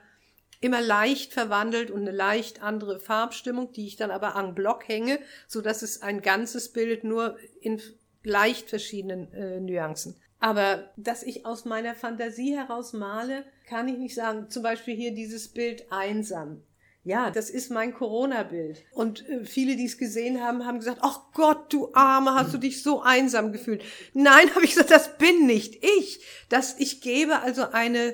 immer 0.61 0.79
leicht 0.79 1.33
verwandelt 1.33 1.89
und 1.89 2.01
eine 2.01 2.11
leicht 2.11 2.61
andere 2.61 2.99
Farbstimmung, 2.99 3.71
die 3.71 3.87
ich 3.87 3.95
dann 3.95 4.11
aber 4.11 4.35
en 4.35 4.53
bloc 4.53 4.87
hänge, 4.87 5.17
so 5.47 5.61
dass 5.61 5.81
es 5.81 6.03
ein 6.03 6.21
ganzes 6.21 6.71
Bild 6.71 7.03
nur 7.03 7.35
in 7.61 7.81
leicht 8.21 8.69
verschiedenen 8.69 9.33
äh, 9.33 9.59
Nuancen. 9.59 10.17
Aber 10.39 10.91
dass 10.97 11.23
ich 11.23 11.45
aus 11.45 11.65
meiner 11.65 11.95
Fantasie 11.95 12.55
heraus 12.55 12.93
male, 12.93 13.43
kann 13.67 13.87
ich 13.87 13.97
nicht 13.97 14.15
sagen. 14.15 14.49
Zum 14.49 14.63
Beispiel 14.63 14.95
hier 14.95 15.13
dieses 15.13 15.47
Bild 15.47 15.91
einsam. 15.91 16.61
Ja, 17.07 17.31
das 17.31 17.49
ist 17.49 17.71
mein 17.71 17.93
Corona-Bild. 17.93 18.83
Und 18.91 19.27
äh, 19.29 19.45
viele, 19.45 19.77
die 19.77 19.85
es 19.85 19.97
gesehen 19.97 20.43
haben, 20.43 20.65
haben 20.65 20.79
gesagt, 20.79 20.99
ach 21.01 21.31
Gott, 21.33 21.71
du 21.71 21.89
Arme, 21.93 22.35
hast 22.35 22.53
du 22.53 22.57
dich 22.57 22.83
so 22.83 23.01
einsam 23.01 23.53
gefühlt. 23.53 23.81
Nein, 24.13 24.49
habe 24.55 24.65
ich 24.65 24.71
gesagt, 24.71 24.91
das 24.91 25.17
bin 25.17 25.45
nicht 25.45 25.83
ich. 25.85 26.19
Das, 26.49 26.77
ich 26.79 26.99
gebe 26.99 27.39
also 27.39 27.69
eine, 27.71 28.13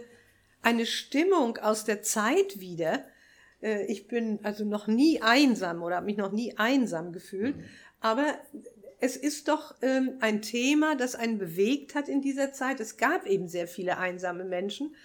eine 0.62 0.86
Stimmung 0.86 1.58
aus 1.58 1.86
der 1.86 2.04
Zeit 2.04 2.60
wieder. 2.60 3.04
Äh, 3.64 3.86
ich 3.88 4.08
bin 4.08 4.40
also 4.44 4.64
noch 4.64 4.86
nie 4.86 5.24
einsam 5.24 5.82
oder 5.82 5.96
habe 5.96 6.06
mich 6.06 6.18
noch 6.18 6.32
nie 6.32 6.56
einsam 6.60 7.14
gefühlt. 7.14 7.56
Aber 8.00 8.26
es 9.04 9.18
ist 9.18 9.50
doch 9.50 9.76
ähm, 9.82 10.13
ein 10.22 10.42
Thema, 10.42 10.96
das 10.96 11.16
einen 11.16 11.38
bewegt 11.38 11.94
hat 11.94 12.08
in 12.08 12.22
dieser 12.22 12.54
Zeit. 12.54 12.80
Es 12.80 12.96
gab 12.96 13.26
eben 13.26 13.50
sehr 13.50 13.68
viele 13.68 13.98
einsame 13.98 14.46
Menschen. 14.46 14.96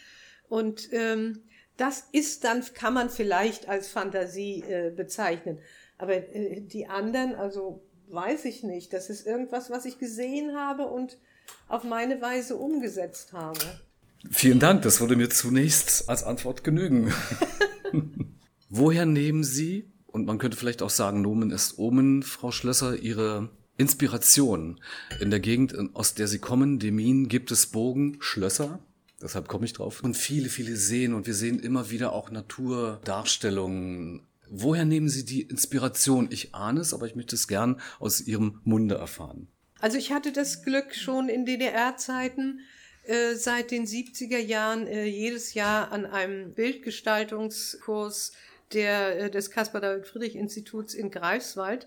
Und 0.49 0.93
ähm, 0.93 1.43
das 1.77 2.05
ist 2.13 2.45
dann, 2.45 2.63
kann 2.75 2.95
man 2.95 3.11
vielleicht 3.11 3.69
als 3.69 3.89
Fantasie 3.89 4.63
äh, 4.63 4.93
bezeichnen. 4.95 5.59
Aber 5.99 6.15
äh, 6.15 6.61
die 6.61 6.87
anderen, 6.87 7.35
also 7.35 7.83
weiß 8.09 8.45
ich 8.45 8.63
nicht. 8.63 8.93
Das 8.93 9.11
ist 9.11 9.27
irgendwas, 9.27 9.69
was 9.69 9.85
ich 9.85 9.99
gesehen 9.99 10.57
habe 10.57 10.85
und 10.87 11.19
auf 11.67 11.83
meine 11.83 12.23
Weise 12.23 12.55
umgesetzt 12.55 13.33
habe. 13.33 13.59
Vielen 14.31 14.61
Dank, 14.61 14.83
das 14.83 15.01
würde 15.01 15.17
mir 15.17 15.29
zunächst 15.29 16.09
als 16.09 16.23
Antwort 16.23 16.63
genügen. 16.63 17.13
Woher 18.69 19.07
nehmen 19.07 19.43
Sie, 19.43 19.91
und 20.07 20.25
man 20.25 20.39
könnte 20.39 20.57
vielleicht 20.57 20.83
auch 20.83 20.91
sagen, 20.91 21.21
Nomen 21.21 21.51
ist 21.51 21.79
Omen, 21.79 22.23
Frau 22.23 22.53
Schlösser, 22.53 22.97
Ihre 22.97 23.51
Inspiration. 23.79 24.81
In 25.21 25.31
der 25.31 25.41
Gegend, 25.41 25.75
aus 25.95 26.13
der 26.15 26.29
sie 26.29 26.41
kommen, 26.41 26.79
Demin, 26.79 27.29
gibt 27.29 27.51
es 27.51 27.69
Bogen, 27.69 28.19
Schlösser. 28.21 28.81
Deshalb 29.23 29.49
komme 29.49 29.65
ich 29.65 29.73
drauf. 29.73 30.03
Und 30.03 30.17
viele, 30.17 30.49
viele 30.49 30.77
Seen 30.77 31.15
und 31.15 31.27
wir 31.27 31.35
sehen 31.35 31.59
immer 31.61 31.91
wieder 31.91 32.13
auch 32.13 32.31
Naturdarstellungen. 32.31 34.27
Woher 34.51 34.85
nehmen 34.85 35.09
Sie 35.09 35.25
die 35.25 35.43
Inspiration? 35.43 36.29
Ich 36.31 36.55
ahne 36.55 36.81
es, 36.81 36.93
aber 36.93 37.07
ich 37.07 37.15
möchte 37.15 37.37
es 37.37 37.49
gern 37.49 37.81
aus 37.99 38.21
Ihrem 38.21 38.61
Munde 38.65 38.97
erfahren. 38.97 39.49
Also 39.81 39.97
ich 39.97 40.13
hatte 40.13 40.33
das 40.33 40.65
Glück 40.65 40.95
schon 40.95 41.29
in 41.29 41.47
DDR-Zeiten, 41.47 42.61
äh, 43.05 43.35
seit 43.35 43.71
den 43.71 43.87
70er 43.87 44.39
Jahren 44.39 44.87
äh, 44.87 45.05
jedes 45.05 45.55
Jahr 45.55 45.93
an 45.93 46.05
einem 46.05 46.53
Bildgestaltungskurs 46.55 48.33
der, 48.73 49.19
äh, 49.19 49.31
des 49.31 49.51
Caspar 49.51 49.81
David 49.81 50.07
Friedrich 50.07 50.37
Instituts 50.37 50.95
in 50.95 51.11
Greifswald 51.11 51.87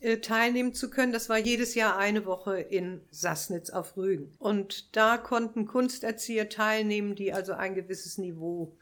äh, 0.00 0.18
teilnehmen 0.18 0.74
zu 0.74 0.90
können. 0.90 1.12
Das 1.12 1.28
war 1.28 1.38
jedes 1.38 1.74
Jahr 1.74 1.96
eine 1.96 2.24
Woche 2.26 2.60
in 2.60 3.00
Sassnitz 3.10 3.70
auf 3.70 3.96
Rügen. 3.96 4.32
Und 4.38 4.96
da 4.96 5.16
konnten 5.16 5.66
Kunsterzieher 5.66 6.48
teilnehmen, 6.48 7.14
die 7.14 7.32
also 7.32 7.52
ein 7.52 7.74
gewisses 7.74 8.18
Niveau 8.18 8.76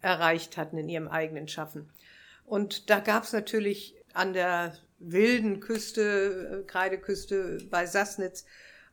erreicht 0.00 0.56
hatten 0.56 0.78
in 0.78 0.88
ihrem 0.88 1.08
eigenen 1.08 1.48
Schaffen. 1.48 1.90
Und 2.46 2.90
da 2.90 3.00
gab 3.00 3.24
es 3.24 3.32
natürlich 3.32 3.94
an 4.12 4.32
der 4.32 4.76
wilden 4.98 5.60
Küste, 5.60 6.62
äh, 6.62 6.66
Kreideküste 6.66 7.58
bei 7.70 7.86
Sassnitz, 7.86 8.44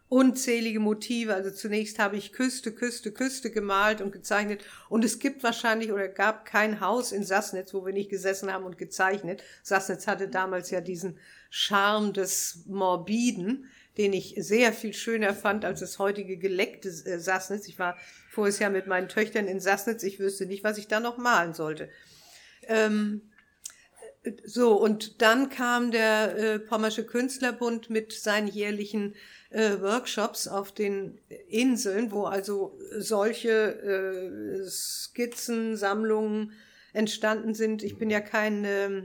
unzählige 0.09 0.81
Motive. 0.81 1.33
Also 1.33 1.51
zunächst 1.51 1.99
habe 1.99 2.17
ich 2.17 2.33
Küste, 2.33 2.73
Küste, 2.73 3.13
Küste 3.13 3.49
gemalt 3.49 4.01
und 4.01 4.11
gezeichnet. 4.11 4.61
Und 4.89 5.05
es 5.05 5.19
gibt 5.19 5.41
wahrscheinlich 5.41 5.91
oder 5.93 6.09
gab 6.09 6.45
kein 6.45 6.81
Haus 6.81 7.13
in 7.13 7.23
Sassnitz, 7.23 7.73
wo 7.73 7.85
wir 7.85 7.93
nicht 7.93 8.09
gesessen 8.09 8.51
haben 8.51 8.65
und 8.65 8.77
gezeichnet. 8.77 9.41
Sassnitz 9.63 10.07
hatte 10.07 10.27
damals 10.27 10.69
ja 10.69 10.81
diesen 10.81 11.17
Charme 11.53 12.13
des 12.13 12.63
Morbiden, 12.65 13.69
den 13.97 14.13
ich 14.13 14.35
sehr 14.37 14.71
viel 14.71 14.93
schöner 14.93 15.35
fand 15.35 15.65
als 15.65 15.81
das 15.81 15.99
heutige 15.99 16.37
geleckte 16.37 16.87
äh, 16.87 17.19
Sassnitz. 17.19 17.67
Ich 17.67 17.77
war 17.77 17.97
voriges 18.29 18.59
Jahr 18.59 18.71
mit 18.71 18.87
meinen 18.87 19.09
Töchtern 19.09 19.47
in 19.47 19.59
Sassnitz. 19.59 20.01
Ich 20.03 20.17
wüsste 20.17 20.45
nicht, 20.45 20.63
was 20.63 20.77
ich 20.77 20.87
da 20.87 21.01
noch 21.01 21.17
malen 21.17 21.53
sollte. 21.53 21.89
Ähm, 22.63 23.21
so, 24.45 24.75
und 24.75 25.21
dann 25.21 25.49
kam 25.49 25.91
der 25.91 26.37
äh, 26.37 26.59
Pommersche 26.59 27.03
Künstlerbund 27.05 27.89
mit 27.89 28.13
seinen 28.13 28.47
jährlichen 28.47 29.15
äh, 29.49 29.81
Workshops 29.81 30.47
auf 30.47 30.71
den 30.71 31.19
Inseln, 31.49 32.11
wo 32.11 32.23
also 32.23 32.79
solche 32.97 33.49
äh, 33.51 34.69
Skizzensammlungen 34.69 36.53
entstanden 36.93 37.55
sind. 37.55 37.83
Ich 37.83 37.97
bin 37.97 38.09
ja 38.09 38.21
kein 38.21 38.63
äh, 38.63 39.01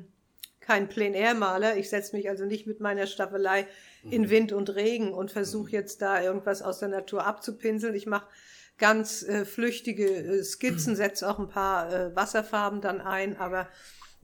kein 0.66 0.88
Plein-Air-Maler. 0.88 1.76
Ich 1.76 1.88
setze 1.88 2.16
mich 2.16 2.28
also 2.28 2.44
nicht 2.44 2.66
mit 2.66 2.80
meiner 2.80 3.06
Staffelei 3.06 3.66
in 4.10 4.22
mhm. 4.22 4.30
Wind 4.30 4.52
und 4.52 4.74
Regen 4.74 5.12
und 5.12 5.30
versuche 5.30 5.70
jetzt 5.70 6.02
da 6.02 6.20
irgendwas 6.20 6.60
aus 6.60 6.80
der 6.80 6.88
Natur 6.88 7.24
abzupinseln. 7.24 7.94
Ich 7.94 8.06
mache 8.06 8.26
ganz 8.76 9.22
äh, 9.22 9.44
flüchtige 9.44 10.08
äh, 10.08 10.42
Skizzen, 10.42 10.96
setze 10.96 11.28
auch 11.30 11.38
ein 11.38 11.48
paar 11.48 11.92
äh, 11.92 12.16
Wasserfarben 12.16 12.80
dann 12.80 13.00
ein, 13.00 13.36
aber 13.36 13.68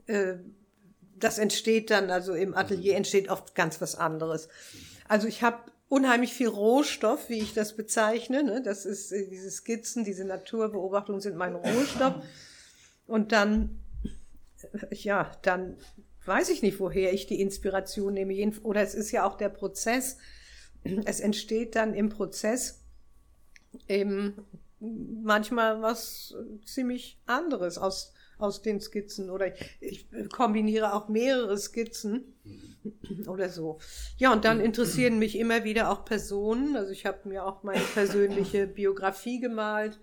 äh, 0.07 0.35
das 1.17 1.39
entsteht 1.39 1.91
dann, 1.91 2.11
also 2.11 2.35
im 2.35 2.57
Atelier 2.57 2.97
entsteht 2.97 3.29
oft 3.29 3.55
ganz 3.55 3.81
was 3.81 3.95
anderes. 3.95 4.49
Also 5.07 5.29
ich 5.29 5.43
habe 5.43 5.59
unheimlich 5.89 6.35
viel 6.35 6.49
Rohstoff, 6.49 7.29
wie 7.29 7.39
ich 7.39 7.55
das 7.55 7.77
bezeichne. 7.77 8.43
Ne? 8.43 8.63
Das 8.65 8.85
ist 8.85 9.13
äh, 9.13 9.29
diese 9.29 9.51
Skizzen, 9.51 10.05
diese 10.05 10.25
Naturbeobachtungen 10.25 11.21
sind 11.21 11.37
mein 11.37 11.55
Rohstoff. 11.55 12.15
Und 13.07 13.31
dann, 13.31 13.79
äh, 14.73 14.95
ja, 14.97 15.31
dann 15.43 15.77
weiß 16.25 16.51
ich 16.51 16.63
nicht, 16.63 16.79
woher 16.81 17.13
ich 17.13 17.27
die 17.27 17.41
Inspiration 17.41 18.15
nehme. 18.15 18.53
Oder 18.63 18.83
es 18.83 18.95
ist 18.95 19.11
ja 19.11 19.27
auch 19.27 19.37
der 19.37 19.49
Prozess. 19.49 20.19
Es 21.05 21.21
entsteht 21.21 21.77
dann 21.77 21.95
im 21.95 22.09
Prozess 22.09 22.83
eben 23.89 24.45
manchmal 24.81 25.81
was 25.81 26.35
ziemlich 26.65 27.21
anderes 27.27 27.79
aus, 27.79 28.13
aus 28.39 28.63
den 28.63 28.81
Skizzen. 28.81 29.31
Oder 29.31 29.55
ich, 29.55 29.77
ich 29.81 30.31
kombiniere 30.31 30.95
auch 30.95 31.09
mehrere 31.09 31.57
Skizzen 31.57 32.35
oder 33.27 33.49
so. 33.49 33.79
Ja, 34.17 34.33
und 34.33 34.45
dann 34.45 34.61
interessieren 34.61 35.19
mich 35.19 35.39
immer 35.39 35.65
wieder 35.65 35.91
auch 35.91 36.05
Personen. 36.05 36.77
Also 36.77 36.91
ich 36.91 37.07
habe 37.07 37.29
mir 37.29 37.45
auch 37.45 37.63
meine 37.63 37.85
persönliche 37.95 38.67
Biografie 38.67 39.41
gemalt, 39.41 40.01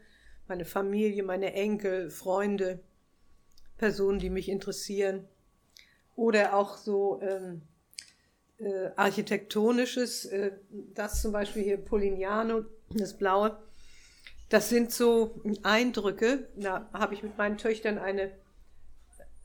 meine 0.47 0.65
Familie, 0.65 1.23
meine 1.23 1.53
Enkel, 1.53 2.09
Freunde, 2.09 2.79
Personen, 3.77 4.19
die 4.19 4.29
mich 4.29 4.49
interessieren. 4.49 5.27
Oder 6.19 6.53
auch 6.53 6.75
so 6.75 7.21
ähm, 7.21 7.61
äh, 8.57 8.89
architektonisches, 8.97 10.25
äh, 10.25 10.51
das 10.93 11.21
zum 11.21 11.31
Beispiel 11.31 11.63
hier 11.63 11.77
Polignano, 11.77 12.65
das 12.89 13.17
Blaue. 13.17 13.57
Das 14.49 14.67
sind 14.67 14.91
so 14.91 15.41
Eindrücke. 15.63 16.49
Da 16.57 16.89
habe 16.91 17.13
ich 17.13 17.23
mit 17.23 17.37
meinen 17.37 17.57
Töchtern 17.57 17.97
eine 17.97 18.31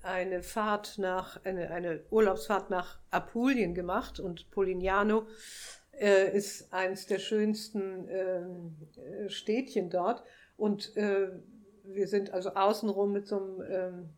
eine 0.03 0.43
Fahrt 0.43 0.99
nach, 0.99 1.43
eine, 1.45 1.71
eine 1.71 2.01
Urlaubsfahrt 2.11 2.69
nach 2.71 2.99
Apulien 3.11 3.75
gemacht 3.75 4.21
und 4.21 4.51
Polignano 4.51 5.27
äh, 5.93 6.37
ist 6.37 6.73
eines 6.73 7.07
der 7.07 7.21
schönsten 7.21 8.07
ähm, 8.11 8.77
äh, 8.97 9.31
Städtchen 9.31 9.91
dort. 9.91 10.23
Und 10.57 10.95
äh, 10.97 11.31
wir 11.85 12.09
sind 12.09 12.33
also 12.33 12.51
außenrum 12.51 13.13
mit 13.13 13.27
so 13.27 13.37
einem 13.37 13.63
ähm, 13.71 14.09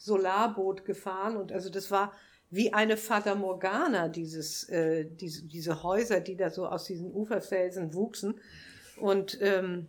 Solarboot 0.00 0.86
gefahren 0.86 1.36
und 1.36 1.52
also 1.52 1.68
das 1.68 1.90
war 1.90 2.12
wie 2.48 2.72
eine 2.72 2.96
Fata 2.96 3.34
Morgana, 3.34 4.08
dieses, 4.08 4.68
äh, 4.70 5.04
diese, 5.04 5.44
diese 5.44 5.82
Häuser, 5.82 6.20
die 6.20 6.36
da 6.36 6.50
so 6.50 6.66
aus 6.66 6.84
diesen 6.84 7.14
Uferfelsen 7.14 7.94
wuchsen. 7.94 8.40
Und 8.96 9.38
ähm, 9.40 9.88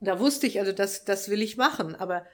da 0.00 0.18
wusste 0.18 0.46
ich, 0.48 0.58
also 0.58 0.72
das, 0.72 1.04
das 1.04 1.30
will 1.30 1.40
ich 1.40 1.56
machen, 1.56 1.94
aber 1.94 2.26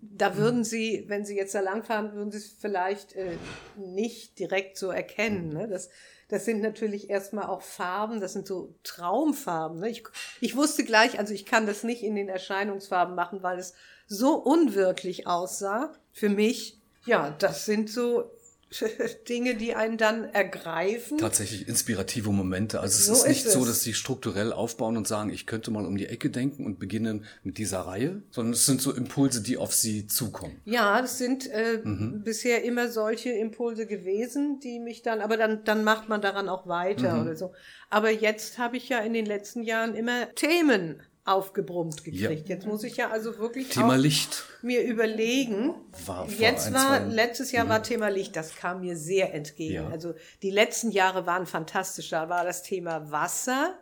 da 0.00 0.36
würden 0.36 0.64
Sie, 0.64 1.04
wenn 1.08 1.24
Sie 1.24 1.34
jetzt 1.34 1.54
da 1.54 1.60
langfahren, 1.60 2.12
würden 2.12 2.30
Sie 2.30 2.38
es 2.38 2.46
vielleicht 2.48 3.14
äh, 3.14 3.36
nicht 3.76 4.38
direkt 4.38 4.76
so 4.76 4.90
erkennen. 4.90 5.48
Ne? 5.48 5.66
Das, 5.66 5.88
das 6.28 6.44
sind 6.44 6.60
natürlich 6.60 7.08
erstmal 7.08 7.46
auch 7.46 7.62
Farben, 7.62 8.20
das 8.20 8.34
sind 8.34 8.46
so 8.46 8.74
Traumfarben. 8.84 9.80
Ne? 9.80 9.88
Ich, 9.88 10.04
ich 10.40 10.54
wusste 10.54 10.84
gleich, 10.84 11.18
also 11.18 11.32
ich 11.32 11.46
kann 11.46 11.66
das 11.66 11.82
nicht 11.84 12.02
in 12.04 12.14
den 12.14 12.28
Erscheinungsfarben 12.28 13.14
machen, 13.14 13.42
weil 13.42 13.58
es 13.58 13.74
so 14.06 14.34
unwirklich 14.34 15.26
aussah 15.26 15.94
für 16.12 16.28
mich. 16.28 16.78
Ja, 17.04 17.30
das 17.38 17.66
sind 17.66 17.88
so 17.90 18.30
Dinge, 19.28 19.54
die 19.54 19.74
einen 19.74 19.96
dann 19.96 20.24
ergreifen. 20.24 21.18
Tatsächlich 21.18 21.68
inspirative 21.68 22.30
Momente. 22.30 22.80
Also 22.80 22.98
es 22.98 23.06
so 23.06 23.12
ist 23.12 23.28
nicht 23.28 23.46
ist 23.46 23.52
so, 23.52 23.64
dass 23.64 23.82
sie 23.82 23.94
strukturell 23.94 24.52
aufbauen 24.52 24.96
und 24.96 25.06
sagen, 25.06 25.30
ich 25.30 25.46
könnte 25.46 25.70
mal 25.70 25.86
um 25.86 25.96
die 25.96 26.06
Ecke 26.06 26.30
denken 26.30 26.66
und 26.66 26.78
beginnen 26.78 27.24
mit 27.44 27.58
dieser 27.58 27.80
Reihe, 27.80 28.22
sondern 28.30 28.54
es 28.54 28.66
sind 28.66 28.82
so 28.82 28.92
Impulse, 28.92 29.40
die 29.40 29.56
auf 29.56 29.72
sie 29.72 30.06
zukommen. 30.08 30.60
Ja, 30.64 31.00
das 31.00 31.18
sind 31.18 31.48
äh, 31.50 31.80
mhm. 31.82 32.22
bisher 32.24 32.64
immer 32.64 32.88
solche 32.90 33.30
Impulse 33.30 33.86
gewesen, 33.86 34.58
die 34.60 34.80
mich 34.80 35.02
dann, 35.02 35.20
aber 35.20 35.36
dann, 35.36 35.62
dann 35.64 35.84
macht 35.84 36.08
man 36.08 36.20
daran 36.20 36.48
auch 36.48 36.66
weiter 36.66 37.14
mhm. 37.14 37.22
oder 37.22 37.36
so. 37.36 37.52
Aber 37.88 38.10
jetzt 38.10 38.58
habe 38.58 38.76
ich 38.76 38.88
ja 38.88 38.98
in 38.98 39.12
den 39.12 39.26
letzten 39.26 39.62
Jahren 39.62 39.94
immer 39.94 40.34
Themen 40.34 41.02
aufgebrummt 41.26 42.04
gekriegt. 42.04 42.48
Ja. 42.48 42.54
Jetzt 42.54 42.66
muss 42.66 42.84
ich 42.84 42.96
ja 42.96 43.10
also 43.10 43.36
wirklich 43.38 43.68
Thema 43.68 43.96
Licht. 43.96 44.44
mir 44.62 44.82
überlegen. 44.84 45.74
War 46.06 46.28
jetzt 46.28 46.72
war 46.72 46.98
zwei, 46.98 47.12
letztes 47.12 47.50
Jahr 47.52 47.64
mh. 47.64 47.70
war 47.70 47.82
Thema 47.82 48.08
Licht, 48.08 48.36
das 48.36 48.54
kam 48.54 48.80
mir 48.80 48.96
sehr 48.96 49.34
entgegen. 49.34 49.74
Ja. 49.74 49.88
Also 49.88 50.14
die 50.42 50.50
letzten 50.50 50.92
Jahre 50.92 51.26
waren 51.26 51.46
fantastisch. 51.46 52.10
Da 52.10 52.28
war 52.28 52.44
das 52.44 52.62
Thema 52.62 53.10
Wasser, 53.10 53.74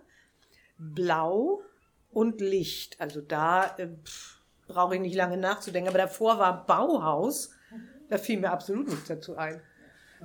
Blau 0.79 1.61
und 2.11 2.41
Licht. 2.41 2.99
Also 2.99 3.21
da 3.21 3.77
äh, 3.77 3.89
brauche 4.67 4.95
ich 4.95 5.01
nicht 5.03 5.15
lange 5.15 5.37
nachzudenken. 5.37 5.91
Aber 5.91 5.99
davor 5.99 6.39
war 6.39 6.67
Bauhaus. 6.67 7.51
Da 8.09 8.17
fiel 8.17 8.41
mir 8.41 8.51
absolut 8.51 8.89
nichts 8.89 9.09
dazu 9.09 9.37
ein. 9.37 9.61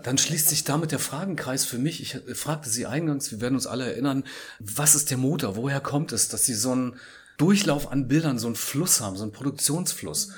Dann 0.03 0.17
schließt 0.17 0.49
sich 0.49 0.63
damit 0.63 0.91
der 0.91 0.99
Fragenkreis 0.99 1.65
für 1.65 1.77
mich. 1.77 2.01
Ich 2.01 2.37
fragte 2.37 2.69
Sie 2.69 2.85
eingangs, 2.85 3.31
wir 3.31 3.41
werden 3.41 3.55
uns 3.55 3.67
alle 3.67 3.85
erinnern, 3.85 4.23
was 4.59 4.95
ist 4.95 5.11
der 5.11 5.17
Motor? 5.17 5.55
Woher 5.55 5.81
kommt 5.81 6.11
es, 6.11 6.27
dass 6.27 6.45
Sie 6.45 6.53
so 6.53 6.71
einen 6.71 6.99
Durchlauf 7.37 7.91
an 7.91 8.07
Bildern, 8.07 8.39
so 8.39 8.47
einen 8.47 8.55
Fluss 8.55 9.01
haben, 9.01 9.15
so 9.15 9.23
einen 9.23 9.31
Produktionsfluss? 9.31 10.31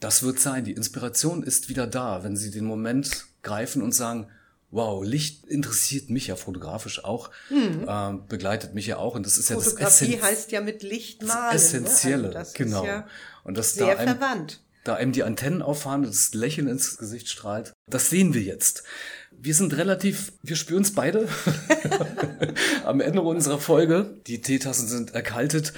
Das 0.00 0.22
wird 0.22 0.40
sein. 0.40 0.64
Die 0.64 0.72
Inspiration 0.72 1.42
ist 1.42 1.68
wieder 1.68 1.86
da, 1.86 2.22
wenn 2.24 2.36
Sie 2.36 2.50
den 2.50 2.64
Moment 2.64 3.26
greifen 3.42 3.82
und 3.82 3.92
sagen, 3.92 4.28
wow, 4.70 5.04
Licht 5.04 5.46
interessiert 5.46 6.10
mich 6.10 6.26
ja 6.26 6.36
fotografisch 6.36 7.04
auch, 7.04 7.30
mhm. 7.50 7.86
äh, 7.88 8.18
begleitet 8.28 8.74
mich 8.74 8.86
ja 8.86 8.98
auch 8.98 9.14
und 9.14 9.24
das 9.24 9.38
ist 9.38 9.48
ja 9.48 9.56
das 9.56 9.66
Fotografie 9.66 10.20
heißt 10.20 10.50
ja 10.52 10.60
mit 10.60 10.82
Licht 10.82 11.22
malen. 11.22 11.52
Das 11.52 11.72
Essentielle, 11.72 12.22
ne? 12.22 12.26
also 12.28 12.38
das 12.38 12.52
genau. 12.52 12.84
Ja 12.84 13.06
und 13.44 13.56
das 13.56 13.74
sehr 13.74 13.94
da 13.94 14.02
verwandt 14.02 14.60
da 14.86 14.94
einem 14.94 15.12
die 15.12 15.24
Antennen 15.24 15.62
auffahren, 15.62 16.02
das 16.02 16.32
Lächeln 16.32 16.68
ins 16.68 16.96
Gesicht 16.96 17.28
strahlt. 17.28 17.72
Das 17.88 18.10
sehen 18.10 18.34
wir 18.34 18.42
jetzt. 18.42 18.82
Wir 19.30 19.54
sind 19.54 19.76
relativ, 19.76 20.32
wir 20.42 20.56
spüren 20.56 20.82
es 20.82 20.92
beide 20.92 21.28
am 22.84 23.00
Ende 23.00 23.22
unserer 23.22 23.60
Folge. 23.60 24.18
Die 24.26 24.40
Teetassen 24.40 24.88
sind 24.88 25.14
erkaltet. 25.14 25.72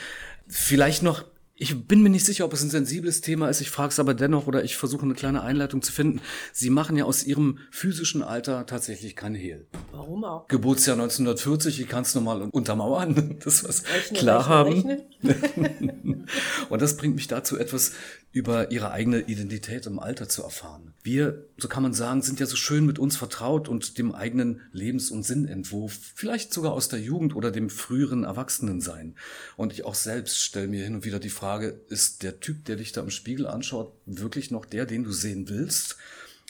Vielleicht 0.49 1.03
noch 1.03 1.25
ich 1.61 1.89
bin 1.89 2.03
mir 2.03 2.09
nicht 2.09 2.25
sicher, 2.25 2.45
ob 2.45 2.53
es 2.53 2.63
ein 2.63 2.71
sensibles 2.71 3.21
Thema 3.21 3.49
ist. 3.49 3.61
Ich 3.61 3.71
frage 3.71 3.89
es 3.89 3.99
aber 3.99 4.15
dennoch 4.15 4.47
oder 4.47 4.63
ich 4.63 4.77
versuche 4.77 5.03
eine 5.03 5.15
kleine 5.15 5.43
Einleitung 5.43 5.83
zu 5.83 5.91
finden. 5.91 6.21
Sie 6.53 6.71
machen 6.71 6.97
ja 6.97 7.05
aus 7.05 7.25
Ihrem 7.25 7.59
physischen 7.73 8.23
Alter 8.23 8.65
tatsächlich 8.65 9.17
kein 9.17 9.35
Hehl. 9.35 9.67
Warum 9.91 10.23
auch? 10.23 10.47
Geburtsjahr 10.47 10.95
1940, 10.95 11.81
ich 11.81 11.89
kann 11.89 12.03
es 12.03 12.15
nochmal 12.15 12.43
untermauern, 12.43 13.39
das 13.45 13.65
was 13.65 13.83
rechne, 13.93 14.19
klar 14.19 14.67
rechne, 14.67 15.05
haben. 15.25 15.33
Rechne. 15.33 16.25
Und 16.69 16.81
das 16.81 16.97
bringt 16.97 17.17
mich 17.17 17.27
dazu, 17.27 17.59
etwas 17.59 17.93
über 18.39 18.70
Ihre 18.70 18.93
eigene 18.93 19.22
Identität 19.22 19.86
im 19.86 19.99
Alter 19.99 20.28
zu 20.28 20.45
erfahren. 20.45 20.95
Wir, 21.03 21.45
so 21.57 21.66
kann 21.66 21.82
man 21.82 21.93
sagen, 21.93 22.22
sind 22.22 22.39
ja 22.39 22.47
so 22.47 22.55
schön 22.55 22.86
mit 22.86 23.01
uns 23.01 23.16
vertraut 23.16 23.68
und 23.68 23.99
dem 23.99 24.14
eigenen 24.14 24.61
Lebens- 24.70 25.11
und 25.11 25.24
Sinnentwurf, 25.24 25.99
vielleicht 26.14 26.55
sogar 26.55 26.72
aus 26.72 26.89
der 26.89 27.01
Jugend 27.01 27.34
oder 27.34 27.51
dem 27.51 27.68
früheren 27.68 28.22
Erwachsenensein. 28.22 29.16
Und 29.57 29.72
ich 29.72 29.84
auch 29.84 29.97
selbst 29.97 30.39
stelle 30.39 30.68
mir 30.68 30.84
hin 30.84 30.95
und 30.95 31.05
wieder 31.05 31.18
die 31.18 31.30
Frage, 31.30 31.80
ist 31.89 32.22
der 32.22 32.39
Typ, 32.39 32.64
der 32.66 32.76
dich 32.76 32.93
da 32.93 33.01
im 33.01 33.11
Spiegel 33.11 33.49
anschaut, 33.49 33.93
wirklich 34.07 34.53
noch 34.53 34.66
der, 34.66 34.86
den 34.86 35.03
du 35.03 35.11
sehen 35.11 35.49
willst? 35.49 35.97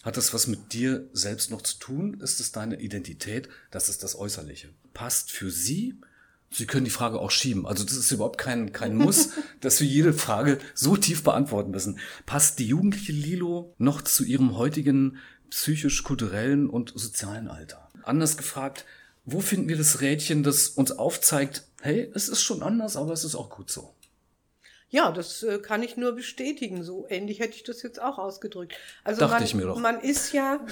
Hat 0.03 0.19
das 0.19 0.35
was 0.35 0.47
mit 0.47 0.75
dir 0.75 1.09
selbst 1.15 1.51
noch 1.51 1.63
zu 1.63 1.79
tun? 1.79 2.21
Ist 2.21 2.39
es 2.39 2.53
deine 2.53 2.81
Identität? 2.83 3.49
Das 3.71 3.89
ist 3.89 4.03
das 4.03 4.15
Äußerliche. 4.15 4.69
Passt 4.93 5.33
für 5.33 5.51
sie? 5.51 5.95
Sie 6.51 6.67
können 6.67 6.85
die 6.85 6.91
Frage 6.91 7.19
auch 7.19 7.31
schieben. 7.31 7.67
Also 7.67 7.85
das 7.85 7.95
ist 7.95 8.11
überhaupt 8.11 8.39
kein, 8.39 8.73
kein 8.73 8.97
Muss, 8.97 9.31
dass 9.61 9.81
wir 9.81 9.87
jede 9.87 10.13
Frage 10.13 10.59
so 10.75 10.97
tief 10.97 11.23
beantworten 11.23 11.71
müssen. 11.71 11.99
Passt 12.27 12.59
die 12.59 12.67
jugendliche 12.67 13.13
Lilo 13.13 13.75
noch 13.79 14.03
zu 14.03 14.25
ihrem 14.25 14.57
heutigen 14.57 15.19
psychisch-kulturellen 15.51 16.69
und 16.69 16.93
sozialen 16.95 17.49
Alter? 17.49 17.89
Anders 18.03 18.37
gefragt, 18.37 18.87
wo 19.25 19.41
finden 19.41 19.69
wir 19.69 19.77
das 19.77 20.01
Rädchen, 20.01 20.43
das 20.43 20.69
uns 20.69 20.93
aufzeigt, 20.93 21.65
hey, 21.83 22.11
es 22.15 22.29
ist 22.29 22.43
schon 22.43 22.63
anders, 22.63 22.97
aber 22.97 23.13
es 23.13 23.25
ist 23.25 23.35
auch 23.35 23.51
gut 23.51 23.71
so? 23.71 23.95
Ja, 24.91 25.13
das 25.13 25.43
äh, 25.43 25.59
kann 25.59 25.83
ich 25.83 25.97
nur 25.97 26.13
bestätigen. 26.13 26.83
So 26.83 27.07
ähnlich 27.09 27.41
hätte 27.41 27.57
ich 27.57 27.63
das 27.63 27.83
jetzt 27.83 28.01
auch 28.01 28.19
ausgedrückt. 28.19 28.75
Also 29.05 29.21
Dachte 29.21 29.35
man, 29.35 29.45
ich 29.45 29.55
mir 29.55 29.67
doch. 29.67 29.79
man 29.79 30.01
ist 30.01 30.33
ja 30.33 30.65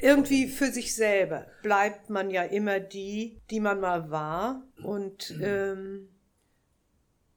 irgendwie 0.00 0.48
für 0.48 0.72
sich 0.72 0.94
selber, 0.94 1.46
bleibt 1.62 2.10
man 2.10 2.30
ja 2.30 2.42
immer 2.42 2.80
die, 2.80 3.40
die 3.50 3.60
man 3.60 3.80
mal 3.80 4.10
war. 4.10 4.62
Und 4.82 5.34
ähm, 5.40 6.08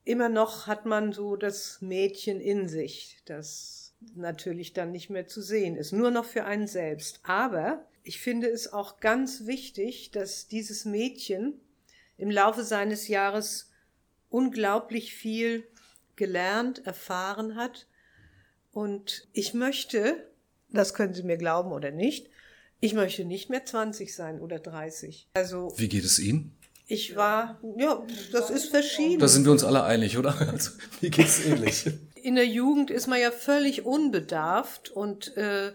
immer 0.05 0.30
noch 0.30 0.65
hat 0.65 0.86
man 0.86 1.13
so 1.13 1.36
das 1.36 1.82
Mädchen 1.82 2.41
in 2.41 2.67
sich, 2.67 3.20
das 3.26 3.93
natürlich 4.15 4.74
dann 4.74 4.91
nicht 4.91 5.09
mehr 5.09 5.28
zu 5.28 5.41
sehen 5.41 5.76
ist, 5.76 5.91
nur 5.91 6.09
noch 6.09 6.26
für 6.26 6.45
einen 6.45 6.67
selbst. 6.67 7.20
Aber 7.24 7.86
ich 8.01 8.20
finde 8.20 8.47
es 8.47 8.72
auch 8.72 8.99
ganz 8.99 9.45
wichtig, 9.45 10.11
dass 10.11 10.47
dieses 10.47 10.86
Mädchen 10.86 11.59
im 12.17 12.32
Laufe 12.32 12.63
seines 12.63 13.07
Jahres 13.07 13.68
unglaublich 14.30 15.13
viel 15.13 15.63
gelernt, 16.15 16.86
erfahren 16.86 17.55
hat. 17.55 17.88
Und 18.71 19.27
ich 19.34 19.53
möchte, 19.53 20.27
das 20.71 20.93
können 20.93 21.13
Sie 21.13 21.23
mir 21.23 21.38
glauben 21.38 21.71
oder 21.71 21.91
nicht, 21.91 22.30
ich 22.82 22.93
möchte 22.93 23.25
nicht 23.25 23.49
mehr 23.49 23.65
20 23.65 24.13
sein 24.13 24.39
oder 24.39 24.59
30. 24.59 25.27
Also. 25.34 25.73
Wie 25.75 25.89
geht 25.89 26.05
es 26.05 26.19
Ihnen? 26.19 26.55
Ich 26.88 27.15
war, 27.15 27.59
ja, 27.77 28.01
das 28.32 28.49
ist 28.49 28.69
verschieden. 28.69 29.19
Da 29.19 29.27
sind 29.27 29.45
wir 29.45 29.51
uns 29.51 29.63
alle 29.63 29.84
einig, 29.84 30.17
oder? 30.17 30.36
Also, 30.51 30.71
mir 31.01 31.09
geht's 31.09 31.45
ähnlich. 31.45 31.86
In 32.15 32.36
der 32.36 32.47
Jugend 32.47 32.89
ist 32.89 33.07
man 33.07 33.21
ja 33.21 33.32
völlig 33.32 33.86
unbedarft 33.86 34.89
und 34.89 35.38
äh, 35.38 35.67
äh, 35.67 35.73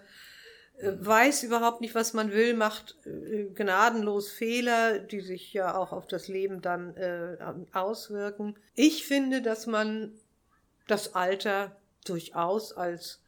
weiß 0.83 1.45
überhaupt 1.45 1.81
nicht, 1.81 1.95
was 1.95 2.13
man 2.15 2.33
will, 2.33 2.55
macht 2.55 2.97
äh, 3.07 3.45
gnadenlos 3.55 4.31
Fehler, 4.31 4.99
die 4.99 5.21
sich 5.21 5.53
ja 5.53 5.77
auch 5.77 5.93
auf 5.93 6.07
das 6.07 6.29
Leben 6.29 6.63
dann 6.63 6.97
äh, 6.97 7.37
auswirken. 7.73 8.57
Ich 8.75 9.07
finde, 9.07 9.41
dass 9.41 9.67
man 9.67 10.13
das 10.87 11.15
Alter 11.15 11.77
durchaus 12.05 12.73
als 12.73 13.23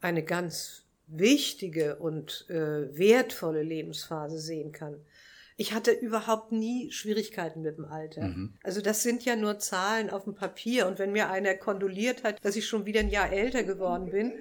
eine 0.00 0.22
ganz 0.22 0.84
wichtige 1.06 1.96
und 1.96 2.46
äh, 2.50 2.96
wertvolle 2.96 3.62
Lebensphase 3.62 4.38
sehen 4.38 4.72
kann. 4.72 5.00
Ich 5.56 5.72
hatte 5.72 5.90
überhaupt 5.90 6.52
nie 6.52 6.92
Schwierigkeiten 6.92 7.62
mit 7.62 7.78
dem 7.78 7.86
Alter. 7.86 8.28
Mhm. 8.28 8.54
Also 8.62 8.80
das 8.80 9.02
sind 9.02 9.24
ja 9.24 9.34
nur 9.34 9.58
Zahlen 9.58 10.08
auf 10.10 10.24
dem 10.24 10.36
Papier. 10.36 10.86
Und 10.86 11.00
wenn 11.00 11.10
mir 11.10 11.30
einer 11.30 11.54
kondoliert 11.54 12.22
hat, 12.22 12.44
dass 12.44 12.54
ich 12.54 12.68
schon 12.68 12.86
wieder 12.86 13.00
ein 13.00 13.08
Jahr 13.08 13.32
älter 13.32 13.64
geworden 13.64 14.10
bin, 14.10 14.32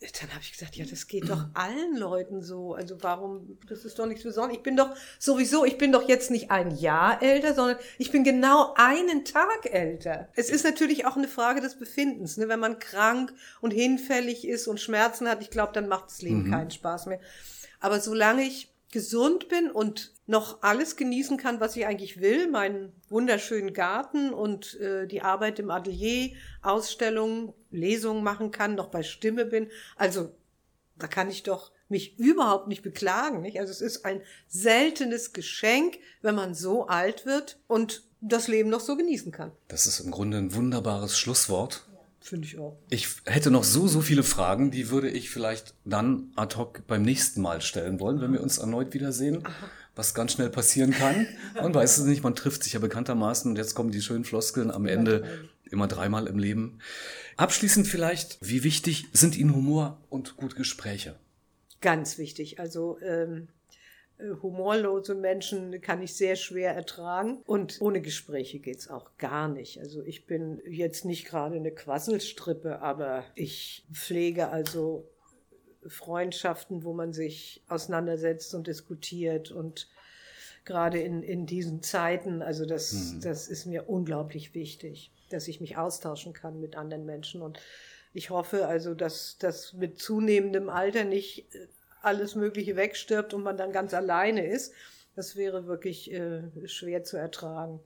dann 0.00 0.30
habe 0.30 0.42
ich 0.42 0.52
gesagt, 0.52 0.76
ja, 0.76 0.84
das 0.84 1.08
geht 1.08 1.28
doch 1.28 1.46
allen 1.54 1.96
Leuten 1.96 2.40
so. 2.40 2.74
Also 2.74 3.02
warum, 3.02 3.58
das 3.68 3.84
ist 3.84 3.98
doch 3.98 4.06
nichts 4.06 4.22
Besonderes. 4.22 4.58
Ich 4.58 4.62
bin 4.62 4.76
doch 4.76 4.94
sowieso, 5.18 5.64
ich 5.64 5.76
bin 5.76 5.90
doch 5.90 6.08
jetzt 6.08 6.30
nicht 6.30 6.52
ein 6.52 6.76
Jahr 6.76 7.20
älter, 7.20 7.52
sondern 7.52 7.78
ich 7.98 8.12
bin 8.12 8.22
genau 8.22 8.74
einen 8.76 9.24
Tag 9.24 9.66
älter. 9.72 10.28
Es 10.36 10.50
ist 10.50 10.64
natürlich 10.64 11.04
auch 11.04 11.16
eine 11.16 11.26
Frage 11.26 11.60
des 11.60 11.76
Befindens. 11.76 12.36
Ne? 12.36 12.48
Wenn 12.48 12.60
man 12.60 12.78
krank 12.78 13.32
und 13.60 13.72
hinfällig 13.72 14.46
ist 14.46 14.68
und 14.68 14.80
Schmerzen 14.80 15.28
hat, 15.28 15.42
ich 15.42 15.50
glaube, 15.50 15.72
dann 15.72 15.88
macht 15.88 16.06
das 16.06 16.22
Leben 16.22 16.44
mhm. 16.44 16.50
keinen 16.52 16.70
Spaß 16.70 17.06
mehr. 17.06 17.20
Aber 17.80 17.98
solange 17.98 18.42
ich 18.42 18.72
gesund 18.90 19.48
bin 19.48 19.70
und 19.70 20.12
noch 20.26 20.62
alles 20.62 20.96
genießen 20.96 21.36
kann, 21.36 21.60
was 21.60 21.76
ich 21.76 21.86
eigentlich 21.86 22.20
will, 22.20 22.48
meinen 22.48 22.92
wunderschönen 23.08 23.72
Garten 23.72 24.32
und 24.32 24.78
äh, 24.80 25.06
die 25.06 25.22
Arbeit 25.22 25.58
im 25.58 25.70
Atelier, 25.70 26.32
Ausstellungen, 26.62 27.52
Lesungen 27.70 28.22
machen 28.22 28.50
kann, 28.50 28.74
noch 28.74 28.88
bei 28.88 29.02
Stimme 29.02 29.44
bin. 29.44 29.68
Also 29.96 30.34
da 30.96 31.06
kann 31.06 31.30
ich 31.30 31.42
doch 31.42 31.72
mich 31.88 32.18
überhaupt 32.18 32.68
nicht 32.68 32.82
beklagen. 32.82 33.40
Nicht? 33.40 33.58
Also 33.60 33.72
es 33.72 33.80
ist 33.80 34.04
ein 34.04 34.22
seltenes 34.46 35.32
Geschenk, 35.32 35.98
wenn 36.22 36.34
man 36.34 36.54
so 36.54 36.86
alt 36.86 37.26
wird 37.26 37.58
und 37.66 38.04
das 38.20 38.48
Leben 38.48 38.68
noch 38.68 38.80
so 38.80 38.96
genießen 38.96 39.32
kann. 39.32 39.52
Das 39.68 39.86
ist 39.86 40.00
im 40.00 40.10
Grunde 40.10 40.38
ein 40.38 40.54
wunderbares 40.54 41.18
Schlusswort. 41.18 41.87
Finde 42.28 42.46
ich 42.46 42.58
auch. 42.58 42.76
Ich 42.90 43.08
hätte 43.24 43.50
noch 43.50 43.64
so, 43.64 43.88
so 43.88 44.02
viele 44.02 44.22
Fragen, 44.22 44.70
die 44.70 44.90
würde 44.90 45.08
ich 45.08 45.30
vielleicht 45.30 45.72
dann 45.86 46.30
ad 46.36 46.56
hoc 46.56 46.86
beim 46.86 47.00
nächsten 47.00 47.40
Mal 47.40 47.62
stellen 47.62 48.00
wollen, 48.00 48.20
wenn 48.20 48.34
wir 48.34 48.42
uns 48.42 48.58
erneut 48.58 48.92
wiedersehen. 48.92 49.46
Aha. 49.46 49.70
Was 49.94 50.12
ganz 50.12 50.32
schnell 50.32 50.50
passieren 50.50 50.90
kann. 50.90 51.26
Man 51.54 51.74
weiß 51.74 51.96
es 51.96 52.04
nicht, 52.04 52.22
man 52.22 52.36
trifft 52.36 52.62
sich 52.64 52.74
ja 52.74 52.80
bekanntermaßen 52.80 53.50
und 53.50 53.56
jetzt 53.56 53.74
kommen 53.74 53.90
die 53.90 54.02
schönen 54.02 54.24
Floskeln 54.24 54.70
am 54.70 54.84
Ende 54.86 55.48
immer 55.70 55.88
dreimal 55.88 56.26
im 56.26 56.38
Leben. 56.38 56.80
Abschließend 57.38 57.88
vielleicht, 57.88 58.36
wie 58.42 58.62
wichtig 58.62 59.08
sind 59.12 59.36
Ihnen 59.36 59.54
Humor 59.54 59.98
und 60.10 60.36
gute 60.36 60.54
Gespräche? 60.54 61.16
Ganz 61.80 62.18
wichtig. 62.18 62.60
Also 62.60 62.98
ähm, 63.00 63.48
äh, 63.48 63.57
humorlose 64.42 65.14
Menschen 65.14 65.80
kann 65.80 66.02
ich 66.02 66.14
sehr 66.14 66.36
schwer 66.36 66.74
ertragen. 66.74 67.42
Und 67.44 67.80
ohne 67.80 68.00
Gespräche 68.00 68.58
geht's 68.58 68.88
auch 68.88 69.16
gar 69.16 69.48
nicht. 69.48 69.78
Also 69.78 70.02
ich 70.02 70.26
bin 70.26 70.60
jetzt 70.66 71.04
nicht 71.04 71.26
gerade 71.26 71.56
eine 71.56 71.70
Quasselstrippe, 71.70 72.80
aber 72.80 73.24
ich 73.34 73.86
pflege 73.92 74.48
also 74.48 75.08
Freundschaften, 75.86 76.84
wo 76.84 76.92
man 76.92 77.12
sich 77.12 77.62
auseinandersetzt 77.68 78.54
und 78.54 78.66
diskutiert 78.66 79.50
und 79.50 79.88
gerade 80.64 81.00
in, 81.00 81.22
in 81.22 81.46
diesen 81.46 81.82
Zeiten, 81.82 82.42
also 82.42 82.66
das, 82.66 82.92
mhm. 82.92 83.20
das 83.22 83.48
ist 83.48 83.66
mir 83.66 83.88
unglaublich 83.88 84.54
wichtig, 84.54 85.12
dass 85.30 85.48
ich 85.48 85.60
mich 85.60 85.76
austauschen 85.76 86.32
kann 86.32 86.60
mit 86.60 86.76
anderen 86.76 87.06
Menschen 87.06 87.40
und 87.40 87.58
ich 88.12 88.30
hoffe 88.30 88.66
also, 88.66 88.94
dass 88.94 89.36
das 89.38 89.74
mit 89.74 89.98
zunehmendem 89.98 90.68
Alter 90.68 91.04
nicht 91.04 91.54
äh, 91.54 91.68
alles 92.02 92.34
Mögliche 92.34 92.76
wegstirbt 92.76 93.34
und 93.34 93.42
man 93.42 93.56
dann 93.56 93.72
ganz 93.72 93.94
alleine 93.94 94.46
ist. 94.46 94.72
Das 95.16 95.36
wäre 95.36 95.66
wirklich 95.66 96.12
äh, 96.12 96.42
schwer 96.66 97.04
zu 97.04 97.16
ertragen. 97.16 97.80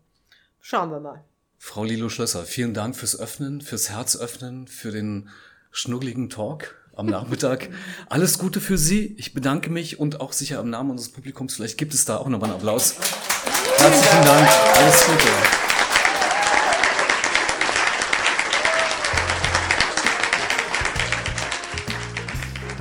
Schauen 0.60 0.90
wir 0.90 1.00
mal. 1.00 1.24
Frau 1.58 1.84
Lilo 1.84 2.08
Schlösser, 2.08 2.44
vielen 2.44 2.74
Dank 2.74 2.96
fürs 2.96 3.18
Öffnen, 3.18 3.60
fürs 3.60 3.88
Herzöffnen, 3.88 4.66
für 4.66 4.90
den 4.90 5.28
schnuckligen 5.70 6.28
Talk 6.28 6.76
am 6.94 7.06
Nachmittag. 7.06 7.70
Alles 8.08 8.38
Gute 8.38 8.60
für 8.60 8.76
Sie. 8.76 9.14
Ich 9.18 9.32
bedanke 9.32 9.70
mich 9.70 9.98
und 9.98 10.20
auch 10.20 10.32
sicher 10.32 10.60
im 10.60 10.70
Namen 10.70 10.90
unseres 10.90 11.12
Publikums. 11.12 11.54
Vielleicht 11.54 11.78
gibt 11.78 11.94
es 11.94 12.04
da 12.04 12.16
auch 12.16 12.28
nochmal 12.28 12.50
einen 12.50 12.58
Applaus. 12.58 12.96
Herzlichen 13.78 14.24
Dank. 14.24 14.48
Alles 14.74 15.06
Gute. 15.06 15.61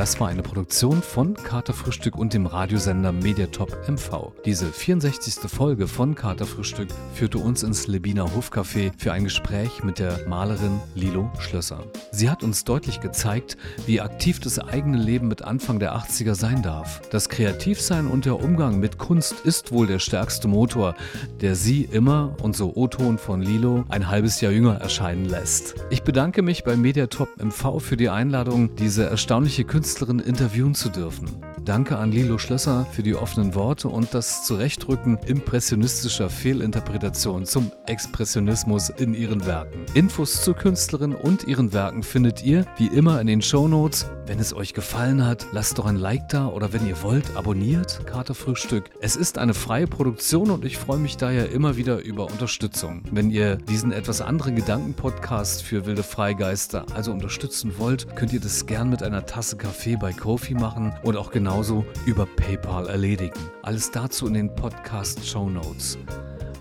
Das 0.01 0.19
war 0.19 0.29
eine 0.29 0.41
Produktion 0.41 1.03
von 1.03 1.35
Katerfrühstück 1.35 2.15
und 2.15 2.33
dem 2.33 2.47
Radiosender 2.47 3.11
Mediatop 3.11 3.87
MV. 3.87 4.31
Diese 4.45 4.65
64. 4.65 5.47
Folge 5.47 5.87
von 5.87 6.15
Katerfrühstück 6.15 6.87
führte 7.13 7.37
uns 7.37 7.61
ins 7.61 7.85
Lebiner 7.85 8.25
Hofcafé 8.25 8.93
für 8.97 9.13
ein 9.13 9.25
Gespräch 9.25 9.83
mit 9.83 9.99
der 9.99 10.27
Malerin 10.27 10.79
Lilo 10.95 11.29
Schlösser. 11.37 11.83
Sie 12.11 12.31
hat 12.31 12.41
uns 12.41 12.63
deutlich 12.63 12.99
gezeigt, 12.99 13.57
wie 13.85 14.01
aktiv 14.01 14.39
das 14.39 14.57
eigene 14.57 14.97
Leben 14.97 15.27
mit 15.27 15.43
Anfang 15.43 15.77
der 15.77 15.95
80er 15.95 16.33
sein 16.33 16.63
darf. 16.63 17.01
Das 17.11 17.29
Kreativsein 17.29 18.07
und 18.07 18.25
der 18.25 18.43
Umgang 18.43 18.79
mit 18.79 18.97
Kunst 18.97 19.41
ist 19.43 19.71
wohl 19.71 19.85
der 19.85 19.99
stärkste 19.99 20.47
Motor, 20.47 20.95
der 21.41 21.53
sie 21.53 21.83
immer, 21.83 22.35
und 22.41 22.55
so 22.55 22.75
O-Ton 22.75 23.19
von 23.19 23.43
Lilo, 23.43 23.85
ein 23.89 24.07
halbes 24.07 24.41
Jahr 24.41 24.51
jünger 24.51 24.77
erscheinen 24.77 25.25
lässt. 25.25 25.75
Ich 25.91 26.01
bedanke 26.01 26.41
mich 26.41 26.63
bei 26.63 26.75
Mediatop 26.75 27.29
MV 27.39 27.79
für 27.79 27.97
die 27.97 28.09
Einladung, 28.09 28.75
diese 28.77 29.05
erstaunliche 29.05 29.63
Künstlerin 29.63 29.90
Künstlerin 29.91 30.19
interviewen 30.19 30.73
zu 30.73 30.87
dürfen. 30.87 31.27
Danke 31.63 31.95
an 31.95 32.11
Lilo 32.11 32.39
Schlösser 32.39 32.87
für 32.91 33.03
die 33.03 33.13
offenen 33.13 33.53
Worte 33.53 33.87
und 33.87 34.15
das 34.15 34.45
Zurechtrücken 34.45 35.19
impressionistischer 35.27 36.27
Fehlinterpretationen 36.27 37.45
zum 37.45 37.71
Expressionismus 37.85 38.89
in 38.89 39.13
ihren 39.13 39.45
Werken. 39.45 39.85
Infos 39.93 40.41
zur 40.41 40.55
Künstlerin 40.55 41.13
und 41.13 41.43
ihren 41.43 41.71
Werken 41.71 42.01
findet 42.01 42.43
ihr 42.43 42.65
wie 42.77 42.87
immer 42.87 43.21
in 43.21 43.27
den 43.27 43.43
Show 43.43 43.67
Notes. 43.67 44.09
Wenn 44.25 44.39
es 44.39 44.55
euch 44.55 44.73
gefallen 44.73 45.25
hat, 45.25 45.45
lasst 45.51 45.77
doch 45.77 45.85
ein 45.85 45.97
Like 45.97 46.29
da 46.29 46.47
oder 46.47 46.73
wenn 46.73 46.87
ihr 46.87 47.03
wollt, 47.03 47.35
abonniert 47.35 48.07
Katerfrühstück. 48.07 48.89
Es 48.99 49.15
ist 49.15 49.37
eine 49.37 49.53
freie 49.53 49.85
Produktion 49.85 50.49
und 50.49 50.65
ich 50.65 50.77
freue 50.77 50.99
mich 50.99 51.17
daher 51.17 51.51
immer 51.51 51.77
wieder 51.77 51.99
über 51.99 52.25
Unterstützung. 52.25 53.03
Wenn 53.11 53.29
ihr 53.29 53.57
diesen 53.57 53.91
etwas 53.91 54.21
anderen 54.21 54.55
Gedanken-Podcast 54.55 55.61
für 55.61 55.85
wilde 55.85 56.03
Freigeister 56.03 56.85
also 56.95 57.11
unterstützen 57.11 57.73
wollt, 57.77 58.15
könnt 58.15 58.33
ihr 58.33 58.39
das 58.39 58.65
gern 58.65 58.89
mit 58.89 59.03
einer 59.03 59.27
Tasse 59.27 59.57
Kaffee 59.57 59.97
bei 59.97 60.11
Kofi 60.11 60.55
machen 60.55 60.93
und 61.03 61.17
auch 61.17 61.29
genau 61.31 61.50
genauso 61.51 61.85
über 62.05 62.25
PayPal 62.25 62.87
erledigen. 62.87 63.37
Alles 63.63 63.91
dazu 63.91 64.25
in 64.25 64.35
den 64.35 64.55
Podcast 64.55 65.27
Show 65.27 65.49
Notes. 65.49 65.97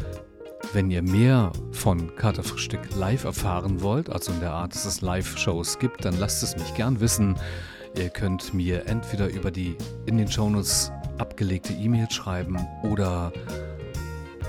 Wenn 0.74 0.90
ihr 0.90 1.04
mehr 1.04 1.52
von 1.72 2.16
Katerfrühstück 2.16 2.96
live 2.96 3.26
erfahren 3.26 3.84
wollt, 3.84 4.10
also 4.10 4.32
in 4.32 4.40
der 4.40 4.54
Art, 4.54 4.74
dass 4.74 4.86
es 4.86 5.02
Live-Shows 5.02 5.78
gibt, 5.78 6.04
dann 6.04 6.18
lasst 6.18 6.42
es 6.42 6.58
mich 6.58 6.74
gern 6.74 7.00
wissen. 7.00 7.36
Ihr 7.96 8.10
könnt 8.10 8.56
mir 8.56 8.88
entweder 8.88 9.30
über 9.30 9.52
die 9.52 9.78
in 10.08 10.18
den 10.18 10.32
Shownotes 10.32 10.92
abgelegte 11.20 11.74
E-Mail 11.74 12.10
schreiben 12.10 12.58
oder 12.82 13.32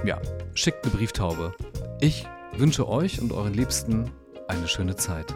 ja, 0.04 0.20
schickt 0.54 0.84
eine 0.84 0.94
Brieftaube. 0.94 1.54
Ich 2.00 2.26
wünsche 2.56 2.88
euch 2.88 3.20
und 3.20 3.32
euren 3.32 3.54
Liebsten 3.54 4.10
eine 4.48 4.68
schöne 4.68 4.96
Zeit. 4.96 5.34